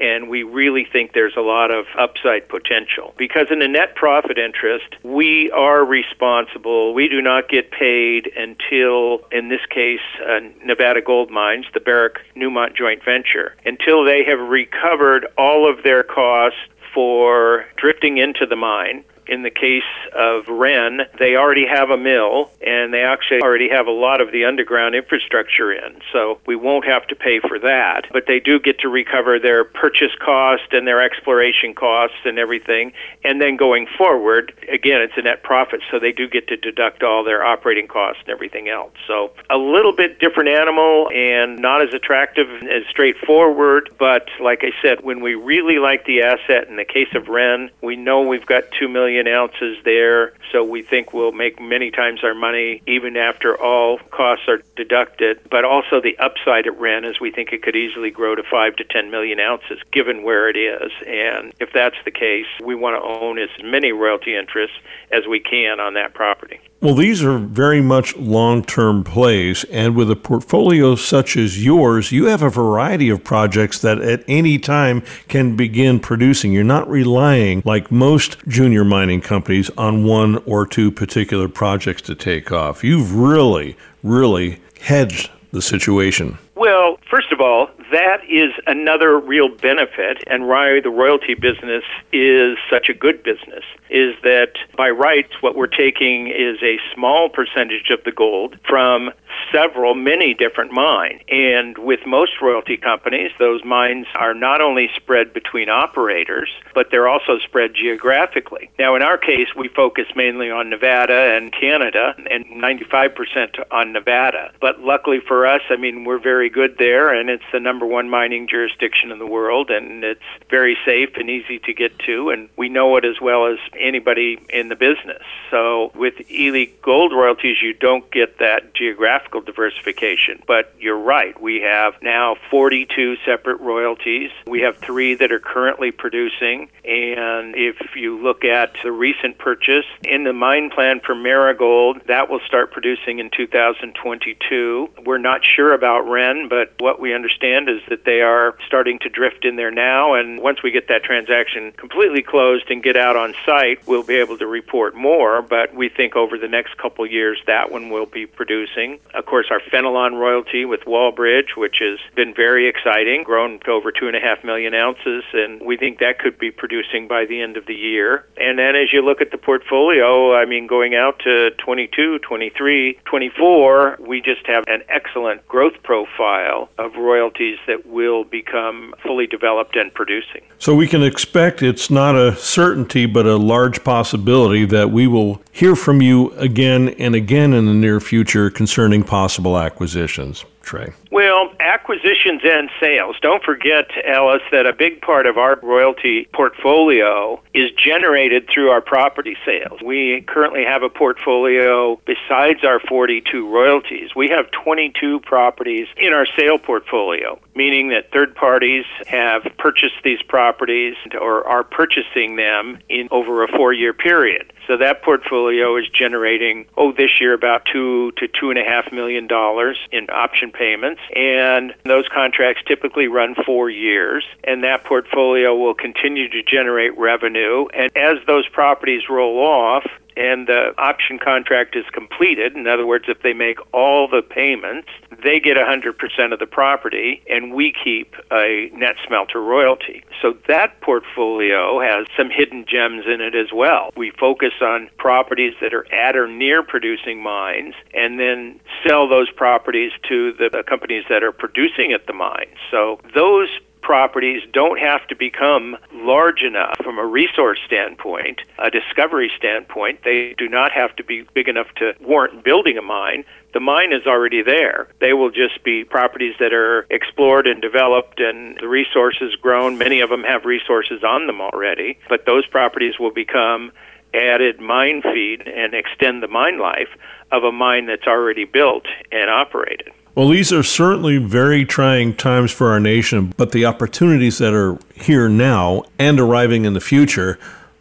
and 0.00 0.28
we 0.28 0.42
really 0.42 0.86
think 0.90 1.12
there's 1.12 1.36
a 1.36 1.42
lot 1.42 1.70
of 1.70 1.84
upside 1.98 2.48
potential. 2.48 3.14
Because 3.18 3.48
in 3.50 3.60
a 3.62 3.68
net 3.68 3.94
profit 3.94 4.38
interest, 4.38 4.96
we 5.02 5.50
are 5.50 5.84
responsible. 5.84 6.94
We 6.94 7.08
do 7.08 7.20
not 7.20 7.48
get 7.48 7.70
paid 7.70 8.30
until, 8.36 9.20
in 9.30 9.48
this 9.48 9.60
case, 9.68 10.00
uh, 10.26 10.40
Nevada 10.64 11.02
Gold 11.02 11.30
Mines, 11.30 11.66
the 11.74 11.80
Barrick 11.80 12.16
Newmont 12.34 12.74
joint 12.74 13.04
venture, 13.04 13.54
until 13.64 14.04
they 14.04 14.24
have 14.24 14.40
recovered 14.40 15.26
all 15.36 15.70
of 15.70 15.82
their 15.84 16.02
costs 16.02 16.58
for 16.94 17.66
drifting 17.76 18.18
into 18.18 18.46
the 18.46 18.56
mine 18.56 19.04
in 19.26 19.42
the 19.42 19.50
case 19.50 19.82
of 20.14 20.48
Ren, 20.48 21.02
they 21.18 21.36
already 21.36 21.66
have 21.66 21.90
a 21.90 21.96
mill 21.96 22.50
and 22.64 22.92
they 22.92 23.02
actually 23.02 23.40
already 23.40 23.68
have 23.68 23.86
a 23.86 23.92
lot 23.92 24.20
of 24.20 24.32
the 24.32 24.44
underground 24.44 24.94
infrastructure 24.94 25.72
in. 25.72 26.00
So 26.12 26.40
we 26.46 26.56
won't 26.56 26.84
have 26.86 27.06
to 27.08 27.14
pay 27.14 27.40
for 27.40 27.58
that. 27.58 28.06
But 28.12 28.26
they 28.26 28.40
do 28.40 28.58
get 28.58 28.80
to 28.80 28.88
recover 28.88 29.38
their 29.38 29.64
purchase 29.64 30.12
cost 30.20 30.72
and 30.72 30.86
their 30.86 31.02
exploration 31.02 31.74
costs 31.74 32.16
and 32.24 32.38
everything. 32.38 32.92
And 33.24 33.40
then 33.40 33.56
going 33.56 33.86
forward, 33.98 34.52
again, 34.68 35.00
it's 35.00 35.14
a 35.16 35.22
net 35.22 35.42
profit. 35.42 35.80
So 35.90 35.98
they 35.98 36.12
do 36.12 36.28
get 36.28 36.48
to 36.48 36.56
deduct 36.56 37.02
all 37.02 37.24
their 37.24 37.44
operating 37.44 37.88
costs 37.88 38.22
and 38.22 38.30
everything 38.30 38.68
else. 38.68 38.92
So 39.06 39.32
a 39.50 39.56
little 39.56 39.92
bit 39.92 40.18
different 40.18 40.48
animal 40.48 41.10
and 41.14 41.58
not 41.58 41.82
as 41.82 41.94
attractive 41.94 42.48
as 42.64 42.82
straightforward. 42.90 43.94
But 43.98 44.28
like 44.40 44.62
I 44.62 44.72
said, 44.82 45.02
when 45.02 45.20
we 45.20 45.34
really 45.34 45.78
like 45.78 46.06
the 46.06 46.22
asset, 46.22 46.68
in 46.68 46.76
the 46.76 46.84
case 46.84 47.14
of 47.14 47.28
Ren, 47.28 47.70
we 47.80 47.96
know 47.96 48.22
we've 48.22 48.46
got 48.46 48.64
2 48.78 48.88
million 48.88 49.11
million 49.12 49.28
ounces 49.28 49.76
there, 49.84 50.32
so 50.50 50.64
we 50.64 50.82
think 50.82 51.12
we'll 51.12 51.32
make 51.32 51.60
many 51.60 51.90
times 51.90 52.20
our 52.24 52.34
money 52.34 52.82
even 52.86 53.16
after 53.16 53.60
all 53.60 53.98
costs 54.10 54.48
are 54.48 54.62
deducted. 54.76 55.40
But 55.50 55.64
also 55.64 56.00
the 56.00 56.16
upside 56.18 56.66
at 56.66 56.78
Ren 56.78 57.04
is 57.04 57.20
we 57.20 57.30
think 57.30 57.52
it 57.52 57.62
could 57.62 57.76
easily 57.76 58.10
grow 58.10 58.34
to 58.34 58.42
5 58.42 58.76
to 58.76 58.84
10 58.84 59.10
million 59.10 59.40
ounces 59.40 59.78
given 59.92 60.22
where 60.22 60.48
it 60.48 60.56
is. 60.56 60.92
And 61.06 61.52
if 61.60 61.72
that's 61.72 61.96
the 62.04 62.10
case, 62.10 62.46
we 62.62 62.74
want 62.74 62.96
to 62.96 63.02
own 63.02 63.38
as 63.38 63.50
many 63.62 63.92
royalty 63.92 64.34
interests 64.34 64.76
as 65.10 65.26
we 65.28 65.40
can 65.40 65.80
on 65.80 65.94
that 65.94 66.14
property. 66.14 66.60
Well, 66.82 66.96
these 66.96 67.22
are 67.22 67.38
very 67.38 67.80
much 67.80 68.16
long 68.16 68.64
term 68.64 69.04
plays, 69.04 69.62
and 69.70 69.94
with 69.94 70.10
a 70.10 70.16
portfolio 70.16 70.96
such 70.96 71.36
as 71.36 71.64
yours, 71.64 72.10
you 72.10 72.24
have 72.24 72.42
a 72.42 72.50
variety 72.50 73.08
of 73.08 73.22
projects 73.22 73.80
that 73.82 74.00
at 74.00 74.24
any 74.26 74.58
time 74.58 75.04
can 75.28 75.54
begin 75.54 76.00
producing. 76.00 76.52
You're 76.52 76.64
not 76.64 76.90
relying, 76.90 77.62
like 77.64 77.92
most 77.92 78.36
junior 78.48 78.84
mining 78.84 79.20
companies, 79.20 79.70
on 79.78 80.02
one 80.02 80.38
or 80.38 80.66
two 80.66 80.90
particular 80.90 81.46
projects 81.46 82.02
to 82.02 82.16
take 82.16 82.50
off. 82.50 82.82
You've 82.82 83.14
really, 83.14 83.76
really 84.02 84.58
hedged 84.80 85.30
the 85.52 85.62
situation. 85.62 86.36
Well, 86.56 86.98
first 87.08 87.30
of 87.30 87.40
all, 87.40 87.70
that 87.92 88.24
is 88.28 88.50
another 88.66 89.20
real 89.20 89.48
benefit, 89.48 90.24
and 90.26 90.48
why 90.48 90.80
the 90.82 90.90
royalty 90.90 91.34
business 91.34 91.84
is 92.12 92.58
such 92.68 92.88
a 92.88 92.94
good 92.94 93.22
business 93.22 93.62
is 93.92 94.14
that 94.22 94.52
by 94.76 94.88
rights, 94.88 95.32
what 95.42 95.54
we're 95.54 95.66
taking 95.66 96.28
is 96.28 96.56
a 96.62 96.78
small 96.94 97.28
percentage 97.28 97.90
of 97.90 98.02
the 98.04 98.10
gold 98.10 98.58
from 98.66 99.10
several, 99.52 99.94
many 99.94 100.34
different 100.34 100.72
mines. 100.72 101.20
And 101.28 101.76
with 101.78 102.00
most 102.06 102.32
royalty 102.40 102.76
companies, 102.76 103.30
those 103.38 103.64
mines 103.64 104.06
are 104.14 104.34
not 104.34 104.60
only 104.60 104.88
spread 104.96 105.32
between 105.34 105.68
operators, 105.68 106.48
but 106.74 106.90
they're 106.90 107.08
also 107.08 107.38
spread 107.38 107.74
geographically. 107.74 108.70
Now, 108.78 108.96
in 108.96 109.02
our 109.02 109.18
case, 109.18 109.48
we 109.54 109.68
focus 109.68 110.06
mainly 110.16 110.50
on 110.50 110.70
Nevada 110.70 111.36
and 111.36 111.52
Canada, 111.52 112.14
and 112.30 112.46
95% 112.46 113.62
on 113.70 113.92
Nevada. 113.92 114.52
But 114.60 114.80
luckily 114.80 115.20
for 115.20 115.46
us, 115.46 115.62
I 115.68 115.76
mean, 115.76 116.04
we're 116.04 116.18
very 116.18 116.48
good 116.48 116.76
there, 116.78 117.12
and 117.12 117.28
it's 117.28 117.44
the 117.52 117.60
number 117.60 117.86
one 117.86 118.08
mining 118.08 118.48
jurisdiction 118.48 119.10
in 119.10 119.18
the 119.18 119.26
world, 119.26 119.70
and 119.70 120.02
it's 120.02 120.20
very 120.50 120.76
safe 120.86 121.10
and 121.16 121.28
easy 121.28 121.58
to 121.60 121.74
get 121.74 121.98
to, 122.00 122.30
and 122.30 122.48
we 122.56 122.68
know 122.68 122.96
it 122.96 123.04
as 123.04 123.20
well 123.20 123.46
as 123.46 123.58
anybody 123.82 124.38
in 124.48 124.68
the 124.68 124.76
business. 124.76 125.22
So 125.50 125.92
with 125.94 126.14
Ely 126.30 126.66
Gold 126.82 127.12
Royalties, 127.12 127.56
you 127.62 127.74
don't 127.74 128.10
get 128.10 128.38
that 128.38 128.74
geographical 128.74 129.40
diversification. 129.40 130.42
But 130.46 130.74
you're 130.78 130.98
right, 130.98 131.40
we 131.40 131.60
have 131.60 131.94
now 132.02 132.36
42 132.50 133.16
separate 133.24 133.60
royalties. 133.60 134.30
We 134.46 134.60
have 134.60 134.78
three 134.78 135.14
that 135.14 135.32
are 135.32 135.40
currently 135.40 135.90
producing, 135.90 136.68
and 136.84 137.54
if 137.56 137.96
you 137.96 138.22
look 138.22 138.44
at 138.44 138.76
the 138.82 138.92
recent 138.92 139.38
purchase 139.38 139.86
in 140.04 140.24
the 140.24 140.32
mine 140.32 140.70
plan 140.70 141.00
for 141.00 141.14
Marigold, 141.14 142.02
that 142.06 142.30
will 142.30 142.40
start 142.46 142.72
producing 142.72 143.18
in 143.18 143.30
2022. 143.30 144.90
We're 145.04 145.18
not 145.18 145.42
sure 145.44 145.72
about 145.72 146.08
Ren, 146.08 146.48
but 146.48 146.74
what 146.78 147.00
we 147.00 147.14
understand 147.14 147.68
is 147.68 147.80
that 147.88 148.04
they 148.04 148.20
are 148.20 148.56
starting 148.66 148.98
to 149.00 149.08
drift 149.08 149.44
in 149.44 149.56
there 149.56 149.70
now, 149.70 150.14
and 150.14 150.40
once 150.40 150.62
we 150.62 150.70
get 150.70 150.88
that 150.88 151.04
transaction 151.04 151.72
completely 151.72 152.22
closed 152.22 152.70
and 152.70 152.82
get 152.82 152.96
out 152.96 153.16
on 153.16 153.34
site, 153.44 153.61
we'll 153.86 154.02
be 154.02 154.16
able 154.16 154.38
to 154.38 154.46
report 154.46 154.94
more, 154.94 155.42
but 155.42 155.74
we 155.74 155.88
think 155.88 156.16
over 156.16 156.38
the 156.38 156.48
next 156.48 156.76
couple 156.78 157.06
years 157.06 157.38
that 157.46 157.70
one 157.70 157.90
will 157.90 158.06
be 158.06 158.26
producing. 158.26 158.98
Of 159.14 159.26
course, 159.26 159.46
our 159.50 159.60
Fenelon 159.60 160.18
royalty 160.18 160.64
with 160.64 160.80
Wallbridge, 160.80 161.56
which 161.56 161.76
has 161.80 161.98
been 162.14 162.34
very 162.34 162.68
exciting, 162.68 163.22
grown 163.22 163.60
to 163.60 163.70
over 163.70 163.92
two 163.92 164.06
and 164.08 164.16
a 164.16 164.20
half 164.20 164.44
million 164.44 164.74
ounces, 164.74 165.24
and 165.32 165.60
we 165.60 165.76
think 165.76 165.98
that 165.98 166.18
could 166.18 166.38
be 166.38 166.50
producing 166.50 167.08
by 167.08 167.24
the 167.24 167.40
end 167.40 167.56
of 167.56 167.66
the 167.66 167.74
year. 167.74 168.26
And 168.36 168.58
then 168.58 168.76
as 168.76 168.92
you 168.92 169.02
look 169.02 169.20
at 169.20 169.30
the 169.30 169.38
portfolio, 169.38 170.34
I 170.34 170.44
mean, 170.44 170.66
going 170.66 170.94
out 170.94 171.20
to 171.20 171.50
22, 171.58 172.18
23, 172.20 172.98
24, 173.04 173.98
we 174.00 174.20
just 174.20 174.46
have 174.46 174.64
an 174.66 174.82
excellent 174.88 175.46
growth 175.48 175.82
profile 175.82 176.68
of 176.78 176.94
royalties 176.96 177.58
that 177.66 177.86
will 177.86 178.24
become 178.24 178.94
fully 179.02 179.26
developed 179.26 179.76
and 179.76 179.92
producing. 179.94 180.42
So 180.58 180.74
we 180.74 180.86
can 180.86 181.02
expect 181.02 181.62
it's 181.62 181.90
not 181.90 182.14
a 182.16 182.36
certainty, 182.36 183.06
but 183.06 183.26
a 183.26 183.36
large 183.52 183.84
possibility 183.84 184.64
that 184.64 184.90
we 184.90 185.06
will 185.06 185.42
hear 185.52 185.76
from 185.76 186.00
you 186.00 186.30
again 186.38 186.88
and 186.98 187.14
again 187.14 187.52
in 187.52 187.66
the 187.66 187.74
near 187.74 188.00
future 188.00 188.48
concerning 188.48 189.04
possible 189.04 189.58
acquisitions. 189.58 190.46
Trey? 190.62 190.92
Well, 191.10 191.52
acquisitions 191.60 192.42
and 192.44 192.70
sales. 192.80 193.16
Don't 193.20 193.42
forget, 193.42 193.90
Ellis, 194.04 194.42
that 194.50 194.66
a 194.66 194.72
big 194.72 195.00
part 195.00 195.26
of 195.26 195.36
our 195.36 195.58
royalty 195.62 196.28
portfolio 196.32 197.40
is 197.54 197.70
generated 197.72 198.48
through 198.52 198.70
our 198.70 198.80
property 198.80 199.36
sales. 199.44 199.80
We 199.82 200.22
currently 200.26 200.64
have 200.64 200.82
a 200.82 200.88
portfolio 200.88 202.00
besides 202.06 202.64
our 202.64 202.80
42 202.80 203.48
royalties. 203.48 204.14
We 204.16 204.28
have 204.28 204.50
22 204.52 205.20
properties 205.20 205.88
in 205.96 206.12
our 206.12 206.26
sale 206.36 206.58
portfolio, 206.58 207.38
meaning 207.54 207.88
that 207.90 208.10
third 208.12 208.34
parties 208.34 208.84
have 209.06 209.42
purchased 209.58 210.02
these 210.04 210.22
properties 210.22 210.94
or 211.20 211.46
are 211.46 211.64
purchasing 211.64 212.36
them 212.36 212.78
in 212.88 213.08
over 213.10 213.44
a 213.44 213.48
four 213.48 213.72
year 213.72 213.92
period. 213.92 214.52
So 214.66 214.76
that 214.76 215.02
portfolio 215.02 215.76
is 215.76 215.88
generating, 215.88 216.66
oh, 216.76 216.92
this 216.92 217.20
year 217.20 217.34
about 217.34 217.66
two 217.70 218.12
to 218.12 218.28
two 218.28 218.50
and 218.50 218.58
a 218.58 218.64
half 218.64 218.92
million 218.92 219.26
dollars 219.26 219.78
in 219.90 220.06
option 220.10 220.50
payments. 220.50 221.00
And 221.14 221.74
those 221.84 222.06
contracts 222.12 222.62
typically 222.66 223.08
run 223.08 223.34
four 223.46 223.70
years. 223.70 224.24
And 224.44 224.64
that 224.64 224.84
portfolio 224.84 225.54
will 225.54 225.74
continue 225.74 226.28
to 226.28 226.42
generate 226.42 226.96
revenue. 226.96 227.66
And 227.74 227.90
as 227.96 228.18
those 228.26 228.48
properties 228.48 229.08
roll 229.08 229.38
off, 229.38 229.84
and 230.16 230.46
the 230.46 230.74
option 230.78 231.18
contract 231.18 231.76
is 231.76 231.84
completed, 231.92 232.54
in 232.56 232.66
other 232.66 232.86
words, 232.86 233.06
if 233.08 233.22
they 233.22 233.32
make 233.32 233.58
all 233.72 234.08
the 234.08 234.22
payments, 234.22 234.88
they 235.22 235.40
get 235.40 235.56
100% 235.56 236.32
of 236.32 236.38
the 236.38 236.46
property, 236.46 237.22
and 237.28 237.52
we 237.52 237.72
keep 237.72 238.14
a 238.30 238.70
net 238.74 238.96
smelter 239.06 239.40
royalty. 239.40 240.02
So 240.20 240.34
that 240.48 240.80
portfolio 240.80 241.80
has 241.80 242.06
some 242.16 242.30
hidden 242.30 242.64
gems 242.68 243.04
in 243.06 243.20
it 243.20 243.34
as 243.34 243.52
well. 243.52 243.90
We 243.96 244.10
focus 244.10 244.54
on 244.60 244.90
properties 244.98 245.54
that 245.60 245.74
are 245.74 245.92
at 245.92 246.16
or 246.16 246.26
near 246.26 246.62
producing 246.62 247.22
mines, 247.22 247.74
and 247.94 248.18
then 248.18 248.60
sell 248.86 249.08
those 249.08 249.30
properties 249.30 249.92
to 250.08 250.32
the 250.32 250.64
companies 250.66 251.04
that 251.08 251.22
are 251.22 251.32
producing 251.32 251.92
at 251.92 252.06
the 252.06 252.12
mines. 252.12 252.56
So 252.70 253.00
those 253.14 253.48
properties 253.82 254.42
don't 254.52 254.78
have 254.78 255.06
to 255.08 255.16
become 255.16 255.76
large 255.92 256.42
enough 256.42 256.76
from 256.82 256.98
a 256.98 257.04
resource 257.04 257.58
standpoint, 257.66 258.40
a 258.58 258.70
discovery 258.70 259.30
standpoint. 259.36 260.00
They 260.04 260.34
do 260.38 260.48
not 260.48 260.72
have 260.72 260.96
to 260.96 261.04
be 261.04 261.26
big 261.34 261.48
enough 261.48 261.66
to 261.76 261.94
warrant 262.00 262.44
building 262.44 262.78
a 262.78 262.82
mine. 262.82 263.24
The 263.52 263.60
mine 263.60 263.92
is 263.92 264.06
already 264.06 264.42
there. 264.42 264.88
They 265.00 265.12
will 265.12 265.30
just 265.30 265.62
be 265.62 265.84
properties 265.84 266.34
that 266.40 266.54
are 266.54 266.86
explored 266.88 267.46
and 267.46 267.60
developed 267.60 268.20
and 268.20 268.56
the 268.60 268.68
resources 268.68 269.34
grown. 269.34 269.76
Many 269.76 270.00
of 270.00 270.08
them 270.08 270.24
have 270.24 270.44
resources 270.44 271.02
on 271.04 271.26
them 271.26 271.40
already, 271.40 271.98
but 272.08 272.24
those 272.24 272.46
properties 272.46 272.98
will 272.98 273.12
become 273.12 273.72
added 274.14 274.60
mine 274.60 275.02
feed 275.02 275.42
and 275.46 275.74
extend 275.74 276.22
the 276.22 276.28
mine 276.28 276.58
life 276.58 276.88
of 277.30 277.44
a 277.44 277.52
mine 277.52 277.86
that's 277.86 278.06
already 278.06 278.44
built 278.44 278.86
and 279.10 279.30
operated. 279.30 279.90
Well, 280.14 280.28
these 280.28 280.52
are 280.52 280.62
certainly 280.62 281.16
very 281.16 281.64
trying 281.64 282.14
times 282.16 282.50
for 282.52 282.70
our 282.70 282.80
nation, 282.80 283.32
but 283.38 283.52
the 283.52 283.64
opportunities 283.64 284.36
that 284.38 284.52
are 284.52 284.78
here 284.94 285.26
now 285.26 285.84
and 285.98 286.20
arriving 286.20 286.66
in 286.66 286.74
the 286.74 286.82
future 286.82 287.38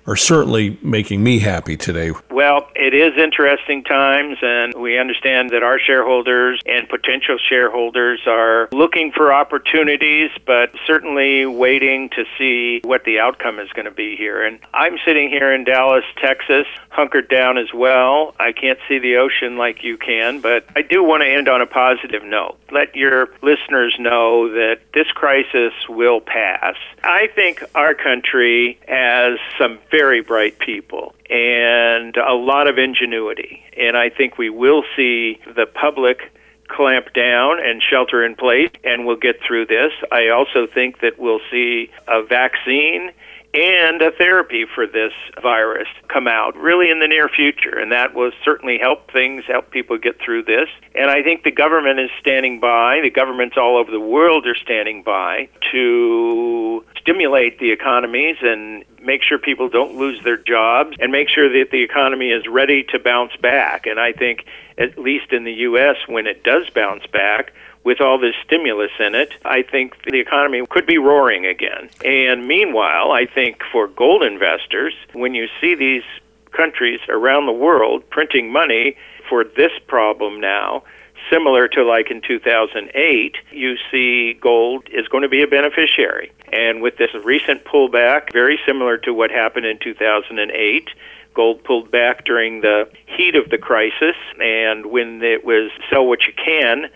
are 0.08 0.16
certainly 0.16 0.78
making 0.82 1.24
me 1.24 1.40
happy 1.40 1.78
today. 1.78 2.12
Well, 2.30 2.68
it 2.76 2.94
is 2.94 3.18
interesting 3.22 3.84
times, 3.84 4.38
and 4.42 4.74
we 4.74 4.98
understand 4.98 5.52
that 5.52 5.64
our 5.64 5.80
shareholders 5.80 6.60
and 6.66 6.90
potential 6.90 7.38
shareholders 7.38 8.22
are 8.26 8.70
looking 8.72 9.12
for 9.12 9.32
opportunities, 9.32 10.32
but 10.46 10.72
certainly 10.88 11.46
waiting 11.46 12.10
to 12.10 12.26
see 12.38 12.82
what 12.84 13.04
the 13.04 13.20
outcome 13.20 13.60
is 13.60 13.70
going 13.74 13.86
to 13.86 13.92
be 13.92 14.16
here. 14.16 14.44
And 14.44 14.60
I'm 14.74 14.98
sitting 15.06 15.30
here 15.30 15.54
in 15.54 15.64
Dallas, 15.64 16.06
Texas, 16.18 16.66
hunkered 16.90 17.30
down 17.30 17.58
as 17.58 17.74
well. 17.74 18.36
I 18.40 18.52
can't 18.52 18.80
see 18.88 19.00
the 19.00 19.18
ocean 19.18 19.58
like 19.58 19.84
you 19.84 19.98
can, 19.98 20.42
but 20.42 20.66
I 20.76 20.82
do 20.82 21.04
want 21.04 21.24
to 21.24 21.30
end 21.30 21.48
on 21.48 21.62
a 21.62 21.68
positive 21.68 22.24
note. 22.24 22.58
Let 22.72 22.96
your 22.96 23.30
listeners 23.42 23.96
know 24.00 24.50
that 24.50 24.80
this 24.94 25.08
crisis 25.14 25.74
will 25.88 26.22
pass. 26.22 26.76
I 27.04 27.28
think 27.36 27.64
our 27.76 27.94
country 27.94 28.80
has 28.88 29.38
some 29.58 29.80
very 29.92 30.22
bright 30.22 30.58
people 30.60 31.14
and 31.30 32.16
a 32.18 32.34
lot 32.34 32.68
of 32.68 32.78
ingenuity. 32.78 33.64
And 33.78 33.96
I 33.98 34.10
think 34.10 34.38
we 34.38 34.50
will 34.50 34.84
see 34.96 35.40
the 35.46 35.66
public 35.66 36.32
clamp 36.68 37.14
down 37.14 37.60
and 37.64 37.82
shelter 37.82 38.26
in 38.26 38.36
place, 38.36 38.72
and 38.84 39.06
we'll 39.06 39.18
get 39.18 39.42
through 39.46 39.66
this. 39.66 39.92
I 40.12 40.30
also 40.30 40.66
think 40.66 41.02
that 41.02 41.20
we'll 41.20 41.42
see 41.52 41.92
a 42.08 42.24
vaccine 42.24 43.12
and 43.54 44.02
a 44.02 44.12
therapy 44.12 44.66
for 44.66 44.88
this 44.88 45.12
virus 45.42 45.88
come 46.08 46.28
out 46.28 46.56
really 46.56 46.90
in 46.90 47.02
the 47.02 47.08
near 47.08 47.28
future. 47.28 47.78
And 47.78 47.92
that 47.92 48.14
will 48.14 48.32
certainly 48.46 48.78
help 48.78 49.12
things, 49.12 49.44
help 49.46 49.72
people 49.72 49.98
get 49.98 50.22
through 50.22 50.44
this. 50.44 50.70
And 50.96 51.10
I 51.10 51.22
think 51.22 51.44
the 51.44 51.52
government 51.52 52.00
is 52.00 52.10
standing 52.20 52.62
by, 52.62 53.02
the 53.02 53.10
governments 53.10 53.58
all 53.58 53.78
over 53.78 53.92
the 53.92 54.00
world 54.00 54.48
are 54.48 54.56
standing 54.56 55.04
by 55.04 55.50
to 55.74 56.86
stimulate 57.02 57.60
the 57.60 57.72
economies 57.72 58.38
and 58.42 58.86
make 59.02 59.24
sure 59.24 59.38
people 59.38 59.70
don't 59.70 59.96
lose 59.96 60.24
their 60.24 60.38
jobs 60.38 60.96
and 61.00 61.12
make 61.12 61.30
sure 61.30 61.50
that 61.50 61.72
the 61.72 61.84
economy 61.84 62.30
is 62.30 62.48
ready 62.48 62.84
to 62.84 63.00
bounce 63.00 63.36
back. 63.38 63.86
And 63.86 64.00
I 64.00 64.14
think, 64.14 64.46
at 64.78 64.98
least 64.98 65.34
in 65.34 65.44
the 65.44 65.54
U.S., 65.54 65.98
when 66.08 66.28
it 66.28 66.44
does 66.44 66.70
bounce 66.70 67.06
back, 67.08 67.54
with 67.84 68.00
all 68.00 68.20
this 68.20 68.36
stimulus 68.46 68.92
in 69.00 69.16
it, 69.16 69.34
I 69.44 69.64
think 69.64 70.04
the 70.04 70.20
economy 70.20 70.64
could 70.70 70.86
be 70.86 70.98
roaring 70.98 71.46
again. 71.46 71.90
And 72.06 72.48
meanwhile, 72.48 73.12
I 73.12 73.26
think 73.26 73.64
for 73.72 73.88
gold 73.88 74.24
investors, 74.24 74.94
when 75.14 75.34
you 75.34 75.48
see 75.60 75.74
these 75.74 76.04
countries 76.52 77.00
around 77.10 77.46
the 77.46 77.52
world 77.52 78.08
printing 78.10 78.52
money 78.52 78.98
for 79.28 79.44
this 79.44 79.72
problem 79.88 80.40
now, 80.40 80.84
similar 81.30 81.68
to 81.70 81.84
like 81.84 82.12
in 82.12 82.22
2008, 82.22 83.36
you 83.52 83.76
see 83.92 84.34
gold 84.34 84.88
is 84.92 85.08
going 85.08 85.24
to 85.24 85.30
be 85.30 85.42
a 85.42 85.48
beneficiary. 85.48 86.32
And 86.52 86.82
with 86.82 86.98
this 86.98 87.12
recent 87.24 87.64
pullback, 87.66 88.34
very 88.34 88.60
similar 88.66 88.98
to 89.00 89.14
what 89.14 89.32
happened 89.32 89.66
in 89.66 89.80
2008, 89.80 90.90
gold 91.34 91.64
pulled 91.64 91.92
back 91.92 92.26
during 92.26 92.62
the 92.62 92.90
heat 93.06 93.36
of 93.36 93.50
the 93.50 93.58
crisis 93.58 94.16
and 94.40 94.88
when 94.88 95.24
it 95.24 95.46
was 95.46 95.72
sell 95.90 96.06
what 96.06 96.26
you 96.26 96.34
can 96.34 96.90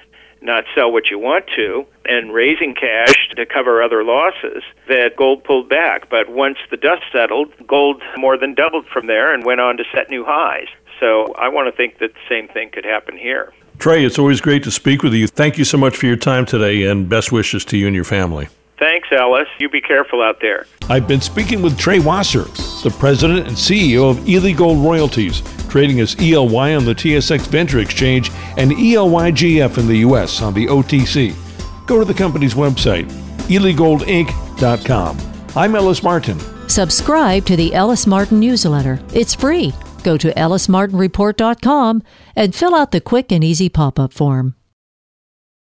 not 0.45 0.63
sell 0.75 0.91
what 0.91 1.09
you 1.09 1.19
want 1.19 1.45
to, 1.55 1.85
and 2.05 2.33
raising 2.33 2.75
cash 2.75 3.29
to 3.35 3.45
cover 3.45 3.81
other 3.81 4.03
losses, 4.03 4.63
that 4.87 5.15
gold 5.15 5.43
pulled 5.43 5.67
back. 5.67 6.09
But 6.09 6.29
once 6.29 6.57
the 6.69 6.77
dust 6.77 7.03
settled, 7.11 7.51
gold 7.67 8.01
more 8.17 8.37
than 8.37 8.53
doubled 8.53 8.85
from 8.87 9.07
there 9.07 9.33
and 9.33 9.43
went 9.43 9.59
on 9.59 9.77
to 9.77 9.83
set 9.93 10.09
new 10.09 10.23
highs. 10.23 10.67
So 10.99 11.33
I 11.33 11.49
want 11.49 11.67
to 11.67 11.75
think 11.75 11.99
that 11.99 12.13
the 12.13 12.19
same 12.29 12.47
thing 12.47 12.69
could 12.69 12.85
happen 12.85 13.17
here. 13.17 13.51
Trey, 13.79 14.03
it's 14.03 14.17
always 14.17 14.41
great 14.41 14.63
to 14.63 14.71
speak 14.71 15.03
with 15.03 15.13
you. 15.13 15.27
Thank 15.27 15.57
you 15.57 15.65
so 15.65 15.77
much 15.77 15.95
for 15.95 16.05
your 16.05 16.15
time 16.15 16.45
today, 16.45 16.83
and 16.83 17.07
best 17.07 17.31
wishes 17.31 17.63
to 17.65 17.77
you 17.77 17.87
and 17.87 17.95
your 17.95 18.05
family. 18.05 18.47
Thanks, 18.77 19.07
Ellis. 19.11 19.47
You 19.57 19.69
be 19.69 19.79
careful 19.81 20.21
out 20.21 20.41
there. 20.41 20.65
I've 20.89 21.07
been 21.07 21.21
speaking 21.21 21.61
with 21.61 21.77
Trey 21.77 21.99
Wasser, 21.99 22.43
the 22.83 22.93
president 22.99 23.47
and 23.47 23.55
CEO 23.55 24.09
of 24.09 24.27
Ely 24.27 24.51
Gold 24.51 24.83
Royalties, 24.83 25.41
trading 25.69 26.01
as 26.01 26.15
ELY 26.19 26.75
on 26.75 26.83
the 26.83 26.93
TSX 26.93 27.47
Venture 27.47 27.79
Exchange 27.79 28.31
and 28.57 28.71
ELYGF 28.71 29.77
in 29.77 29.87
the 29.87 29.97
U.S. 29.97 30.41
on 30.41 30.53
the 30.53 30.65
OTC. 30.67 31.33
Go 31.87 31.99
to 31.99 32.05
the 32.05 32.13
company's 32.13 32.53
website, 32.53 33.09
elygoldinc.com. 33.47 35.17
I'm 35.55 35.75
Ellis 35.75 36.03
Martin. 36.03 36.39
Subscribe 36.67 37.45
to 37.45 37.55
the 37.55 37.73
Ellis 37.73 38.07
Martin 38.07 38.39
newsletter. 38.39 38.99
It's 39.13 39.35
free. 39.35 39.73
Go 40.05 40.17
to 40.17 40.31
ellismartinreport.com 40.33 42.03
and 42.35 42.53
fill 42.53 42.75
out 42.75 42.91
the 42.91 43.01
quick 43.01 43.31
and 43.31 43.43
easy 43.43 43.69
pop 43.69 43.99
up 43.99 44.13
form. 44.13 44.53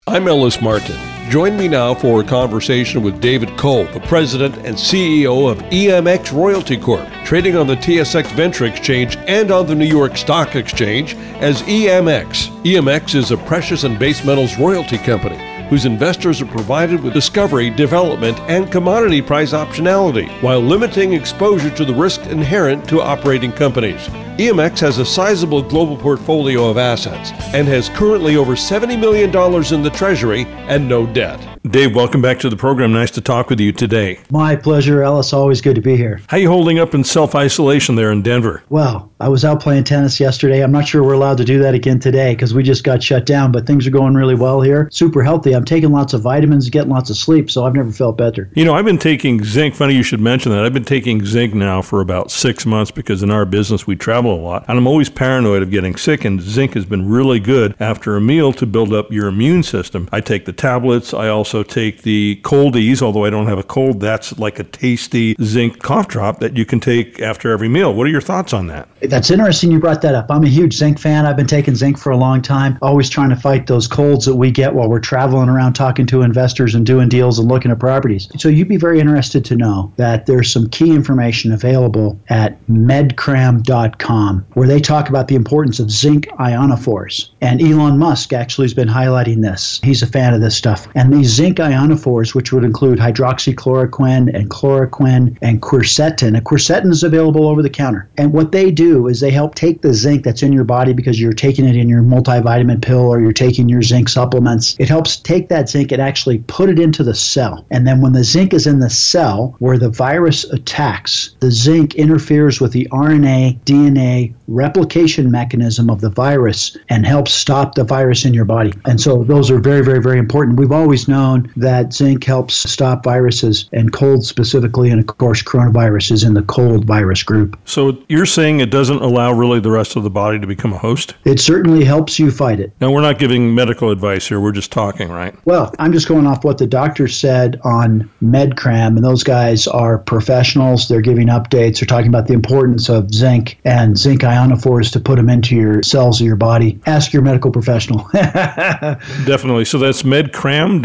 I'm 0.07 0.29
Ellis 0.29 0.61
Martin. 0.61 0.95
Join 1.31 1.57
me 1.57 1.69
now 1.69 1.95
for 1.95 2.21
a 2.21 2.25
conversation 2.25 3.03
with 3.03 3.19
David 3.23 3.57
Cole, 3.57 3.87
the 3.87 4.01
president 4.01 4.55
and 4.59 4.77
CEO 4.77 5.51
of 5.51 5.59
EMX 5.71 6.33
Royalty 6.37 6.77
Corp, 6.77 7.09
trading 7.25 7.57
on 7.57 7.67
the 7.67 7.77
TSX 7.77 8.27
Venture 8.33 8.67
Exchange 8.67 9.17
and 9.27 9.51
on 9.51 9.67
the 9.67 9.75
New 9.75 9.87
York 9.87 10.19
Stock 10.19 10.55
Exchange 10.55 11.15
as 11.41 11.63
EMX. 11.63 12.51
EMX 12.63 13.15
is 13.15 13.31
a 13.31 13.39
precious 13.39 13.85
and 13.85 13.99
base 13.99 14.23
metals 14.23 14.59
royalty 14.59 14.99
company 14.99 15.56
whose 15.69 15.85
investors 15.85 16.41
are 16.41 16.47
provided 16.47 17.03
with 17.03 17.13
discovery, 17.13 17.71
development, 17.71 18.39
and 18.41 18.71
commodity 18.71 19.21
price 19.23 19.53
optionality 19.53 20.29
while 20.43 20.61
limiting 20.61 21.13
exposure 21.13 21.71
to 21.71 21.85
the 21.85 21.95
risk 21.95 22.21
inherent 22.27 22.89
to 22.89 23.01
operating 23.01 23.53
companies. 23.53 24.09
EMX 24.39 24.81
has 24.81 24.99
a 24.99 25.05
sizable 25.07 25.63
global 25.63 25.97
portfolio 25.97 26.69
of 26.69 26.77
assets 26.77 27.31
and 27.55 27.67
has 27.67 27.89
currently 27.91 28.37
over 28.37 28.53
$70 28.53 28.99
million 29.01 29.29
in 29.75 29.83
the 29.83 29.91
treasury 29.91 30.45
and 30.69 30.87
no 30.87 31.07
debt. 31.07 31.56
Dave, 31.71 31.97
welcome 31.97 32.23
back 32.23 32.39
to 32.39 32.49
the 32.49 32.57
program. 32.57 32.93
Nice 32.93 33.11
to 33.13 33.21
talk 33.21 33.51
with 33.51 33.59
you 33.59 33.73
today. 33.73 34.21
My 34.31 34.55
pleasure, 34.55 35.03
Ellis. 35.03 35.33
Always 35.33 35.61
good 35.61 35.75
to 35.75 35.81
be 35.81 35.97
here. 35.97 36.21
How 36.29 36.37
you 36.37 36.49
holding 36.49 36.79
up 36.79 36.95
in 36.95 37.03
self-isolation 37.03 37.97
there 37.97 38.13
in 38.13 38.23
Denver? 38.23 38.63
Well, 38.69 39.11
I 39.19 39.29
was 39.29 39.45
out 39.45 39.61
playing 39.61 39.83
tennis 39.83 40.21
yesterday. 40.21 40.63
I'm 40.63 40.71
not 40.71 40.87
sure 40.87 41.03
we're 41.03 41.15
allowed 41.15 41.39
to 41.39 41.45
do 41.45 41.59
that 41.59 41.75
again 41.75 41.99
today 41.99 42.35
because 42.35 42.55
we 42.55 42.63
just 42.63 42.85
got 42.85 43.03
shut 43.03 43.27
down, 43.27 43.51
but 43.51 43.67
things 43.67 43.85
are 43.85 43.91
going 43.91 44.15
really 44.15 44.37
well 44.37 44.61
here. 44.61 44.89
Super 44.93 45.25
healthy. 45.25 45.55
I'm 45.55 45.65
taking 45.65 45.91
lots 45.91 46.13
of 46.13 46.21
vitamins, 46.21 46.71
getting 46.71 46.91
lots 46.91 47.11
of 47.11 47.17
sleep, 47.17 47.51
so 47.51 47.65
I've 47.65 47.75
never 47.75 47.91
felt 47.91 48.17
better. 48.17 48.49
You 48.55 48.65
know, 48.65 48.75
I've 48.75 48.85
been 48.85 48.99
taking 48.99 49.43
zinc. 49.43 49.75
Funny 49.75 49.97
you 49.97 50.05
should 50.05 50.21
mention 50.21 50.53
that. 50.53 50.65
I've 50.65 50.75
been 50.75 50.85
taking 50.85 51.25
zinc 51.25 51.53
now 51.53 51.83
for 51.83 52.01
about 52.01 52.31
six 52.31 52.65
months 52.65 52.93
because 52.93 53.25
in 53.25 53.31
our 53.33 53.45
business 53.45 53.89
we 53.89 53.97
travel 53.97 54.35
a 54.35 54.41
lot, 54.41 54.65
and 54.69 54.79
I'm 54.79 54.87
always 54.87 55.11
paranoid 55.11 55.63
of 55.63 55.71
getting 55.73 55.97
sick. 55.97 56.25
And 56.25 56.41
zinc 56.41 56.75
has 56.75 56.85
been 56.85 57.09
really 57.09 57.41
good 57.41 57.75
after 57.81 58.17
a 58.17 58.21
meal 58.21 58.53
to 58.53 58.67
build 58.67 58.93
up 58.93 59.11
your 59.11 59.27
immune 59.27 59.65
system. 59.65 60.09
I 60.13 60.21
take 60.21 60.45
the 60.45 60.53
tablets. 60.53 61.13
I 61.13 61.29
also 61.29 61.56
take 61.63 62.03
the 62.03 62.41
Cold-EEZE, 62.43 63.03
although 63.03 63.25
I 63.25 63.31
don't 63.31 63.47
have 63.47 63.59
a 63.59 63.63
cold. 63.63 64.01
That's 64.01 64.39
like 64.39 64.59
a 64.59 64.65
tasty 64.65 65.37
zinc 65.43 65.83
cough 65.83 66.09
drop 66.09 66.41
that 66.41 66.57
you 66.57 66.65
can 66.65 66.81
take 66.81 67.21
after 67.21 67.51
every 67.51 67.69
meal. 67.69 67.95
What 67.95 68.07
are 68.07 68.11
your 68.11 68.21
thoughts 68.21 68.53
on 68.53 68.67
that? 68.69 68.89
That's 69.03 69.31
interesting 69.31 69.71
you 69.71 69.81
brought 69.81 70.03
that 70.03 70.15
up. 70.15 70.27
I'm 70.31 70.45
a 70.45 70.49
huge 70.49 70.75
zinc 70.75 70.99
fan. 70.99 71.27
I've 71.27 71.37
been 71.37 71.47
taking 71.47 71.75
zinc 71.75 71.99
for 71.99 72.11
a 72.11 72.17
long 72.17 72.43
time, 72.43 72.79
always 72.83 73.09
trying 73.09 73.31
to 73.31 73.37
fight 73.37 73.67
those 73.67 73.87
colds 73.87 74.25
that 74.25 74.35
we 74.35 74.51
get 74.51 74.75
while 74.75 74.89
we're 74.89 75.01
traveling 75.01 75.49
around 75.49 75.75
talking 75.75 76.07
to 76.07 76.23
investors 76.23 76.75
and 76.75 76.85
doing 76.85 77.09
deals 77.09 77.39
and 77.39 77.49
looking 77.49 77.71
at 77.71 77.79
properties. 77.79 78.29
So 78.39 78.49
you'd 78.49 78.69
be 78.69 78.77
very 78.77 79.01
interested 79.01 79.45
to 79.47 79.57
know 79.57 79.93
that 79.97 80.27
there's 80.27 80.53
some 80.53 80.69
key 80.69 80.95
information 80.95 81.53
available 81.53 82.19
at 82.29 82.65
medcram.com 82.67 84.47
where 84.55 84.69
they 84.69 84.81
talk 84.81 85.09
about 85.09 85.29
the 85.29 85.35
importance 85.35 85.79
of 85.79 85.91
zinc 85.91 86.27
ionophores. 86.39 87.31
And 87.41 87.63
Elon 87.63 87.99
Musk 87.99 88.33
actually 88.33 88.65
has 88.65 88.75
been 88.75 88.89
highlighting 88.89 89.43
this. 89.43 89.81
He's 89.83 90.03
a 90.03 90.07
fan 90.07 90.35
of 90.35 90.41
this 90.41 90.57
stuff. 90.57 90.89
And 90.95 91.13
these 91.13 91.29
zinc 91.29 91.46
ionophores, 91.55 92.35
which 92.35 92.53
would 92.53 92.65
include 92.65 92.99
hydroxychloroquine 92.99 94.35
and 94.35 94.51
chloroquine 94.51 95.39
and 95.41 95.63
quercetin, 95.63 96.37
quercetin 96.47 96.91
is 96.91 97.03
available 97.03 97.49
over 97.49 97.63
the 97.63 97.71
counter. 97.71 98.09
And 98.17 98.33
what 98.33 98.53
they 98.53 98.71
do 98.71 99.09
is 99.09 99.21
they 99.21 99.31
help 99.31 99.55
take 99.55 99.83
the 99.83 99.95
zinc 99.95 100.25
that's 100.25 100.43
in 100.43 100.53
your 100.53 100.65
body 100.65 100.93
because 100.93 101.21
you're 101.21 101.33
taking 101.33 101.67
it 101.67 101.77
in 101.77 101.89
your 101.89 102.03
multivitamin 102.03 102.83
pill 102.83 103.01
or 103.01 103.21
you're 103.21 103.33
taking 103.33 103.69
your 103.69 103.83
zinc 103.83 104.09
supplements. 104.09 104.77
It 104.79 104.89
helps 104.89 105.17
take 105.17 105.49
that 105.49 105.69
zinc 105.69 105.93
and 105.93 106.01
actually 106.01 106.39
put 106.47 106.71
it 106.71 106.79
into 106.79 107.03
the 107.03 107.15
cell. 107.15 107.67
And 107.71 107.87
then 107.87 108.01
when 108.01 108.13
the 108.13 108.25
zinc 108.25 108.55
is 108.55 108.67
in 108.67 108.79
the 108.79 108.91
cell 108.91 109.57
where 109.59 109.79
the 109.79 109.91
virus 109.91 110.45
attacks, 110.45 111.35
the 111.41 111.51
zinc 111.51 111.95
interferes 111.97 112.61
with 112.61 112.73
the 112.73 112.89
RNA, 112.93 113.61
DNA 113.65 114.35
replication 114.49 115.31
mechanism 115.31 115.91
of 115.91 116.01
the 116.01 116.11
virus 116.11 116.77
and 116.89 117.05
helps 117.05 117.33
stop 117.33 117.75
the 117.75 117.85
virus 117.85 118.25
in 118.25 118.33
your 118.33 118.45
body. 118.45 118.73
And 118.85 119.01
so 119.01 119.25
those 119.25 119.51
are 119.51 119.59
very, 119.59 119.85
very, 119.85 120.01
very 120.01 120.19
important. 120.19 120.59
We've 120.59 120.73
always 120.73 121.09
known 121.09 121.36
that 121.57 121.93
zinc 121.93 122.25
helps 122.25 122.55
stop 122.55 123.05
viruses 123.05 123.69
and 123.73 123.93
cold 123.93 124.25
specifically, 124.25 124.91
and 124.91 125.01
of 125.01 125.19
course, 125.19 125.43
coronavirus 125.43 126.13
is 126.13 126.23
in 126.25 126.35
the 126.35 126.43
cold 126.43 126.85
virus 126.85 127.23
group. 127.23 127.59
So 127.65 127.99
you're 128.09 128.27
saying 128.27 128.61
it 128.61 128.71
doesn't 128.71 129.03
allow 129.03 129.33
really 129.33 129.61
the 129.61 129.71
rest 129.71 129.97
of 129.97 130.03
the 130.03 130.11
body 130.11 130.39
to 130.39 130.47
become 130.47 130.73
a 130.73 130.79
host? 130.79 131.15
It 131.25 131.41
certainly 131.41 131.85
helps 131.85 132.19
you 132.19 132.31
fight 132.31 132.61
it. 132.61 132.73
Now, 132.81 132.91
we're 132.91 133.01
not 133.01 133.19
giving 133.19 133.55
medical 133.55 133.91
advice 133.91 134.29
here, 134.29 134.41
we're 134.41 134.53
just 134.53 134.73
talking, 134.73 135.09
right? 135.09 135.35
Well, 135.45 135.75
I'm 135.79 135.93
just 135.93 136.09
going 136.09 136.27
off 136.27 136.45
what 136.45 136.59
the 136.59 136.67
doctor 136.67 137.09
said 137.09 137.61
on 137.65 138.11
MedCram, 138.23 138.97
and 138.97 139.05
those 139.05 139.23
guys 139.23 139.67
are 139.67 139.99
professionals. 139.99 140.89
They're 140.89 141.01
giving 141.01 141.29
updates. 141.29 141.81
They're 141.81 141.87
talking 141.87 142.09
about 142.09 142.27
the 142.27 142.35
importance 142.35 142.89
of 142.89 143.13
zinc 143.13 143.59
and 143.65 143.97
zinc 143.97 144.23
ionophores 144.23 144.93
to 144.93 145.01
put 145.01 145.17
them 145.17 145.29
into 145.29 145.57
your 145.57 145.83
cells 145.83 146.21
of 146.21 146.27
your 146.27 146.37
body. 146.37 146.81
Ask 146.87 147.13
your 147.13 147.23
medical 147.23 147.51
professional. 147.51 148.09
Definitely. 148.13 149.65
So 149.65 149.79
that's 149.79 150.03
medcram.com, 150.03 150.83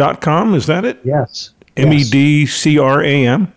is 0.54 0.66
that 0.68 0.86
it? 0.86 1.00
Yes. 1.04 1.52
M 1.78 1.94
E 1.94 2.04
D 2.04 2.46
C 2.46 2.78
R 2.78 3.04
A 3.04 3.28
M? 3.28 3.54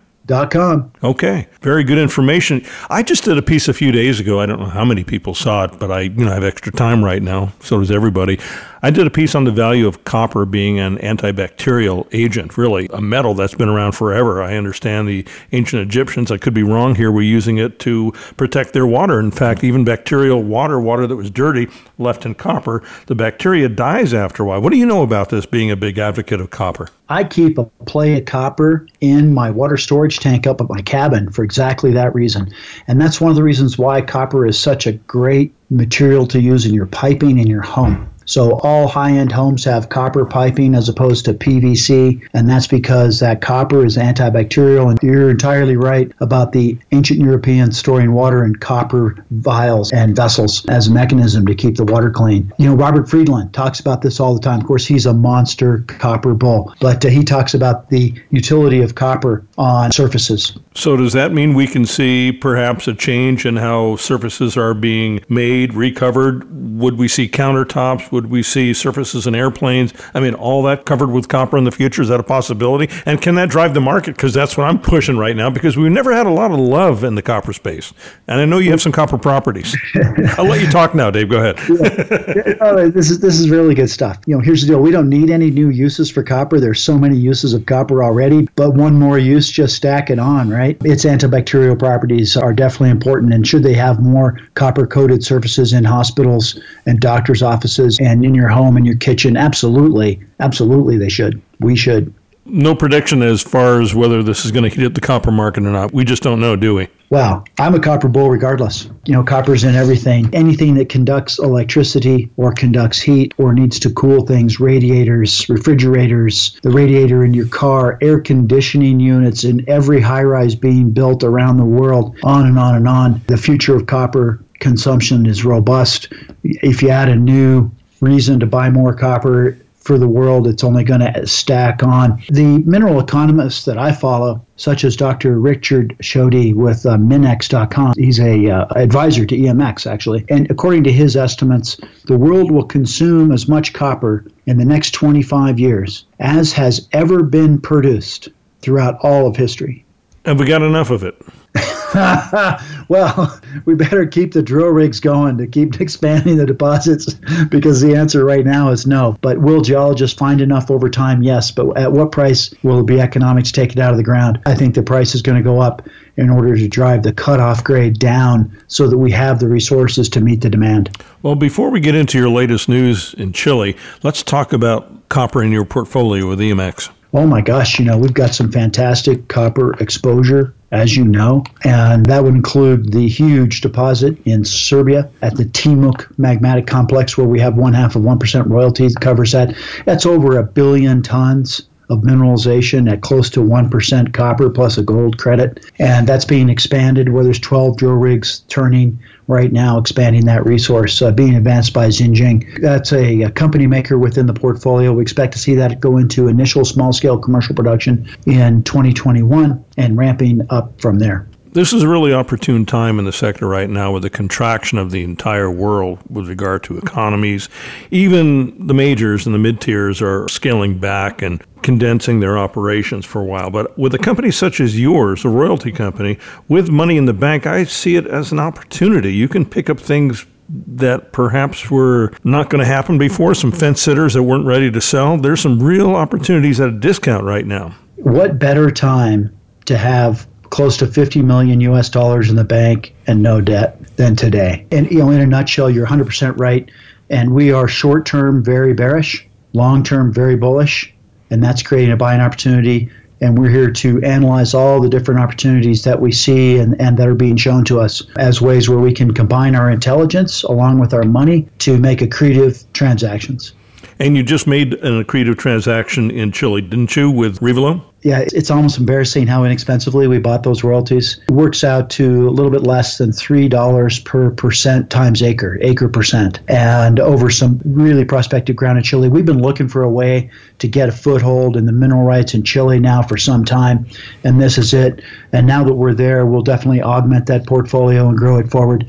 com. 0.49 0.91
Okay, 1.03 1.47
very 1.61 1.83
good 1.83 1.97
information. 1.97 2.65
I 2.89 3.03
just 3.03 3.25
did 3.25 3.37
a 3.37 3.41
piece 3.41 3.67
a 3.67 3.73
few 3.73 3.91
days 3.91 4.19
ago. 4.19 4.39
I 4.39 4.45
don't 4.45 4.59
know 4.59 4.65
how 4.65 4.85
many 4.85 5.03
people 5.03 5.35
saw 5.35 5.65
it, 5.65 5.77
but 5.79 5.91
I, 5.91 6.01
you 6.01 6.25
know, 6.25 6.31
have 6.31 6.43
extra 6.43 6.71
time 6.71 7.03
right 7.03 7.21
now. 7.21 7.53
So 7.59 7.79
does 7.79 7.91
everybody. 7.91 8.39
I 8.85 8.91
did 8.91 9.07
a 9.07 9.09
piece 9.09 9.33
on 9.33 9.45
the 9.45 9.51
value 9.51 9.87
of 9.87 10.03
copper 10.03 10.45
being 10.45 10.79
an 10.79 10.99
antibacterial 10.99 12.07
agent, 12.11 12.55
really 12.55 12.87
a 12.93 13.01
metal 13.01 13.33
that's 13.33 13.55
been 13.55 13.67
around 13.67 13.93
forever. 13.93 14.43
I 14.43 14.57
understand 14.57 15.07
the 15.07 15.25
ancient 15.53 15.81
Egyptians, 15.81 16.29
I 16.29 16.37
could 16.37 16.53
be 16.53 16.61
wrong 16.61 16.93
here, 16.93 17.11
were 17.11 17.23
using 17.23 17.57
it 17.57 17.79
to 17.79 18.11
protect 18.37 18.73
their 18.73 18.85
water. 18.85 19.19
In 19.19 19.31
fact, 19.31 19.63
even 19.63 19.85
bacterial 19.85 20.43
water, 20.43 20.79
water 20.79 21.07
that 21.07 21.15
was 21.15 21.31
dirty, 21.31 21.67
left 21.97 22.27
in 22.27 22.35
copper, 22.35 22.83
the 23.07 23.15
bacteria 23.15 23.69
dies 23.69 24.13
after 24.13 24.43
a 24.43 24.45
while. 24.45 24.61
What 24.61 24.71
do 24.71 24.77
you 24.77 24.85
know 24.85 25.01
about 25.01 25.29
this 25.29 25.47
being 25.47 25.71
a 25.71 25.75
big 25.75 25.97
advocate 25.97 26.39
of 26.39 26.51
copper? 26.51 26.89
I 27.09 27.23
keep 27.23 27.57
a 27.57 27.65
plate 27.87 28.19
of 28.19 28.25
copper 28.25 28.85
in 29.01 29.33
my 29.33 29.49
water 29.49 29.77
storage 29.77 30.19
tank 30.19 30.45
up 30.45 30.61
at 30.61 30.69
my 30.69 30.83
cabin 30.83 31.31
for 31.31 31.43
exactly 31.43 31.89
that 31.93 32.13
reason. 32.13 32.53
And 32.87 33.01
that's 33.01 33.19
one 33.19 33.31
of 33.31 33.35
the 33.35 33.41
reasons 33.41 33.79
why 33.79 34.03
copper 34.03 34.45
is 34.45 34.59
such 34.59 34.85
a 34.85 34.91
great 34.91 35.55
material 35.71 36.27
to 36.27 36.39
use 36.39 36.67
in 36.67 36.73
your 36.75 36.85
piping 36.85 37.39
in 37.39 37.47
your 37.47 37.63
home. 37.63 38.11
So 38.25 38.59
all 38.59 38.87
high-end 38.87 39.31
homes 39.31 39.63
have 39.65 39.89
copper 39.89 40.25
piping 40.25 40.75
as 40.75 40.89
opposed 40.89 41.25
to 41.25 41.33
PVC, 41.33 42.27
and 42.33 42.49
that's 42.49 42.67
because 42.67 43.19
that 43.19 43.41
copper 43.41 43.85
is 43.85 43.97
antibacterial. 43.97 44.89
And 44.89 44.99
you're 45.01 45.29
entirely 45.29 45.77
right 45.77 46.11
about 46.19 46.51
the 46.51 46.77
ancient 46.91 47.19
Europeans 47.19 47.77
storing 47.77 48.13
water 48.13 48.43
in 48.43 48.55
copper 48.55 49.23
vials 49.31 49.91
and 49.91 50.15
vessels 50.15 50.65
as 50.67 50.87
a 50.87 50.91
mechanism 50.91 51.45
to 51.45 51.55
keep 51.55 51.77
the 51.77 51.85
water 51.85 52.09
clean. 52.09 52.51
You 52.57 52.69
know, 52.69 52.75
Robert 52.75 53.09
Friedland 53.09 53.53
talks 53.53 53.79
about 53.79 54.01
this 54.01 54.19
all 54.19 54.33
the 54.33 54.41
time. 54.41 54.59
Of 54.59 54.67
course, 54.67 54.85
he's 54.85 55.05
a 55.05 55.13
monster 55.13 55.79
copper 55.87 56.33
bull, 56.33 56.73
but 56.79 57.05
uh, 57.05 57.09
he 57.09 57.23
talks 57.23 57.53
about 57.53 57.89
the 57.89 58.13
utility 58.31 58.81
of 58.81 58.95
copper 58.95 59.45
on 59.57 59.91
surfaces. 59.91 60.57
So 60.73 60.97
does 60.97 61.13
that 61.13 61.31
mean 61.31 61.53
we 61.53 61.67
can 61.67 61.85
see 61.85 62.31
perhaps 62.31 62.87
a 62.87 62.93
change 62.93 63.45
in 63.45 63.57
how 63.57 63.95
surfaces 63.95 64.57
are 64.57 64.73
being 64.73 65.23
made, 65.29 65.73
recovered? 65.73 66.45
Would 66.79 66.97
we 66.97 67.07
see 67.07 67.29
countertops? 67.29 68.11
Would 68.15 68.27
we 68.27 68.43
see 68.43 68.73
surfaces 68.73 69.27
in 69.27 69.35
airplanes? 69.35 69.93
I 70.13 70.21
mean, 70.21 70.35
all 70.35 70.63
that 70.63 70.85
covered 70.85 71.11
with 71.11 71.27
copper 71.27 71.57
in 71.57 71.65
the 71.65 71.71
future, 71.71 72.01
is 72.01 72.07
that 72.07 72.21
a 72.21 72.23
possibility? 72.23 72.89
And 73.05 73.21
can 73.21 73.35
that 73.35 73.49
drive 73.49 73.73
the 73.73 73.81
market? 73.81 74.15
Because 74.15 74.33
that's 74.33 74.55
what 74.55 74.63
I'm 74.63 74.79
pushing 74.79 75.17
right 75.17 75.35
now, 75.35 75.49
because 75.49 75.75
we've 75.75 75.91
never 75.91 76.13
had 76.13 76.25
a 76.25 76.29
lot 76.31 76.51
of 76.51 76.59
love 76.59 77.03
in 77.03 77.15
the 77.15 77.21
copper 77.21 77.51
space. 77.51 77.91
And 78.29 78.39
I 78.39 78.45
know 78.45 78.59
you 78.59 78.71
have 78.71 78.81
some 78.81 78.93
copper 78.93 79.17
properties. 79.17 79.75
I'll 80.37 80.45
let 80.45 80.61
you 80.61 80.71
talk 80.71 80.95
now, 80.95 81.11
Dave. 81.11 81.29
Go 81.29 81.39
ahead. 81.39 81.59
yeah. 81.67 82.87
this, 82.87 83.11
is, 83.11 83.19
this 83.19 83.37
is 83.37 83.49
really 83.49 83.75
good 83.75 83.89
stuff. 83.89 84.17
You 84.27 84.37
know, 84.37 84.41
here's 84.41 84.61
the 84.61 84.67
deal 84.67 84.79
we 84.79 84.91
don't 84.91 85.09
need 85.09 85.29
any 85.29 85.51
new 85.51 85.71
uses 85.71 86.09
for 86.09 86.23
copper. 86.23 86.57
There's 86.57 86.81
so 86.81 86.97
many 86.97 87.17
uses 87.17 87.53
of 87.53 87.65
copper 87.65 88.01
already, 88.01 88.47
but 88.55 88.75
one 88.75 88.97
more 88.97 89.19
use, 89.19 89.49
just 89.49 89.75
stack 89.75 90.09
it 90.09 90.19
on, 90.19 90.49
right? 90.49 90.77
Its 90.85 91.03
antibacterial 91.03 91.77
properties 91.77 92.37
are 92.37 92.53
definitely 92.53 92.91
important. 92.91 93.33
And 93.33 93.45
should 93.45 93.63
they 93.63 93.73
have 93.73 93.99
more 93.99 94.39
copper 94.53 94.87
coated 94.87 95.21
surfaces 95.21 95.73
in 95.73 95.83
hospitals 95.83 96.57
and 96.85 97.01
doctors' 97.01 97.43
offices 97.43 97.99
and 98.05 98.23
in 98.25 98.35
your 98.35 98.49
home 98.49 98.77
and 98.77 98.85
your 98.85 98.97
kitchen? 98.97 99.37
Absolutely. 99.37 100.21
Absolutely, 100.39 100.97
they 100.97 101.09
should. 101.09 101.41
We 101.59 101.75
should. 101.75 102.13
No 102.47 102.75
prediction 102.75 103.23
as 103.23 103.41
far 103.41 103.81
as 103.81 103.95
whether 103.95 104.21
this 104.21 104.45
is 104.45 104.51
going 104.51 104.69
to 104.69 104.79
hit 104.79 104.93
the 104.93 105.01
copper 105.01 105.31
market 105.31 105.63
or 105.63 105.71
not. 105.71 105.93
We 105.93 106.05
just 106.05 106.21
don't 106.21 106.39
know, 106.39 106.55
do 106.55 106.75
we? 106.75 106.87
Well, 107.09 107.43
I'm 107.57 107.73
a 107.73 107.79
copper 107.79 108.07
bull 108.07 108.29
regardless. 108.29 108.87
You 109.05 109.13
know, 109.13 109.23
copper's 109.23 109.63
in 109.63 109.73
everything. 109.73 110.29
Anything 110.31 110.75
that 110.75 110.87
conducts 110.87 111.39
electricity 111.39 112.29
or 112.37 112.53
conducts 112.53 112.99
heat 112.99 113.33
or 113.39 113.51
needs 113.53 113.79
to 113.79 113.89
cool 113.91 114.27
things, 114.27 114.59
radiators, 114.59 115.49
refrigerators, 115.49 116.59
the 116.61 116.69
radiator 116.69 117.25
in 117.25 117.33
your 117.33 117.47
car, 117.47 117.97
air 118.01 118.19
conditioning 118.19 118.99
units 118.99 119.43
in 119.43 119.67
every 119.67 119.99
high 119.99 120.23
rise 120.23 120.53
being 120.53 120.91
built 120.91 121.23
around 121.23 121.57
the 121.57 121.65
world, 121.65 122.15
on 122.23 122.45
and 122.45 122.59
on 122.59 122.75
and 122.75 122.87
on. 122.87 123.21
The 123.25 123.37
future 123.37 123.75
of 123.75 123.87
copper 123.87 124.39
consumption 124.59 125.25
is 125.25 125.43
robust. 125.43 126.13
If 126.43 126.81
you 126.81 126.89
add 126.89 127.09
a 127.09 127.15
new 127.15 127.71
reason 128.05 128.39
to 128.39 128.45
buy 128.45 128.69
more 128.69 128.93
copper 128.93 129.57
for 129.85 129.99
the 129.99 130.07
world, 130.07 130.47
it's 130.47 130.63
only 130.63 130.83
going 130.83 130.99
to 131.01 131.27
stack 131.27 131.83
on. 131.83 132.21
The 132.29 132.57
mineral 132.65 132.99
economists 132.99 133.65
that 133.65 133.77
I 133.77 133.91
follow, 133.91 134.43
such 134.55 134.83
as 134.83 134.95
Dr. 134.95 135.39
Richard 135.39 135.95
Schodde 136.01 136.55
with 136.55 136.87
uh, 136.87 136.97
Minex.com, 136.97 137.93
he's 137.95 138.19
a 138.19 138.49
uh, 138.49 138.65
advisor 138.75 139.27
to 139.27 139.37
EMX 139.37 139.89
actually, 139.89 140.25
and 140.29 140.49
according 140.49 140.83
to 140.85 140.91
his 140.91 141.15
estimates, 141.15 141.79
the 142.05 142.17
world 142.17 142.49
will 142.49 142.65
consume 142.65 143.31
as 143.31 143.47
much 143.47 143.73
copper 143.73 144.25
in 144.47 144.57
the 144.57 144.65
next 144.65 144.91
25 144.91 145.59
years 145.59 146.05
as 146.19 146.51
has 146.51 146.87
ever 146.91 147.21
been 147.21 147.61
produced 147.61 148.29
throughout 148.61 148.97
all 149.01 149.27
of 149.27 149.35
history. 149.35 149.85
Have 150.25 150.39
we 150.39 150.47
got 150.47 150.63
enough 150.63 150.89
of 150.89 151.03
it? 151.03 151.21
well, 152.89 153.39
we 153.65 153.73
better 153.73 154.05
keep 154.05 154.33
the 154.33 154.41
drill 154.41 154.67
rigs 154.67 154.99
going 154.99 155.37
to 155.37 155.47
keep 155.47 155.79
expanding 155.81 156.37
the 156.37 156.45
deposits 156.45 157.13
because 157.49 157.81
the 157.81 157.95
answer 157.95 158.25
right 158.25 158.45
now 158.45 158.69
is 158.69 158.85
no. 158.85 159.17
But 159.21 159.39
will 159.39 159.61
geologists 159.61 160.17
find 160.17 160.41
enough 160.41 160.69
over 160.69 160.89
time? 160.89 161.23
Yes. 161.23 161.51
But 161.51 161.77
at 161.77 161.93
what 161.93 162.11
price 162.11 162.53
will 162.63 162.79
it 162.79 162.85
be 162.85 162.99
economic 162.99 163.45
to 163.45 163.51
take 163.51 163.71
it 163.71 163.79
out 163.79 163.91
of 163.91 163.97
the 163.97 164.03
ground? 164.03 164.41
I 164.45 164.55
think 164.55 164.75
the 164.75 164.83
price 164.83 165.15
is 165.15 165.21
going 165.21 165.37
to 165.37 165.43
go 165.43 165.59
up 165.59 165.87
in 166.17 166.29
order 166.29 166.55
to 166.55 166.67
drive 166.67 167.03
the 167.03 167.13
cutoff 167.13 167.63
grade 167.63 167.99
down 167.99 168.55
so 168.67 168.87
that 168.87 168.97
we 168.97 169.11
have 169.11 169.39
the 169.39 169.47
resources 169.47 170.09
to 170.09 170.21
meet 170.21 170.41
the 170.41 170.49
demand. 170.49 170.95
Well, 171.21 171.35
before 171.35 171.69
we 171.69 171.79
get 171.79 171.95
into 171.95 172.17
your 172.17 172.29
latest 172.29 172.69
news 172.69 173.13
in 173.15 173.33
Chile, 173.33 173.75
let's 174.03 174.23
talk 174.23 174.53
about 174.53 175.09
copper 175.09 175.43
in 175.43 175.51
your 175.51 175.65
portfolio 175.65 176.27
with 176.27 176.39
EMX. 176.39 176.89
Oh 177.17 177.25
my 177.25 177.39
gosh, 177.39 177.79
you 177.79 177.85
know, 177.85 177.97
we've 177.97 178.13
got 178.13 178.35
some 178.35 178.51
fantastic 178.51 179.29
copper 179.29 179.73
exposure 179.81 180.53
as 180.73 180.97
you 180.97 181.05
know, 181.05 181.45
and 181.63 182.05
that 182.07 182.21
would 182.21 182.35
include 182.35 182.91
the 182.91 183.07
huge 183.07 183.61
deposit 183.61 184.17
in 184.25 184.43
Serbia 184.43 185.09
at 185.21 185.37
the 185.37 185.45
Timok 185.45 186.13
magmatic 186.17 186.67
complex, 186.67 187.17
where 187.17 187.25
we 187.25 187.39
have 187.39 187.55
one 187.55 187.73
half 187.73 187.95
of 187.95 188.01
1% 188.01 188.49
royalty 188.49 188.89
that 188.89 188.99
covers 188.99 189.31
that. 189.31 189.55
That's 189.85 190.05
over 190.05 190.37
a 190.37 190.43
billion 190.43 191.01
tons 191.01 191.69
of 191.89 191.99
mineralization 192.01 192.91
at 192.91 193.01
close 193.01 193.29
to 193.31 193.39
1% 193.39 194.13
copper 194.13 194.49
plus 194.49 194.77
a 194.77 194.83
gold 194.83 195.17
credit. 195.17 195.71
And 195.79 196.07
that's 196.07 196.25
being 196.25 196.49
expanded 196.49 197.09
where 197.09 197.23
there's 197.23 197.39
12 197.39 197.77
drill 197.77 197.93
rigs 197.93 198.39
turning 198.47 198.99
right 199.27 199.51
now, 199.51 199.77
expanding 199.77 200.25
that 200.25 200.45
resource, 200.45 201.01
uh, 201.01 201.11
being 201.11 201.35
advanced 201.35 201.73
by 201.73 201.87
Zijin. 201.87 202.61
That's 202.61 202.93
a, 202.93 203.23
a, 203.23 203.31
company 203.31 203.67
maker 203.67 203.97
within 203.97 204.27
the 204.27 204.33
portfolio. 204.33 204.93
We 204.93 205.01
expect 205.01 205.33
to 205.33 205.39
see 205.39 205.55
that 205.55 205.79
go 205.79 205.97
into 205.97 206.27
initial 206.27 206.63
small 206.63 206.93
scale 206.93 207.17
commercial 207.17 207.55
production 207.55 208.07
in 208.27 208.63
2021 208.63 209.63
and 209.77 209.97
ramping 209.97 210.41
up 210.49 210.79
from 210.79 210.99
there. 210.99 211.27
This 211.55 211.71
is 211.71 211.83
a 211.83 211.87
really 211.87 212.11
opportune 212.11 212.65
time 212.65 212.99
in 212.99 213.05
the 213.05 213.13
sector 213.13 213.47
right 213.47 213.69
now 213.69 213.93
with 213.93 214.03
the 214.03 214.09
contraction 214.09 214.77
of 214.77 214.91
the 214.91 215.05
entire 215.05 215.49
world 215.49 215.99
with 216.09 216.27
regard 216.27 216.63
to 216.63 216.77
economies. 216.77 217.47
Even 217.91 218.67
the 218.67 218.73
majors 218.73 219.25
and 219.25 219.33
the 219.33 219.39
mid 219.39 219.61
tiers 219.61 220.01
are 220.01 220.27
scaling 220.27 220.79
back 220.79 221.21
and 221.21 221.41
condensing 221.61 222.19
their 222.19 222.37
operations 222.37 223.05
for 223.05 223.21
a 223.21 223.23
while. 223.23 223.51
But 223.51 223.79
with 223.79 223.95
a 223.95 223.97
company 223.97 224.31
such 224.31 224.59
as 224.59 224.77
yours, 224.77 225.23
a 225.23 225.29
royalty 225.29 225.71
company, 225.71 226.19
with 226.49 226.69
money 226.69 226.97
in 226.97 227.05
the 227.05 227.13
bank, 227.13 227.47
I 227.47 227.63
see 227.63 227.95
it 227.95 228.05
as 228.05 228.33
an 228.33 228.39
opportunity. 228.39 229.13
You 229.13 229.29
can 229.29 229.45
pick 229.45 229.69
up 229.69 229.79
things 229.79 230.25
that 230.49 231.13
perhaps 231.13 231.71
were 231.71 232.11
not 232.25 232.49
going 232.49 232.59
to 232.59 232.69
happen 232.69 232.97
before, 232.97 233.33
some 233.33 233.53
fence 233.53 233.81
sitters 233.81 234.15
that 234.15 234.23
weren't 234.23 234.45
ready 234.45 234.69
to 234.71 234.81
sell. 234.81 235.17
There's 235.17 235.39
some 235.39 235.63
real 235.63 235.95
opportunities 235.95 236.59
at 236.59 236.67
a 236.67 236.77
discount 236.77 237.23
right 237.23 237.47
now. 237.47 237.73
What 237.95 238.39
better 238.39 238.69
time 238.71 239.33
to 239.67 239.77
have 239.77 240.27
close 240.49 240.77
to 240.77 240.87
50 240.87 241.21
million 241.21 241.61
US 241.61 241.89
dollars 241.89 242.29
in 242.29 242.35
the 242.35 242.43
bank 242.43 242.93
and 243.07 243.21
no 243.21 243.41
debt 243.41 243.79
than 243.97 244.15
today. 244.15 244.65
And 244.71 244.89
you 244.91 244.99
know, 244.99 245.09
in 245.09 245.21
a 245.21 245.25
nutshell, 245.25 245.69
you're 245.69 245.87
100% 245.87 246.37
right. 246.37 246.69
And 247.09 247.33
we 247.33 247.51
are 247.51 247.67
short 247.67 248.05
term 248.05 248.43
very 248.43 248.73
bearish, 248.73 249.27
long 249.53 249.83
term 249.83 250.13
very 250.13 250.35
bullish, 250.35 250.93
and 251.29 251.43
that's 251.43 251.61
creating 251.61 251.91
a 251.91 251.97
buying 251.97 252.21
opportunity. 252.21 252.89
And 253.21 253.37
we're 253.37 253.49
here 253.49 253.71
to 253.71 254.01
analyze 254.03 254.53
all 254.53 254.81
the 254.81 254.89
different 254.89 255.21
opportunities 255.21 255.83
that 255.83 256.01
we 256.01 256.11
see 256.11 256.57
and, 256.57 256.79
and 256.81 256.97
that 256.97 257.07
are 257.07 257.15
being 257.15 257.37
shown 257.37 257.63
to 257.65 257.79
us 257.79 258.03
as 258.17 258.41
ways 258.41 258.67
where 258.67 258.77
we 258.77 258.91
can 258.91 259.13
combine 259.13 259.55
our 259.55 259.69
intelligence 259.69 260.43
along 260.43 260.79
with 260.79 260.93
our 260.93 261.03
money 261.03 261.47
to 261.59 261.77
make 261.77 261.99
accretive 261.99 262.65
transactions. 262.73 263.53
And 263.99 264.17
you 264.17 264.23
just 264.23 264.45
made 264.45 264.73
an 264.75 265.03
accretive 265.03 265.37
transaction 265.37 266.11
in 266.11 266.31
Chile, 266.31 266.61
didn't 266.61 266.95
you, 266.95 267.09
with 267.09 267.39
Revelo? 267.39 267.81
Yeah, 268.01 268.23
it's 268.33 268.51
almost 268.51 268.77
embarrassing 268.77 269.25
how 269.25 269.45
inexpensively 269.45 270.07
we 270.07 270.19
bought 270.19 270.43
those 270.43 270.63
royalties. 270.63 271.19
It 271.27 271.31
works 271.31 271.63
out 271.63 271.89
to 271.91 272.27
a 272.27 272.29
little 272.29 272.51
bit 272.51 272.61
less 272.61 272.99
than 272.99 273.09
$3 273.09 274.05
per 274.05 274.29
percent 274.29 274.91
times 274.91 275.23
acre, 275.23 275.57
acre 275.61 275.89
percent, 275.89 276.39
and 276.47 276.99
over 276.99 277.31
some 277.31 277.59
really 277.65 278.05
prospective 278.05 278.55
ground 278.55 278.77
in 278.77 278.83
Chile. 278.83 279.09
We've 279.09 279.25
been 279.25 279.41
looking 279.41 279.67
for 279.67 279.81
a 279.81 279.89
way 279.89 280.29
to 280.59 280.67
get 280.67 280.87
a 280.87 280.91
foothold 280.91 281.57
in 281.57 281.65
the 281.65 281.71
mineral 281.71 282.03
rights 282.03 282.35
in 282.35 282.43
Chile 282.43 282.79
now 282.79 283.01
for 283.01 283.17
some 283.17 283.43
time, 283.43 283.87
and 284.23 284.39
this 284.39 284.59
is 284.59 284.71
it. 284.71 285.01
And 285.31 285.47
now 285.47 285.63
that 285.63 285.73
we're 285.73 285.95
there, 285.95 286.27
we'll 286.27 286.43
definitely 286.43 286.83
augment 286.83 287.25
that 287.25 287.47
portfolio 287.47 288.07
and 288.07 288.15
grow 288.15 288.37
it 288.37 288.51
forward 288.51 288.85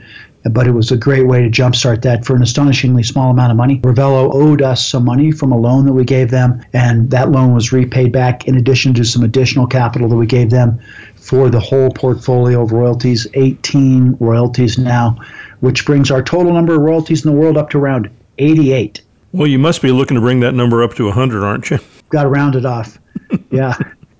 but 0.50 0.66
it 0.66 0.72
was 0.72 0.90
a 0.90 0.96
great 0.96 1.26
way 1.26 1.42
to 1.42 1.50
jumpstart 1.50 2.02
that 2.02 2.24
for 2.24 2.36
an 2.36 2.42
astonishingly 2.42 3.02
small 3.02 3.30
amount 3.30 3.50
of 3.50 3.56
money. 3.56 3.80
Revelo 3.80 4.32
owed 4.32 4.62
us 4.62 4.86
some 4.86 5.04
money 5.04 5.32
from 5.32 5.52
a 5.52 5.58
loan 5.58 5.86
that 5.86 5.92
we 5.92 6.04
gave 6.04 6.30
them, 6.30 6.62
and 6.72 7.10
that 7.10 7.30
loan 7.30 7.54
was 7.54 7.72
repaid 7.72 8.12
back 8.12 8.46
in 8.46 8.56
addition 8.56 8.94
to 8.94 9.04
some 9.04 9.22
additional 9.22 9.66
capital 9.66 10.08
that 10.08 10.16
we 10.16 10.26
gave 10.26 10.50
them 10.50 10.80
for 11.16 11.50
the 11.50 11.60
whole 11.60 11.90
portfolio 11.90 12.62
of 12.62 12.72
royalties, 12.72 13.26
18 13.34 14.16
royalties 14.20 14.78
now, 14.78 15.18
which 15.60 15.84
brings 15.84 16.10
our 16.10 16.22
total 16.22 16.52
number 16.52 16.74
of 16.74 16.80
royalties 16.80 17.24
in 17.24 17.32
the 17.32 17.36
world 17.36 17.56
up 17.56 17.70
to 17.70 17.78
around 17.78 18.10
88. 18.38 19.02
Well, 19.32 19.46
you 19.46 19.58
must 19.58 19.82
be 19.82 19.90
looking 19.90 20.14
to 20.14 20.20
bring 20.20 20.40
that 20.40 20.54
number 20.54 20.82
up 20.82 20.94
to 20.94 21.04
100, 21.06 21.44
aren't 21.44 21.70
you? 21.70 21.78
Got 22.08 22.22
to 22.22 22.28
round 22.28 22.54
it 22.54 22.64
off. 22.64 22.98
yeah 23.50 23.74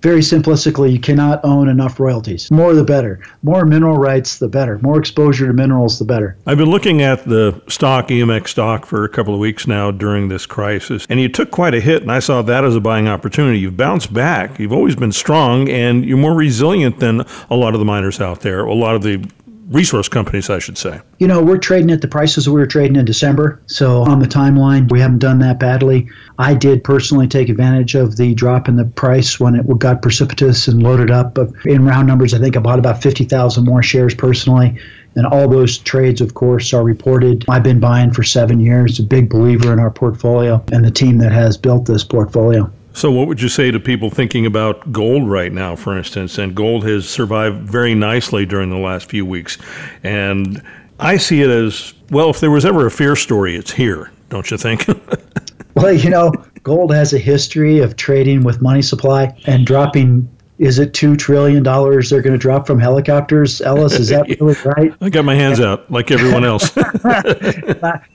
very 0.07 0.21
simplistically, 0.21 0.93
you 0.93 0.99
cannot 1.01 1.43
own 1.43 1.67
enough 1.67 1.99
royalties. 1.99 2.49
More 2.49 2.73
the 2.73 2.85
better. 2.85 3.19
More 3.43 3.65
mineral 3.65 3.97
rights, 3.97 4.39
the 4.39 4.47
better. 4.47 4.79
More 4.79 4.97
exposure 4.97 5.47
to 5.47 5.51
minerals, 5.51 5.99
the 5.99 6.05
better. 6.05 6.37
I've 6.45 6.57
been 6.57 6.69
looking 6.69 7.01
at 7.01 7.25
the 7.25 7.61
stock, 7.67 8.07
EMX 8.07 8.47
stock, 8.47 8.85
for 8.85 9.03
a 9.03 9.09
couple 9.09 9.33
of 9.33 9.41
weeks 9.41 9.67
now 9.67 9.91
during 9.91 10.29
this 10.29 10.45
crisis, 10.45 11.05
and 11.09 11.19
you 11.19 11.27
took 11.27 11.51
quite 11.51 11.73
a 11.73 11.81
hit, 11.81 12.03
and 12.03 12.11
I 12.11 12.19
saw 12.19 12.41
that 12.43 12.63
as 12.63 12.73
a 12.73 12.79
buying 12.79 13.09
opportunity. 13.09 13.59
You've 13.59 13.75
bounced 13.75 14.13
back. 14.13 14.59
You've 14.59 14.71
always 14.71 14.95
been 14.95 15.11
strong, 15.11 15.67
and 15.67 16.05
you're 16.05 16.17
more 16.17 16.33
resilient 16.33 17.01
than 17.01 17.25
a 17.49 17.55
lot 17.57 17.73
of 17.73 17.79
the 17.79 17.85
miners 17.85 18.21
out 18.21 18.39
there, 18.39 18.61
a 18.61 18.73
lot 18.73 18.95
of 18.95 19.01
the 19.01 19.29
resource 19.69 20.07
companies, 20.07 20.49
I 20.49 20.59
should 20.59 20.77
say. 20.77 21.01
You 21.19 21.27
know, 21.27 21.43
we're 21.43 21.57
trading 21.57 21.91
at 21.91 22.01
the 22.01 22.07
prices 22.07 22.47
we 22.47 22.55
were 22.55 22.67
trading 22.67 22.95
in 22.95 23.05
December. 23.05 23.61
So 23.67 24.03
on 24.03 24.19
the 24.19 24.27
timeline, 24.27 24.89
we 24.91 24.99
haven't 24.99 25.19
done 25.19 25.39
that 25.39 25.59
badly. 25.59 26.09
I 26.39 26.53
did 26.53 26.83
personally 26.83 27.27
take 27.27 27.49
advantage 27.49 27.95
of 27.95 28.17
the 28.17 28.33
drop 28.33 28.67
in 28.67 28.75
the 28.75 28.85
price 28.85 29.39
when 29.39 29.55
it 29.55 29.79
got 29.79 30.01
precipitous 30.01 30.67
and 30.67 30.81
loaded 30.81 31.11
up. 31.11 31.37
In 31.65 31.85
round 31.85 32.07
numbers, 32.07 32.33
I 32.33 32.39
think 32.39 32.55
I 32.55 32.59
bought 32.59 32.79
about 32.79 33.01
50,000 33.01 33.65
more 33.65 33.83
shares 33.83 34.13
personally. 34.13 34.79
And 35.15 35.25
all 35.25 35.47
those 35.47 35.79
trades, 35.79 36.21
of 36.21 36.35
course, 36.35 36.73
are 36.73 36.83
reported. 36.83 37.43
I've 37.49 37.63
been 37.63 37.79
buying 37.79 38.11
for 38.11 38.23
seven 38.23 38.59
years, 38.59 38.99
a 38.99 39.03
big 39.03 39.29
believer 39.29 39.73
in 39.73 39.79
our 39.79 39.89
portfolio 39.89 40.63
and 40.71 40.85
the 40.85 40.91
team 40.91 41.17
that 41.17 41.31
has 41.31 41.57
built 41.57 41.85
this 41.85 42.03
portfolio. 42.03 42.71
So, 42.97 43.11
what 43.11 43.27
would 43.27 43.39
you 43.39 43.47
say 43.47 43.69
to 43.69 43.79
people 43.79 44.09
thinking 44.09 44.47
about 44.47 44.91
gold 44.91 45.29
right 45.29 45.53
now, 45.53 45.75
for 45.75 45.95
instance? 45.95 46.39
And 46.39 46.55
gold 46.55 46.83
has 46.87 47.07
survived 47.07 47.57
very 47.59 47.93
nicely 47.93 48.43
during 48.43 48.71
the 48.71 48.77
last 48.77 49.07
few 49.07 49.23
weeks. 49.23 49.59
And 50.01 50.63
I 50.99 51.17
see 51.17 51.43
it 51.43 51.49
as 51.51 51.93
well, 52.09 52.31
if 52.31 52.39
there 52.39 52.49
was 52.49 52.65
ever 52.65 52.87
a 52.87 52.89
fear 52.89 53.15
story, 53.15 53.55
it's 53.55 53.71
here, 53.71 54.09
don't 54.29 54.49
you 54.49 54.57
think? 54.57 54.87
well, 55.75 55.93
you 55.93 56.09
know, 56.09 56.33
gold 56.63 56.91
has 56.91 57.13
a 57.13 57.19
history 57.19 57.77
of 57.81 57.97
trading 57.97 58.43
with 58.43 58.63
money 58.63 58.81
supply 58.81 59.39
and 59.45 59.63
dropping 59.63 60.27
is 60.59 60.79
it 60.79 60.93
two 60.93 61.15
trillion 61.15 61.61
dollars 61.63 62.09
they're 62.09 62.21
going 62.21 62.33
to 62.33 62.39
drop 62.39 62.65
from 62.65 62.79
helicopters? 62.79 63.61
Ellis, 63.61 63.93
is 63.99 64.09
that 64.09 64.27
really 64.41 64.55
right? 64.65 64.93
I 65.01 65.09
got 65.09 65.25
my 65.25 65.35
hands 65.35 65.59
out 65.59 65.89
like 65.91 66.11
everyone 66.11 66.43
else. 66.43 66.75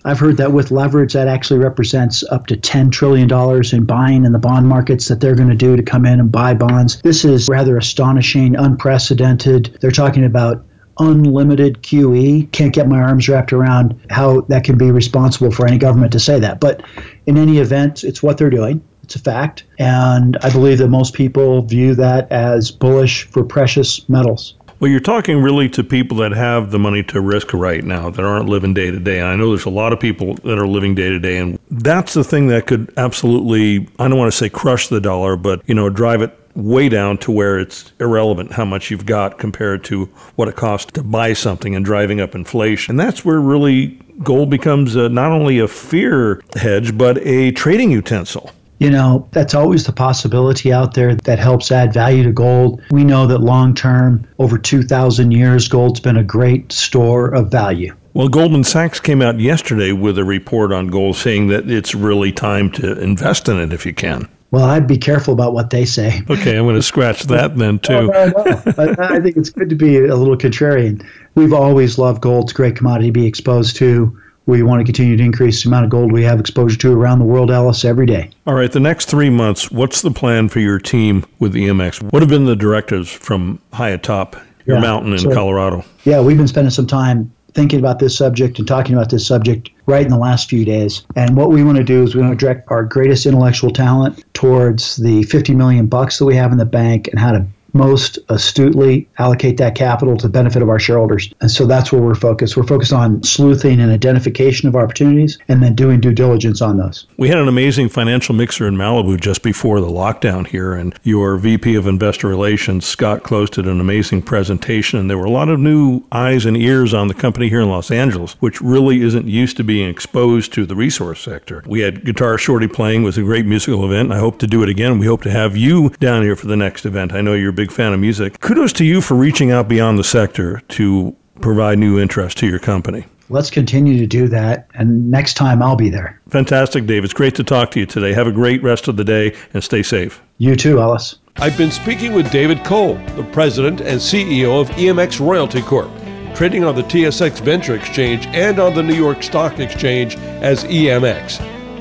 I've 0.04 0.18
heard 0.18 0.36
that 0.38 0.52
with 0.52 0.70
leverage, 0.70 1.12
that 1.12 1.28
actually 1.28 1.60
represents 1.60 2.24
up 2.24 2.46
to 2.48 2.56
ten 2.56 2.90
trillion 2.90 3.28
dollars 3.28 3.72
in 3.72 3.84
buying 3.84 4.24
in 4.24 4.32
the 4.32 4.38
bond 4.38 4.68
markets 4.68 5.08
that 5.08 5.20
they're 5.20 5.36
going 5.36 5.50
to 5.50 5.56
do 5.56 5.76
to 5.76 5.82
come 5.82 6.04
in 6.04 6.18
and 6.18 6.32
buy 6.32 6.54
bonds. 6.54 7.00
This 7.02 7.24
is 7.24 7.48
rather 7.48 7.76
astonishing, 7.76 8.56
unprecedented. 8.56 9.78
They're 9.80 9.90
talking 9.90 10.24
about 10.24 10.64
unlimited 10.98 11.82
QE. 11.82 12.50
Can't 12.52 12.74
get 12.74 12.88
my 12.88 13.00
arms 13.00 13.28
wrapped 13.28 13.52
around 13.52 13.98
how 14.10 14.42
that 14.42 14.64
can 14.64 14.76
be 14.76 14.90
responsible 14.90 15.50
for 15.50 15.66
any 15.66 15.78
government 15.78 16.12
to 16.12 16.20
say 16.20 16.38
that. 16.40 16.60
But 16.60 16.82
in 17.26 17.38
any 17.38 17.58
event, 17.58 18.04
it's 18.04 18.22
what 18.22 18.38
they're 18.38 18.50
doing. 18.50 18.82
It's 19.12 19.20
a 19.20 19.24
fact. 19.24 19.64
And 19.78 20.38
I 20.40 20.50
believe 20.50 20.78
that 20.78 20.88
most 20.88 21.12
people 21.12 21.60
view 21.60 21.94
that 21.96 22.32
as 22.32 22.70
bullish 22.70 23.24
for 23.26 23.44
precious 23.44 24.08
metals. 24.08 24.54
Well, 24.80 24.90
you're 24.90 25.00
talking 25.00 25.42
really 25.42 25.68
to 25.68 25.84
people 25.84 26.16
that 26.18 26.32
have 26.32 26.70
the 26.70 26.78
money 26.78 27.02
to 27.04 27.20
risk 27.20 27.52
right 27.52 27.84
now, 27.84 28.08
that 28.08 28.24
aren't 28.24 28.48
living 28.48 28.72
day 28.72 28.90
to 28.90 28.98
day. 28.98 29.18
And 29.18 29.28
I 29.28 29.36
know 29.36 29.50
there's 29.50 29.66
a 29.66 29.70
lot 29.70 29.92
of 29.92 30.00
people 30.00 30.36
that 30.36 30.58
are 30.58 30.66
living 30.66 30.94
day 30.94 31.10
to 31.10 31.18
day, 31.18 31.36
and 31.36 31.58
that's 31.70 32.14
the 32.14 32.24
thing 32.24 32.48
that 32.48 32.66
could 32.66 32.90
absolutely, 32.96 33.86
I 33.98 34.08
don't 34.08 34.16
want 34.16 34.32
to 34.32 34.36
say 34.36 34.48
crush 34.48 34.88
the 34.88 35.00
dollar, 35.00 35.36
but, 35.36 35.60
you 35.66 35.74
know, 35.74 35.90
drive 35.90 36.22
it 36.22 36.36
way 36.54 36.88
down 36.88 37.18
to 37.18 37.30
where 37.30 37.58
it's 37.58 37.92
irrelevant 38.00 38.52
how 38.52 38.64
much 38.64 38.90
you've 38.90 39.06
got 39.06 39.38
compared 39.38 39.84
to 39.84 40.06
what 40.36 40.48
it 40.48 40.56
costs 40.56 40.90
to 40.92 41.02
buy 41.02 41.34
something 41.34 41.76
and 41.76 41.84
driving 41.84 42.18
up 42.20 42.34
inflation. 42.34 42.92
And 42.92 43.00
that's 43.00 43.26
where 43.26 43.40
really 43.40 43.88
gold 44.22 44.48
becomes 44.48 44.96
a, 44.96 45.08
not 45.10 45.32
only 45.32 45.58
a 45.58 45.68
fear 45.68 46.42
hedge, 46.56 46.96
but 46.96 47.18
a 47.26 47.52
trading 47.52 47.90
utensil 47.90 48.50
you 48.82 48.90
know, 48.90 49.28
that's 49.30 49.54
always 49.54 49.86
the 49.86 49.92
possibility 49.92 50.72
out 50.72 50.94
there 50.94 51.14
that 51.14 51.38
helps 51.38 51.70
add 51.70 51.92
value 51.92 52.24
to 52.24 52.32
gold. 52.32 52.82
We 52.90 53.04
know 53.04 53.28
that 53.28 53.38
long 53.38 53.76
term, 53.76 54.26
over 54.40 54.58
2,000 54.58 55.30
years, 55.30 55.68
gold's 55.68 56.00
been 56.00 56.16
a 56.16 56.24
great 56.24 56.72
store 56.72 57.32
of 57.32 57.48
value. 57.48 57.94
Well, 58.14 58.28
Goldman 58.28 58.64
Sachs 58.64 58.98
came 58.98 59.22
out 59.22 59.38
yesterday 59.38 59.92
with 59.92 60.18
a 60.18 60.24
report 60.24 60.72
on 60.72 60.88
gold 60.88 61.14
saying 61.14 61.46
that 61.46 61.70
it's 61.70 61.94
really 61.94 62.32
time 62.32 62.72
to 62.72 63.00
invest 63.00 63.48
in 63.48 63.56
it 63.58 63.72
if 63.72 63.86
you 63.86 63.94
can. 63.94 64.28
Well, 64.50 64.64
I'd 64.64 64.88
be 64.88 64.98
careful 64.98 65.32
about 65.32 65.54
what 65.54 65.70
they 65.70 65.84
say. 65.84 66.20
Okay, 66.28 66.58
I'm 66.58 66.64
going 66.64 66.74
to 66.74 66.82
scratch 66.82 67.22
that 67.28 67.56
then 67.56 67.78
too. 67.78 67.94
Oh, 67.94 68.06
no, 68.06 68.26
no, 68.26 68.42
no. 68.44 68.94
I, 68.98 69.16
I 69.16 69.20
think 69.20 69.36
it's 69.36 69.48
good 69.48 69.70
to 69.70 69.76
be 69.76 69.96
a 69.96 70.16
little 70.16 70.36
contrarian. 70.36 71.06
We've 71.36 71.54
always 71.54 71.98
loved 71.98 72.20
gold; 72.20 72.44
it's 72.44 72.52
a 72.52 72.56
great 72.56 72.76
commodity 72.76 73.08
to 73.08 73.12
be 73.12 73.26
exposed 73.26 73.76
to 73.76 74.20
we 74.46 74.62
want 74.62 74.80
to 74.80 74.84
continue 74.84 75.16
to 75.16 75.22
increase 75.22 75.62
the 75.62 75.68
amount 75.68 75.84
of 75.84 75.90
gold 75.90 76.12
we 76.12 76.22
have 76.24 76.40
exposure 76.40 76.76
to 76.78 76.92
around 76.92 77.18
the 77.18 77.24
world, 77.24 77.50
Ellis, 77.50 77.84
every 77.84 78.06
day. 78.06 78.30
All 78.46 78.54
right, 78.54 78.70
the 78.70 78.80
next 78.80 79.08
three 79.08 79.30
months, 79.30 79.70
what's 79.70 80.02
the 80.02 80.10
plan 80.10 80.48
for 80.48 80.60
your 80.60 80.78
team 80.78 81.24
with 81.38 81.54
EMX? 81.54 82.02
What 82.12 82.22
have 82.22 82.28
been 82.28 82.46
the 82.46 82.56
directives 82.56 83.10
from 83.10 83.60
high 83.72 83.90
atop 83.90 84.36
your 84.66 84.76
yeah, 84.76 84.82
mountain 84.82 85.12
in 85.12 85.20
so, 85.20 85.32
Colorado? 85.32 85.84
Yeah, 86.04 86.20
we've 86.20 86.36
been 86.36 86.48
spending 86.48 86.70
some 86.70 86.86
time 86.86 87.32
thinking 87.54 87.78
about 87.78 87.98
this 87.98 88.16
subject 88.16 88.58
and 88.58 88.66
talking 88.66 88.94
about 88.94 89.10
this 89.10 89.26
subject 89.26 89.70
right 89.86 90.04
in 90.04 90.10
the 90.10 90.18
last 90.18 90.48
few 90.48 90.64
days. 90.64 91.06
And 91.16 91.36
what 91.36 91.50
we 91.50 91.62
want 91.62 91.78
to 91.78 91.84
do 91.84 92.02
is 92.02 92.14
we 92.14 92.22
want 92.22 92.38
to 92.38 92.44
direct 92.44 92.70
our 92.70 92.82
greatest 92.82 93.26
intellectual 93.26 93.70
talent 93.70 94.24
towards 94.32 94.96
the 94.96 95.22
50 95.24 95.54
million 95.54 95.86
bucks 95.86 96.18
that 96.18 96.24
we 96.24 96.34
have 96.36 96.52
in 96.52 96.58
the 96.58 96.64
bank 96.64 97.08
and 97.08 97.18
how 97.18 97.32
to 97.32 97.46
most 97.72 98.18
astutely 98.28 99.08
allocate 99.18 99.56
that 99.56 99.74
capital 99.74 100.16
to 100.16 100.26
the 100.26 100.32
benefit 100.32 100.62
of 100.62 100.68
our 100.68 100.78
shareholders. 100.78 101.32
And 101.40 101.50
so 101.50 101.66
that's 101.66 101.92
where 101.92 102.02
we're 102.02 102.14
focused. 102.14 102.56
We're 102.56 102.64
focused 102.64 102.92
on 102.92 103.22
sleuthing 103.22 103.80
and 103.80 103.90
identification 103.90 104.68
of 104.68 104.76
opportunities 104.76 105.38
and 105.48 105.62
then 105.62 105.74
doing 105.74 106.00
due 106.00 106.12
diligence 106.12 106.60
on 106.60 106.78
those. 106.78 107.06
We 107.16 107.28
had 107.28 107.38
an 107.38 107.48
amazing 107.48 107.88
financial 107.88 108.34
mixer 108.34 108.66
in 108.66 108.76
Malibu 108.76 109.20
just 109.20 109.42
before 109.42 109.80
the 109.80 109.86
lockdown 109.86 110.46
here, 110.46 110.74
and 110.74 110.94
your 111.02 111.36
VP 111.36 111.74
of 111.74 111.86
Investor 111.86 112.28
Relations, 112.28 112.86
Scott 112.86 113.22
Close, 113.22 113.50
did 113.50 113.66
an 113.66 113.80
amazing 113.80 114.22
presentation. 114.22 114.98
And 114.98 115.10
there 115.10 115.18
were 115.18 115.24
a 115.24 115.30
lot 115.30 115.48
of 115.48 115.58
new 115.58 116.02
eyes 116.12 116.46
and 116.46 116.56
ears 116.56 116.94
on 116.94 117.08
the 117.08 117.14
company 117.14 117.48
here 117.48 117.60
in 117.60 117.68
Los 117.68 117.90
Angeles, 117.90 118.34
which 118.40 118.60
really 118.60 119.02
isn't 119.02 119.26
used 119.26 119.56
to 119.56 119.64
being 119.64 119.88
exposed 119.88 120.52
to 120.54 120.66
the 120.66 120.76
resource 120.76 121.20
sector. 121.20 121.62
We 121.66 121.80
had 121.80 122.04
Guitar 122.04 122.38
Shorty 122.38 122.68
playing, 122.68 123.02
was 123.02 123.18
a 123.18 123.22
great 123.22 123.46
musical 123.46 123.84
event. 123.84 124.12
I 124.12 124.18
hope 124.18 124.38
to 124.40 124.46
do 124.46 124.62
it 124.62 124.68
again. 124.68 124.98
We 124.98 125.06
hope 125.06 125.22
to 125.22 125.30
have 125.30 125.56
you 125.56 125.90
down 126.00 126.22
here 126.22 126.36
for 126.36 126.46
the 126.46 126.56
next 126.56 126.84
event. 126.84 127.12
I 127.12 127.20
know 127.20 127.34
you're 127.34 127.52
big 127.62 127.70
fan 127.70 127.92
of 127.92 128.00
music. 128.00 128.40
Kudos 128.40 128.72
to 128.72 128.84
you 128.84 129.00
for 129.00 129.14
reaching 129.14 129.52
out 129.52 129.68
beyond 129.68 129.96
the 129.96 130.02
sector 130.02 130.60
to 130.66 131.14
provide 131.40 131.78
new 131.78 131.96
interest 131.96 132.36
to 132.38 132.46
your 132.48 132.58
company. 132.58 133.04
Let's 133.28 133.50
continue 133.50 133.96
to 133.98 134.06
do 134.06 134.26
that. 134.28 134.66
And 134.74 135.12
next 135.12 135.34
time 135.34 135.62
I'll 135.62 135.76
be 135.76 135.88
there. 135.88 136.20
Fantastic, 136.30 136.86
Dave. 136.86 137.04
It's 137.04 137.14
great 137.14 137.36
to 137.36 137.44
talk 137.44 137.70
to 137.70 137.80
you 137.80 137.86
today. 137.86 138.14
Have 138.14 138.26
a 138.26 138.32
great 138.32 138.64
rest 138.64 138.88
of 138.88 138.96
the 138.96 139.04
day 139.04 139.36
and 139.54 139.62
stay 139.62 139.84
safe. 139.84 140.20
You 140.38 140.56
too, 140.56 140.80
Ellis. 140.80 141.18
I've 141.36 141.56
been 141.56 141.70
speaking 141.70 142.14
with 142.14 142.32
David 142.32 142.64
Cole, 142.64 142.94
the 143.14 143.26
president 143.32 143.80
and 143.80 144.00
CEO 144.00 144.60
of 144.60 144.68
EMX 144.70 145.24
Royalty 145.24 145.62
Corp, 145.62 145.88
trading 146.34 146.64
on 146.64 146.74
the 146.74 146.82
TSX 146.82 147.40
Venture 147.42 147.76
Exchange 147.76 148.26
and 148.26 148.58
on 148.58 148.74
the 148.74 148.82
New 148.82 148.96
York 148.96 149.22
Stock 149.22 149.60
Exchange 149.60 150.16
as 150.16 150.64
EMX. 150.64 151.38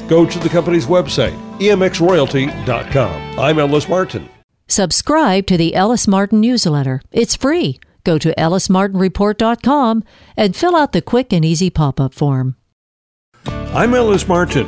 Go 0.08 0.28
to 0.28 0.38
the 0.38 0.50
company's 0.50 0.86
website, 0.86 1.36
emxroyalty.com. 1.58 3.40
I'm 3.40 3.58
Ellis 3.58 3.90
Martin. 3.90 4.30
Subscribe 4.72 5.48
to 5.48 5.58
the 5.58 5.76
Ellis 5.76 6.08
Martin 6.08 6.40
newsletter. 6.40 7.02
It's 7.12 7.36
free. 7.36 7.82
Go 8.06 8.18
to 8.18 8.34
ellismartinreport.com 8.36 10.04
and 10.38 10.56
fill 10.56 10.78
out 10.78 10.94
the 10.94 11.02
quick 11.02 11.34
and 11.34 11.44
easy 11.44 11.70
pop 11.70 12.00
up 12.00 12.14
form. 12.14 12.56
I'm 13.46 13.94
Ellis 13.94 14.30
Martin. 14.30 14.66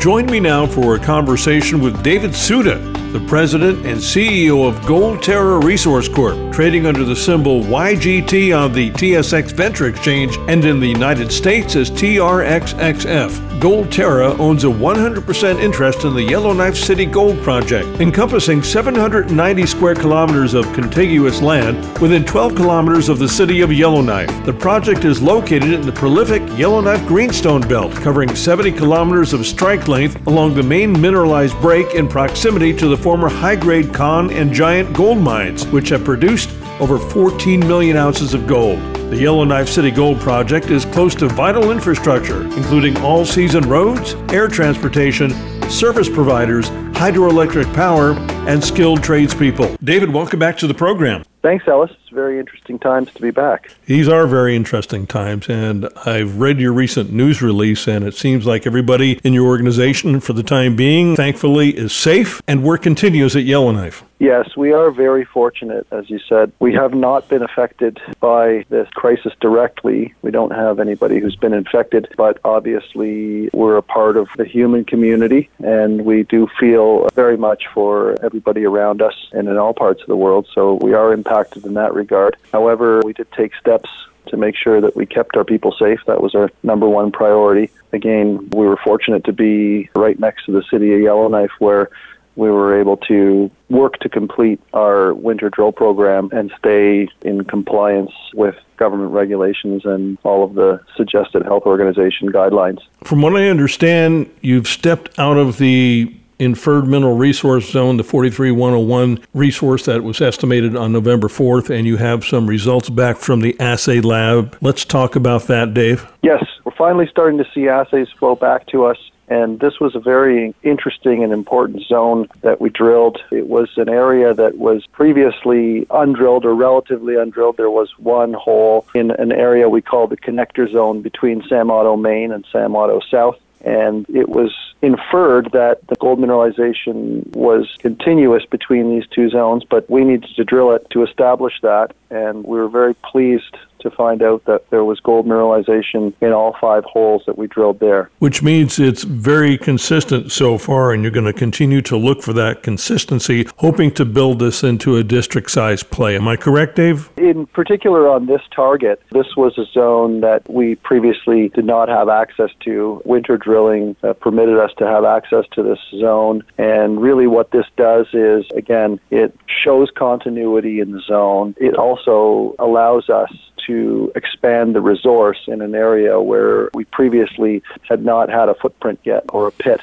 Join 0.00 0.24
me 0.24 0.40
now 0.40 0.66
for 0.66 0.94
a 0.94 0.98
conversation 0.98 1.82
with 1.82 2.02
David 2.02 2.34
Suda, 2.34 2.78
the 3.12 3.20
president 3.26 3.84
and 3.84 3.98
CEO 3.98 4.66
of 4.66 4.86
Gold 4.86 5.22
Terra 5.22 5.58
Resource 5.58 6.08
Corp, 6.08 6.50
trading 6.50 6.86
under 6.86 7.04
the 7.04 7.14
symbol 7.14 7.60
YGT 7.62 8.58
on 8.58 8.72
the 8.72 8.90
TSX 8.92 9.52
Venture 9.52 9.86
Exchange 9.88 10.38
and 10.48 10.64
in 10.64 10.80
the 10.80 10.88
United 10.88 11.30
States 11.30 11.76
as 11.76 11.90
TRXXF. 11.90 13.60
Gold 13.60 13.92
Terra 13.92 14.32
owns 14.38 14.64
a 14.64 14.68
100% 14.68 15.62
interest 15.62 16.04
in 16.04 16.14
the 16.14 16.22
Yellowknife 16.22 16.74
City 16.74 17.06
Gold 17.06 17.40
Project, 17.42 17.86
encompassing 18.00 18.60
790 18.60 19.66
square 19.66 19.94
kilometers 19.94 20.54
of 20.54 20.72
contiguous 20.72 21.40
land 21.40 21.76
within 22.00 22.24
12 22.24 22.56
kilometers 22.56 23.08
of 23.08 23.20
the 23.20 23.28
city 23.28 23.60
of 23.60 23.72
Yellowknife. 23.72 24.44
The 24.44 24.52
project 24.52 25.04
is 25.04 25.22
located 25.22 25.72
in 25.74 25.82
the 25.82 25.92
prolific 25.92 26.42
Yellowknife 26.58 27.06
Greenstone 27.06 27.60
Belt, 27.68 27.92
covering 27.92 28.34
70 28.34 28.72
kilometers 28.72 29.32
of 29.32 29.46
strike 29.46 29.86
length 29.86 30.26
along 30.26 30.54
the 30.54 30.62
main 30.62 30.98
mineralized 31.00 31.60
break 31.60 31.94
in 31.94 32.08
proximity 32.08 32.72
to 32.72 32.88
the 32.88 33.01
former 33.02 33.28
high 33.28 33.56
grade 33.56 33.92
Con 33.92 34.30
and 34.30 34.52
Giant 34.52 34.94
gold 34.94 35.18
mines, 35.18 35.66
which 35.66 35.88
have 35.88 36.04
produced 36.04 36.50
over 36.80 36.98
14 36.98 37.60
million 37.60 37.96
ounces 37.96 38.32
of 38.32 38.46
gold. 38.46 38.78
The 39.10 39.16
Yellowknife 39.16 39.68
City 39.68 39.90
Gold 39.90 40.20
Project 40.20 40.70
is 40.70 40.84
close 40.86 41.14
to 41.16 41.28
vital 41.28 41.70
infrastructure, 41.70 42.44
including 42.56 42.96
all 42.98 43.24
season 43.24 43.68
roads, 43.68 44.14
air 44.32 44.48
transportation, 44.48 45.30
service 45.68 46.08
providers, 46.08 46.70
hydroelectric 46.92 47.72
power, 47.74 48.12
and 48.48 48.62
skilled 48.62 49.02
tradespeople. 49.02 49.76
David, 49.82 50.10
welcome 50.10 50.38
back 50.38 50.56
to 50.58 50.66
the 50.66 50.74
program. 50.74 51.24
Thanks, 51.42 51.66
Ellis. 51.66 51.90
It's 51.90 52.10
very 52.10 52.38
interesting 52.38 52.78
times 52.78 53.12
to 53.14 53.20
be 53.20 53.32
back. 53.32 53.74
These 53.86 54.08
are 54.08 54.28
very 54.28 54.54
interesting 54.54 55.08
times, 55.08 55.48
and 55.48 55.88
I've 56.06 56.38
read 56.38 56.60
your 56.60 56.72
recent 56.72 57.12
news 57.12 57.42
release, 57.42 57.88
and 57.88 58.04
it 58.04 58.14
seems 58.14 58.46
like 58.46 58.64
everybody 58.64 59.18
in 59.24 59.32
your 59.32 59.46
organization, 59.48 60.20
for 60.20 60.34
the 60.34 60.44
time 60.44 60.76
being, 60.76 61.16
thankfully, 61.16 61.76
is 61.76 61.92
safe, 61.92 62.40
and 62.46 62.62
work 62.62 62.82
continues 62.82 63.34
at 63.34 63.42
Yellowknife. 63.42 64.04
Yes, 64.22 64.56
we 64.56 64.72
are 64.72 64.92
very 64.92 65.24
fortunate, 65.24 65.84
as 65.90 66.08
you 66.08 66.20
said. 66.28 66.52
We 66.60 66.72
have 66.74 66.94
not 66.94 67.28
been 67.28 67.42
affected 67.42 68.00
by 68.20 68.64
this 68.68 68.88
crisis 68.90 69.32
directly. 69.40 70.14
We 70.22 70.30
don't 70.30 70.52
have 70.52 70.78
anybody 70.78 71.18
who's 71.18 71.34
been 71.34 71.52
infected, 71.52 72.06
but 72.16 72.38
obviously 72.44 73.50
we're 73.52 73.76
a 73.76 73.82
part 73.82 74.16
of 74.16 74.28
the 74.36 74.44
human 74.44 74.84
community, 74.84 75.50
and 75.58 76.04
we 76.04 76.22
do 76.22 76.46
feel 76.60 77.08
very 77.14 77.36
much 77.36 77.64
for 77.74 78.16
everybody 78.24 78.64
around 78.64 79.02
us 79.02 79.14
and 79.32 79.48
in 79.48 79.56
all 79.56 79.74
parts 79.74 80.02
of 80.02 80.06
the 80.06 80.14
world. 80.14 80.46
So 80.54 80.74
we 80.74 80.94
are 80.94 81.12
impacted 81.12 81.66
in 81.66 81.74
that 81.74 81.92
regard. 81.92 82.36
However, 82.52 83.02
we 83.04 83.14
did 83.14 83.26
take 83.32 83.56
steps 83.56 83.90
to 84.28 84.36
make 84.36 84.54
sure 84.54 84.80
that 84.80 84.94
we 84.94 85.04
kept 85.04 85.36
our 85.36 85.44
people 85.44 85.74
safe. 85.76 85.98
That 86.06 86.22
was 86.22 86.36
our 86.36 86.48
number 86.62 86.88
one 86.88 87.10
priority. 87.10 87.72
Again, 87.92 88.48
we 88.50 88.66
were 88.68 88.78
fortunate 88.84 89.24
to 89.24 89.32
be 89.32 89.90
right 89.96 90.16
next 90.16 90.46
to 90.46 90.52
the 90.52 90.62
city 90.70 90.94
of 90.94 91.00
Yellowknife 91.00 91.50
where 91.58 91.90
we 92.36 92.50
were 92.50 92.78
able 92.78 92.96
to 92.96 93.50
work 93.68 93.98
to 94.00 94.08
complete 94.08 94.60
our 94.72 95.14
winter 95.14 95.50
drill 95.50 95.72
program 95.72 96.30
and 96.32 96.52
stay 96.58 97.08
in 97.22 97.44
compliance 97.44 98.12
with 98.34 98.56
government 98.76 99.12
regulations 99.12 99.84
and 99.84 100.18
all 100.24 100.44
of 100.44 100.54
the 100.54 100.80
suggested 100.96 101.42
health 101.44 101.64
organization 101.66 102.30
guidelines. 102.30 102.78
From 103.04 103.22
what 103.22 103.36
I 103.36 103.48
understand, 103.48 104.30
you've 104.40 104.66
stepped 104.66 105.18
out 105.18 105.36
of 105.36 105.58
the 105.58 106.14
inferred 106.38 106.88
mineral 106.88 107.16
resource 107.16 107.70
zone, 107.70 107.96
the 107.96 108.02
43101 108.02 109.24
resource 109.32 109.84
that 109.84 110.02
was 110.02 110.20
estimated 110.20 110.74
on 110.74 110.92
November 110.92 111.28
4th, 111.28 111.70
and 111.70 111.86
you 111.86 111.96
have 111.98 112.24
some 112.24 112.48
results 112.48 112.90
back 112.90 113.16
from 113.16 113.40
the 113.40 113.58
assay 113.60 114.00
lab. 114.00 114.56
Let's 114.60 114.84
talk 114.84 115.14
about 115.14 115.44
that, 115.44 115.72
Dave. 115.72 116.10
Yes, 116.22 116.44
we're 116.64 116.72
finally 116.72 117.06
starting 117.08 117.38
to 117.38 117.48
see 117.54 117.68
assays 117.68 118.08
flow 118.18 118.34
back 118.34 118.66
to 118.68 118.86
us 118.86 118.98
and 119.32 119.60
this 119.60 119.80
was 119.80 119.96
a 119.96 119.98
very 119.98 120.54
interesting 120.62 121.24
and 121.24 121.32
important 121.32 121.84
zone 121.84 122.28
that 122.42 122.60
we 122.60 122.68
drilled. 122.68 123.16
It 123.30 123.46
was 123.46 123.70
an 123.78 123.88
area 123.88 124.34
that 124.34 124.58
was 124.58 124.84
previously 124.92 125.86
undrilled 125.88 126.44
or 126.44 126.54
relatively 126.54 127.16
undrilled. 127.16 127.56
There 127.56 127.70
was 127.70 127.98
one 127.98 128.34
hole 128.34 128.86
in 128.94 129.10
an 129.12 129.32
area 129.32 129.70
we 129.70 129.80
call 129.80 130.06
the 130.06 130.18
connector 130.18 130.70
zone 130.70 131.00
between 131.00 131.42
Sam 131.48 131.70
Otto 131.70 131.96
Main 131.96 132.30
and 132.30 132.44
Sam 132.52 132.76
Otto 132.76 133.00
South. 133.10 133.40
And 133.64 134.04
it 134.10 134.28
was 134.28 134.52
inferred 134.82 135.52
that 135.52 135.86
the 135.86 135.94
gold 135.94 136.18
mineralization 136.18 137.26
was 137.34 137.74
continuous 137.78 138.44
between 138.44 138.90
these 138.90 139.06
two 139.06 139.30
zones, 139.30 139.64
but 139.64 139.88
we 139.88 140.04
needed 140.04 140.28
to 140.36 140.44
drill 140.44 140.72
it 140.72 140.86
to 140.90 141.04
establish 141.04 141.54
that. 141.62 141.94
And 142.10 142.44
we 142.44 142.58
were 142.58 142.68
very 142.68 142.94
pleased 142.94 143.56
to 143.82 143.90
find 143.90 144.22
out 144.22 144.44
that 144.46 144.68
there 144.70 144.84
was 144.84 145.00
gold 145.00 145.26
mineralization 145.26 146.12
in 146.20 146.32
all 146.32 146.56
five 146.60 146.84
holes 146.84 147.22
that 147.26 147.38
we 147.38 147.46
drilled 147.46 147.80
there. 147.80 148.10
Which 148.18 148.42
means 148.42 148.78
it's 148.78 149.02
very 149.02 149.58
consistent 149.58 150.32
so 150.32 150.58
far, 150.58 150.92
and 150.92 151.02
you're 151.02 151.12
going 151.12 151.26
to 151.26 151.32
continue 151.32 151.82
to 151.82 151.96
look 151.96 152.22
for 152.22 152.32
that 152.32 152.62
consistency, 152.62 153.46
hoping 153.58 153.92
to 153.92 154.04
build 154.04 154.38
this 154.38 154.62
into 154.62 154.96
a 154.96 155.04
district 155.04 155.50
size 155.50 155.82
play. 155.82 156.16
Am 156.16 156.28
I 156.28 156.36
correct, 156.36 156.76
Dave? 156.76 157.10
In 157.16 157.46
particular, 157.46 158.08
on 158.08 158.26
this 158.26 158.42
target, 158.54 159.02
this 159.10 159.36
was 159.36 159.58
a 159.58 159.64
zone 159.66 160.20
that 160.20 160.48
we 160.48 160.76
previously 160.76 161.48
did 161.50 161.64
not 161.64 161.88
have 161.88 162.08
access 162.08 162.50
to. 162.60 163.02
Winter 163.04 163.36
drilling 163.36 163.96
uh, 164.02 164.12
permitted 164.14 164.58
us 164.58 164.70
to 164.78 164.86
have 164.86 165.04
access 165.04 165.44
to 165.52 165.62
this 165.62 165.78
zone, 165.98 166.42
and 166.58 167.00
really 167.00 167.26
what 167.26 167.50
this 167.50 167.66
does 167.76 168.06
is, 168.12 168.44
again, 168.54 169.00
it 169.10 169.36
shows 169.46 169.90
continuity 169.94 170.80
in 170.80 170.92
the 170.92 171.00
zone. 171.00 171.54
It 171.58 171.76
also 171.76 172.54
allows 172.58 173.08
us 173.10 173.30
to 173.66 174.12
expand 174.14 174.74
the 174.74 174.80
resource 174.80 175.38
in 175.46 175.60
an 175.62 175.74
area 175.74 176.20
where 176.20 176.70
we 176.74 176.84
previously 176.84 177.62
had 177.88 178.04
not 178.04 178.28
had 178.28 178.48
a 178.48 178.54
footprint 178.54 179.00
yet 179.04 179.24
or 179.30 179.48
a 179.48 179.52
pit. 179.52 179.80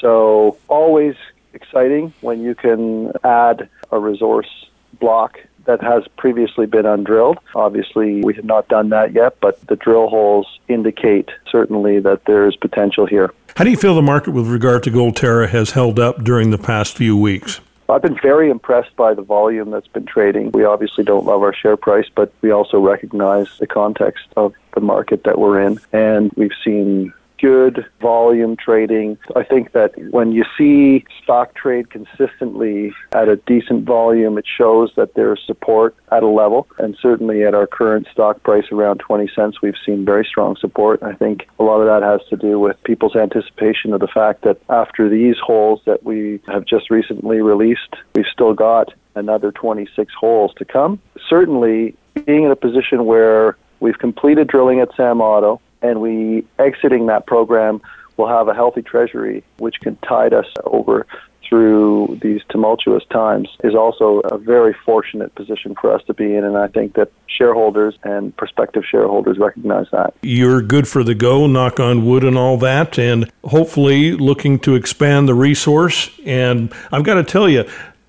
So, 0.00 0.58
always 0.68 1.14
exciting 1.54 2.12
when 2.20 2.42
you 2.42 2.54
can 2.54 3.12
add 3.24 3.68
a 3.90 3.98
resource 3.98 4.66
block 5.00 5.38
that 5.64 5.82
has 5.82 6.04
previously 6.16 6.66
been 6.66 6.86
undrilled. 6.86 7.38
Obviously, 7.54 8.22
we 8.22 8.34
have 8.34 8.44
not 8.44 8.68
done 8.68 8.90
that 8.90 9.12
yet, 9.12 9.38
but 9.40 9.64
the 9.66 9.76
drill 9.76 10.08
holes 10.08 10.46
indicate 10.68 11.28
certainly 11.50 11.98
that 12.00 12.24
there 12.24 12.46
is 12.48 12.56
potential 12.56 13.06
here. 13.06 13.32
How 13.56 13.64
do 13.64 13.70
you 13.70 13.76
feel 13.76 13.94
the 13.94 14.02
market 14.02 14.30
with 14.30 14.46
regard 14.46 14.82
to 14.84 14.90
Gold 14.90 15.16
Terra 15.16 15.48
has 15.48 15.72
held 15.72 15.98
up 15.98 16.22
during 16.22 16.50
the 16.50 16.58
past 16.58 16.96
few 16.96 17.16
weeks? 17.16 17.60
I've 17.88 18.02
been 18.02 18.18
very 18.20 18.50
impressed 18.50 18.96
by 18.96 19.14
the 19.14 19.22
volume 19.22 19.70
that's 19.70 19.86
been 19.86 20.06
trading. 20.06 20.50
We 20.52 20.64
obviously 20.64 21.04
don't 21.04 21.24
love 21.24 21.42
our 21.42 21.54
share 21.54 21.76
price, 21.76 22.06
but 22.14 22.32
we 22.40 22.50
also 22.50 22.80
recognize 22.80 23.46
the 23.58 23.66
context 23.66 24.26
of 24.36 24.54
the 24.74 24.80
market 24.80 25.22
that 25.24 25.38
we're 25.38 25.60
in. 25.60 25.78
And 25.92 26.32
we've 26.36 26.50
seen 26.64 27.12
good 27.38 27.84
volume 28.00 28.56
trading. 28.56 29.18
I 29.34 29.44
think 29.44 29.72
that 29.72 29.92
when 30.10 30.32
you 30.32 30.44
see 30.56 31.04
stock 31.22 31.54
trade 31.54 31.90
consistently 31.90 32.92
at 33.14 33.28
a 33.28 33.36
decent 33.36 33.84
volume, 33.84 34.38
it 34.38 34.44
shows 34.46 34.92
that 34.96 35.14
there's 35.14 35.42
support 35.46 35.94
at 36.12 36.22
a 36.22 36.28
level. 36.28 36.66
And 36.78 36.96
certainly 37.00 37.44
at 37.44 37.54
our 37.54 37.66
current 37.66 38.06
stock 38.12 38.42
price 38.42 38.66
around 38.72 38.98
20 38.98 39.30
cents, 39.34 39.62
we've 39.62 39.74
seen 39.84 40.04
very 40.04 40.24
strong 40.24 40.56
support. 40.56 41.02
I 41.02 41.14
think 41.14 41.48
a 41.58 41.62
lot 41.62 41.80
of 41.80 41.86
that 41.86 42.06
has 42.06 42.26
to 42.30 42.36
do 42.36 42.58
with 42.58 42.82
people's 42.84 43.16
anticipation 43.16 43.92
of 43.92 44.00
the 44.00 44.08
fact 44.08 44.42
that 44.42 44.58
after 44.68 45.08
these 45.08 45.36
holes 45.42 45.80
that 45.86 46.04
we 46.04 46.40
have 46.46 46.64
just 46.64 46.90
recently 46.90 47.40
released, 47.40 47.96
we've 48.14 48.26
still 48.32 48.54
got 48.54 48.92
another 49.14 49.50
26 49.50 50.12
holes 50.14 50.52
to 50.56 50.64
come. 50.64 51.00
Certainly, 51.28 51.96
being 52.26 52.44
in 52.44 52.50
a 52.50 52.56
position 52.56 53.04
where 53.04 53.56
we've 53.80 53.98
completed 53.98 54.46
drilling 54.48 54.80
at 54.80 54.88
Sam 54.96 55.20
Otto, 55.20 55.60
and 55.82 56.00
we 56.00 56.44
exiting 56.58 57.06
that 57.06 57.26
program 57.26 57.80
will 58.16 58.28
have 58.28 58.48
a 58.48 58.54
healthy 58.54 58.82
treasury 58.82 59.44
which 59.58 59.80
can 59.80 59.96
tide 59.96 60.32
us 60.32 60.46
over 60.64 61.06
through 61.48 62.18
these 62.22 62.40
tumultuous 62.48 63.04
times 63.10 63.48
is 63.62 63.74
also 63.74 64.18
a 64.20 64.38
very 64.38 64.74
fortunate 64.84 65.34
position 65.34 65.74
for 65.80 65.92
us 65.92 66.02
to 66.04 66.14
be 66.14 66.34
in 66.34 66.44
and 66.44 66.56
I 66.56 66.68
think 66.68 66.94
that 66.94 67.12
shareholders 67.26 67.96
and 68.02 68.36
prospective 68.36 68.84
shareholders 68.84 69.38
recognize 69.38 69.86
that. 69.92 70.14
You're 70.22 70.62
good 70.62 70.88
for 70.88 71.04
the 71.04 71.14
go, 71.14 71.46
knock 71.46 71.78
on 71.78 72.04
wood 72.04 72.24
and 72.24 72.36
all 72.36 72.56
that 72.58 72.98
and 72.98 73.30
hopefully 73.44 74.12
looking 74.12 74.58
to 74.60 74.74
expand 74.74 75.28
the 75.28 75.34
resource 75.34 76.10
and 76.24 76.72
I've 76.90 77.04
got 77.04 77.14
to 77.14 77.24
tell 77.24 77.48
you 77.48 77.64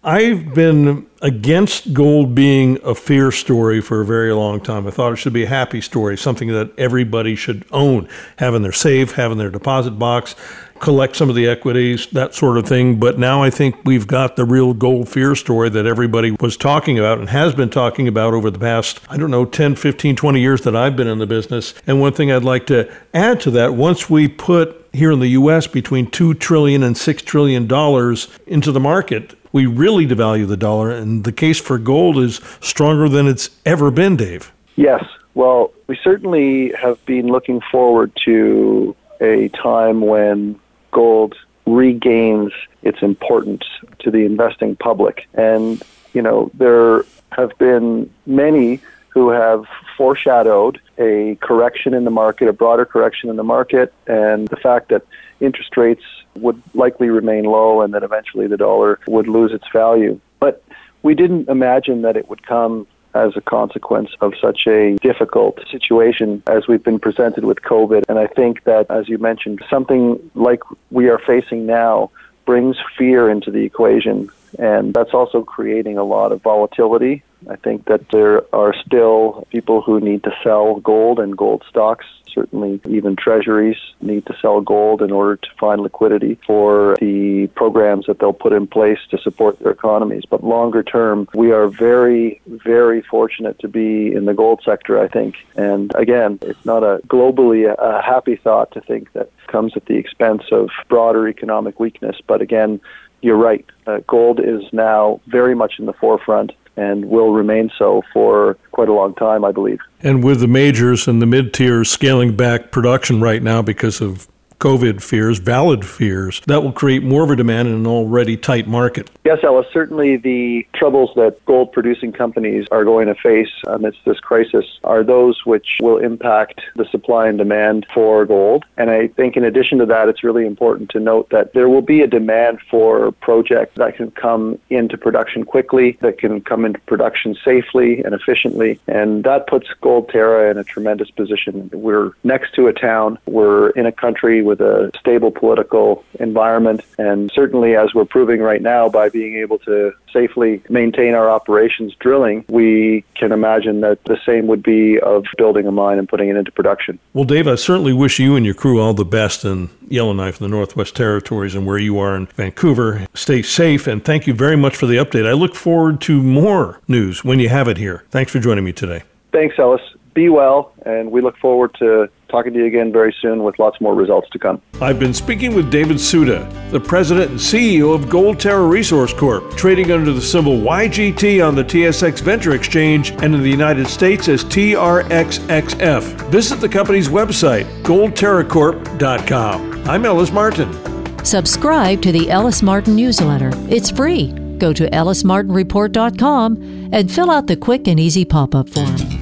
I've 0.08 0.54
been 0.54 1.06
against 1.22 1.94
gold 1.94 2.34
being 2.34 2.80
a 2.82 2.96
fear 2.96 3.30
story 3.30 3.82
for 3.82 4.00
a 4.00 4.06
very 4.06 4.32
long 4.32 4.62
time. 4.62 4.88
I 4.88 4.92
thought 4.92 5.12
it 5.12 5.18
should 5.18 5.34
be 5.34 5.44
a 5.44 5.50
happy 5.50 5.82
story, 5.82 6.18
something 6.18 6.48
that 6.54 6.72
everybody 6.80 7.36
should 7.36 7.66
own, 7.74 8.08
having 8.38 8.62
their 8.62 8.72
safe, 8.72 9.12
having 9.12 9.38
their 9.38 9.50
deposit 9.50 10.00
box, 10.00 10.34
collect 10.80 11.18
some 11.18 11.28
of 11.28 11.36
the 11.36 11.46
equities, 11.46 12.08
that 12.14 12.34
sort 12.34 12.58
of 12.58 12.66
thing. 12.66 13.02
But 13.02 13.20
now 13.20 13.44
I 13.44 13.50
think 13.50 13.84
we've 13.84 14.08
got 14.08 14.38
the 14.38 14.46
real 14.46 14.74
gold 14.74 15.10
fear 15.10 15.36
story 15.36 15.68
that 15.72 15.86
everybody 15.86 16.32
was 16.40 16.56
talking 16.56 16.98
about 16.98 17.20
and 17.20 17.28
has 17.28 17.54
been 17.54 17.70
talking 17.70 18.08
about 18.08 18.34
over 18.34 18.50
the 18.50 18.60
past, 18.60 19.02
I 19.10 19.18
don't 19.18 19.30
know, 19.30 19.44
10, 19.44 19.76
15, 19.76 20.16
20 20.16 20.40
years 20.40 20.62
that 20.62 20.74
I've 20.74 20.96
been 20.96 21.08
in 21.08 21.18
the 21.18 21.28
business. 21.28 21.74
And 21.86 22.00
one 22.00 22.14
thing 22.14 22.32
I'd 22.32 22.46
like 22.46 22.66
to 22.68 22.90
add 23.14 23.42
to 23.42 23.52
that, 23.52 23.74
once 23.74 24.10
we 24.10 24.30
put 24.30 24.88
here 24.94 25.12
in 25.12 25.20
the 25.20 25.28
US 25.30 25.68
between 25.68 26.10
2 26.10 26.34
trillion 26.36 26.82
and 26.82 26.98
6 26.98 27.22
trillion 27.24 27.68
dollars 27.68 28.30
into 28.46 28.72
the 28.72 28.80
market, 28.80 29.36
we 29.58 29.66
really 29.66 30.06
devalue 30.06 30.48
the 30.48 30.56
dollar, 30.56 30.92
and 30.92 31.24
the 31.24 31.32
case 31.32 31.60
for 31.60 31.80
gold 31.80 32.20
is 32.20 32.40
stronger 32.62 33.10
than 33.10 33.28
it's 33.28 33.50
ever 33.66 33.90
been, 33.90 34.16
Dave. 34.16 34.52
Yes. 34.76 35.04
Well, 35.34 35.74
we 35.88 35.98
certainly 36.04 36.74
have 36.74 37.04
been 37.08 37.26
looking 37.26 37.62
forward 37.72 38.12
to 38.26 38.96
a 39.20 39.50
time 39.50 40.02
when 40.02 40.60
gold 40.92 41.34
regains 41.66 42.52
its 42.84 43.02
importance 43.02 43.64
to 43.98 44.12
the 44.12 44.26
investing 44.26 44.76
public. 44.76 45.28
And, 45.34 45.82
you 46.14 46.22
know, 46.22 46.52
there 46.54 47.04
have 47.32 47.58
been 47.58 48.08
many 48.28 48.80
who 49.10 49.30
have 49.30 49.66
foreshadowed 49.98 50.80
a 51.00 51.36
correction 51.42 51.96
in 51.96 52.04
the 52.04 52.12
market, 52.12 52.48
a 52.48 52.54
broader 52.54 52.86
correction 52.86 53.32
in 53.32 53.38
the 53.38 53.44
market, 53.44 53.92
and 54.06 54.48
the 54.50 54.56
fact 54.56 54.90
that 54.90 55.02
interest 55.40 55.76
rates 55.78 56.04
would 56.42 56.62
likely 56.74 57.10
remain 57.10 57.46
low 57.46 57.82
and 57.82 57.94
that 57.94 58.04
eventually 58.04 58.48
the 58.48 58.58
dollar 58.58 59.00
would 59.08 59.28
lose 59.28 59.52
its 59.52 59.66
value. 59.72 60.20
But 60.40 60.64
we 61.04 61.16
didn't 61.16 61.50
imagine 61.50 62.02
that 62.04 62.18
it 62.18 62.30
would 62.30 62.46
come 62.46 62.88
as 63.14 63.36
a 63.36 63.42
consequence 63.42 64.12
of 64.22 64.34
such 64.40 64.68
a 64.68 64.96
difficult 64.98 65.60
situation 65.72 66.44
as 66.48 66.68
we've 66.68 66.84
been 66.84 67.00
presented 67.00 67.46
with 67.46 67.62
COVID. 67.62 68.04
And 68.10 68.20
I 68.20 68.28
think 68.28 68.64
that, 68.66 68.90
as 68.92 69.10
you 69.10 69.18
mentioned, 69.18 69.64
something 69.70 70.20
like 70.36 70.62
we 70.92 71.10
are 71.10 71.20
facing 71.20 71.66
now 71.66 72.12
brings 72.46 72.78
fear 72.98 73.30
into 73.30 73.52
the 73.52 73.64
equation. 73.64 74.30
And 74.60 74.94
that's 74.94 75.14
also 75.14 75.44
creating 75.44 75.98
a 75.98 76.04
lot 76.04 76.32
of 76.32 76.42
volatility 76.42 77.24
I 77.50 77.56
think 77.56 77.86
that 77.86 78.10
there 78.12 78.44
are 78.54 78.74
still 78.86 79.48
people 79.52 79.82
who 79.82 80.00
need 80.00 80.24
to 80.24 80.32
sell 80.44 80.80
gold 80.80 81.20
and 81.20 81.38
gold 81.38 81.64
stocks. 81.70 82.06
Certainly, 82.34 82.82
even 82.88 83.16
treasuries 83.16 83.78
need 84.00 84.26
to 84.28 84.36
sell 84.40 84.62
gold 84.62 85.02
in 85.02 85.12
order 85.12 85.38
to 85.38 85.48
find 85.60 85.82
liquidity 85.82 86.38
for 86.46 86.96
the 87.00 87.48
programs 87.56 88.06
that 88.06 88.20
they'll 88.20 88.34
put 88.34 88.54
in 88.54 88.68
place 88.68 89.00
to 89.10 89.18
support 89.18 89.58
their 89.60 89.72
economies. 89.72 90.24
But 90.30 90.44
longer 90.44 90.84
term, 90.84 91.28
we 91.34 91.52
are 91.52 91.68
very, 91.68 92.42
very 92.46 93.02
fortunate 93.02 93.58
to 93.60 93.68
be 93.68 94.14
in 94.14 94.26
the 94.26 94.36
gold 94.36 94.62
sector, 94.64 95.00
I 95.00 95.08
think. 95.08 95.36
And 95.56 95.92
again, 95.96 96.38
it's 96.44 96.64
not 96.64 96.84
a 96.84 97.00
globally 97.08 97.74
a 97.74 98.02
happy 98.04 98.36
thought 98.36 98.72
to 98.74 98.82
think 98.82 99.14
that 99.14 99.32
comes 99.48 99.74
at 99.76 99.86
the 99.86 99.96
expense 99.96 100.44
of 100.52 100.70
broader 100.90 101.28
economic 101.28 101.80
weakness. 101.80 102.18
But 102.28 102.42
again, 102.42 102.80
you're 103.22 103.38
right. 103.38 103.66
Uh, 103.88 104.00
gold 104.08 104.40
is 104.40 104.62
now 104.72 105.22
very 105.26 105.56
much 105.56 105.80
in 105.80 105.88
the 105.88 105.94
forefront 105.94 106.52
and 106.78 107.06
will 107.06 107.32
remain 107.34 107.70
so 107.78 108.02
for 108.14 108.58
quite 108.72 108.88
a 108.88 108.94
long 108.94 109.14
time, 109.16 109.44
I 109.44 109.52
believe. 109.52 109.80
And 110.02 110.24
with 110.24 110.40
the 110.40 110.48
majors 110.48 111.08
and 111.08 111.22
the 111.22 111.26
mid 111.26 111.54
tiers 111.54 111.90
scaling 111.90 112.36
back 112.36 112.72
production 112.72 113.20
right 113.20 113.42
now 113.42 113.62
because 113.62 114.00
of 114.00 114.28
COVID 114.60 115.02
fears, 115.02 115.40
valid 115.40 115.86
fears, 115.86 116.42
that 116.48 116.64
will 116.64 116.72
create 116.72 117.04
more 117.04 117.24
of 117.24 117.30
a 117.30 117.36
demand 117.36 117.68
in 117.68 117.76
an 117.76 117.88
already 117.88 118.36
tight 118.36 118.68
market. 118.68 119.12
Yes, 119.24 119.40
Ellis. 119.44 119.68
Certainly, 119.72 120.18
the 120.18 120.66
troubles 120.74 121.12
that 121.16 121.44
gold 121.46 121.72
producing 121.72 122.12
companies 122.12 122.66
are 122.72 122.84
going 122.84 123.08
to 123.08 123.16
face 123.16 123.52
amidst 123.68 124.00
this 124.06 124.20
crisis 124.20 124.66
are 124.84 125.04
those 125.04 125.46
which 125.46 125.78
will 125.82 125.98
impact 125.98 126.62
the 126.76 126.86
supply 126.86 127.28
and 127.28 127.38
demand 127.38 127.86
for 127.94 128.26
gold. 128.26 128.66
And 128.78 128.90
I 128.90 129.08
think, 129.10 129.38
in 129.38 129.44
addition 129.44 129.78
to 129.80 129.86
that, 129.88 130.10
it's 130.10 130.24
really 130.24 130.46
important 130.46 130.90
to 130.92 131.00
note 131.00 131.30
that 131.30 131.54
there 131.54 131.70
will 131.70 131.82
be 131.82 132.02
a 132.02 132.08
demand 132.08 132.60
for 132.70 133.12
projects 133.12 133.76
that 133.76 133.96
can 133.96 134.12
come 134.12 134.58
into 134.70 134.98
production 134.98 135.44
quickly, 135.44 135.98
that 136.02 136.18
can 136.18 136.42
come 136.42 136.66
into 136.66 136.80
production 136.82 137.36
safely 137.46 138.04
and 138.04 138.16
efficiently. 138.16 138.80
And 138.88 139.24
that 139.24 139.48
puts 139.48 139.68
Gold 139.82 140.10
Terra 140.10 140.50
in 140.50 140.58
a 140.58 140.64
tremendous 140.64 141.12
position. 141.12 141.70
We're 141.74 142.12
next 142.24 142.56
to 142.56 142.68
a 142.68 142.74
town, 142.74 143.20
we're 143.26 143.70
in 143.72 143.86
a 143.86 143.92
country 143.92 144.42
with 144.48 144.62
a 144.62 144.92
stable 145.00 145.30
political 145.30 146.04
environment. 146.20 146.82
And 146.98 147.32
certainly, 147.36 147.76
as 147.76 147.94
we're 147.94 148.06
proving 148.06 148.42
right 148.42 148.62
now 148.62 148.90
by 148.90 149.10
being 149.10 149.36
able 149.36 149.60
to 149.60 149.94
safely 150.12 150.64
maintain 150.70 151.14
our 151.14 151.30
operations 151.30 151.94
drilling, 152.00 152.46
we 152.50 153.06
can 153.14 153.32
imagine 153.32 153.82
that 153.82 154.04
the 154.06 154.18
same 154.26 154.48
would 154.48 154.64
be 154.64 155.00
of 155.00 155.26
building 155.38 155.68
a 155.68 155.72
mine 155.72 156.00
and 156.00 156.10
putting 156.10 156.30
it 156.30 156.36
into 156.36 156.52
production. 156.52 156.98
Well, 157.14 157.26
Dave, 157.26 157.48
I 157.48 157.56
certainly 157.56 157.94
wish 157.94 158.18
you 158.20 158.36
and 158.36 158.46
your 158.46 158.56
crew 158.56 158.82
all 158.82 158.94
the 158.94 159.06
best 159.06 159.46
in 159.46 159.70
Yellowknife 159.88 160.42
in 160.42 160.50
the 160.50 160.56
Northwest 160.56 160.96
Territories 160.96 161.54
and 161.54 161.68
where 161.68 161.78
you 161.78 162.00
are 162.00 162.16
in 162.16 162.26
Vancouver. 162.28 163.06
Stay 163.14 163.42
safe 163.42 163.86
and 163.86 164.04
thank 164.04 164.26
you 164.26 164.34
very 164.34 164.58
much 164.58 164.76
for 164.76 164.88
the 164.88 164.96
update. 164.96 165.28
I 165.28 165.34
look 165.34 165.56
forward 165.56 166.02
to 166.02 166.24
more 166.24 166.80
news 166.88 167.24
when 167.24 167.40
you 167.40 167.50
have 167.50 167.68
it 167.68 167.78
here. 167.78 168.04
Thanks 168.10 168.32
for 168.32 168.40
joining 168.40 168.64
me 168.64 168.74
today. 168.74 169.04
Thanks, 169.32 169.60
Ellis. 169.60 169.82
Be 170.14 170.30
well, 170.30 170.74
and 170.84 171.12
we 171.12 171.22
look 171.22 171.38
forward 171.38 171.76
to 171.80 172.10
talking 172.30 172.54
to 172.54 172.60
you 172.60 172.66
again 172.66 172.92
very 172.92 173.16
soon 173.22 173.44
with 173.44 173.60
lots 173.60 173.80
more 173.82 173.96
results 173.96 174.30
to 174.32 174.40
come. 174.40 174.62
I've 174.82 175.00
been 175.00 175.14
speaking 175.14 175.56
with 175.56 175.72
David 175.72 176.00
Suda, 176.00 176.50
the 176.72 176.80
president 176.80 177.32
and 177.32 177.40
CEO 177.40 177.94
of 177.94 178.10
Gold 178.10 178.40
Terra 178.40 178.66
Resource 178.66 179.14
Corp, 179.14 179.56
trading 179.56 179.92
under 179.92 180.12
the 180.12 180.22
symbol 180.22 180.58
YGT 180.58 181.46
on 181.46 181.56
the 181.56 181.64
TSX 181.64 182.22
Venture 182.22 182.54
Exchange 182.54 183.12
and 183.12 183.36
in 183.36 183.42
the 183.42 183.50
United 183.50 183.88
States 183.88 184.28
as 184.28 184.44
TRXXF. 184.46 186.30
Visit 186.30 186.60
the 186.60 186.70
company's 186.70 187.10
website, 187.10 187.66
goldterracorp.com. 187.84 189.88
I'm 189.88 190.06
Ellis 190.06 190.32
Martin. 190.32 191.26
Subscribe 191.26 192.02
to 192.02 192.12
the 192.12 192.30
Ellis 192.30 192.62
Martin 192.62 192.96
newsletter. 192.96 193.52
It's 193.70 193.92
free. 193.92 194.32
Go 194.58 194.74
to 194.74 194.90
ellismartinreport.com 194.90 196.90
and 196.92 197.12
fill 197.12 197.30
out 197.30 197.48
the 197.48 197.58
quick 197.58 197.88
and 197.88 198.00
easy 198.00 198.26
pop 198.26 198.56
up 198.56 198.70
form. 198.70 199.17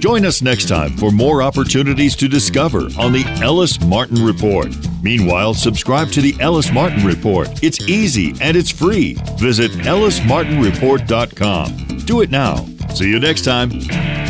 Join 0.00 0.24
us 0.24 0.40
next 0.40 0.66
time 0.66 0.96
for 0.96 1.10
more 1.10 1.42
opportunities 1.42 2.16
to 2.16 2.26
discover 2.26 2.88
on 2.98 3.12
the 3.12 3.22
Ellis 3.42 3.78
Martin 3.82 4.24
Report. 4.24 4.74
Meanwhile, 5.02 5.52
subscribe 5.52 6.08
to 6.12 6.22
the 6.22 6.34
Ellis 6.40 6.72
Martin 6.72 7.06
Report. 7.06 7.62
It's 7.62 7.86
easy 7.86 8.34
and 8.40 8.56
it's 8.56 8.70
free. 8.70 9.18
Visit 9.38 9.72
ellismartinreport.com. 9.72 11.98
Do 12.06 12.22
it 12.22 12.30
now. 12.30 12.64
See 12.94 13.10
you 13.10 13.20
next 13.20 13.44
time. 13.44 14.29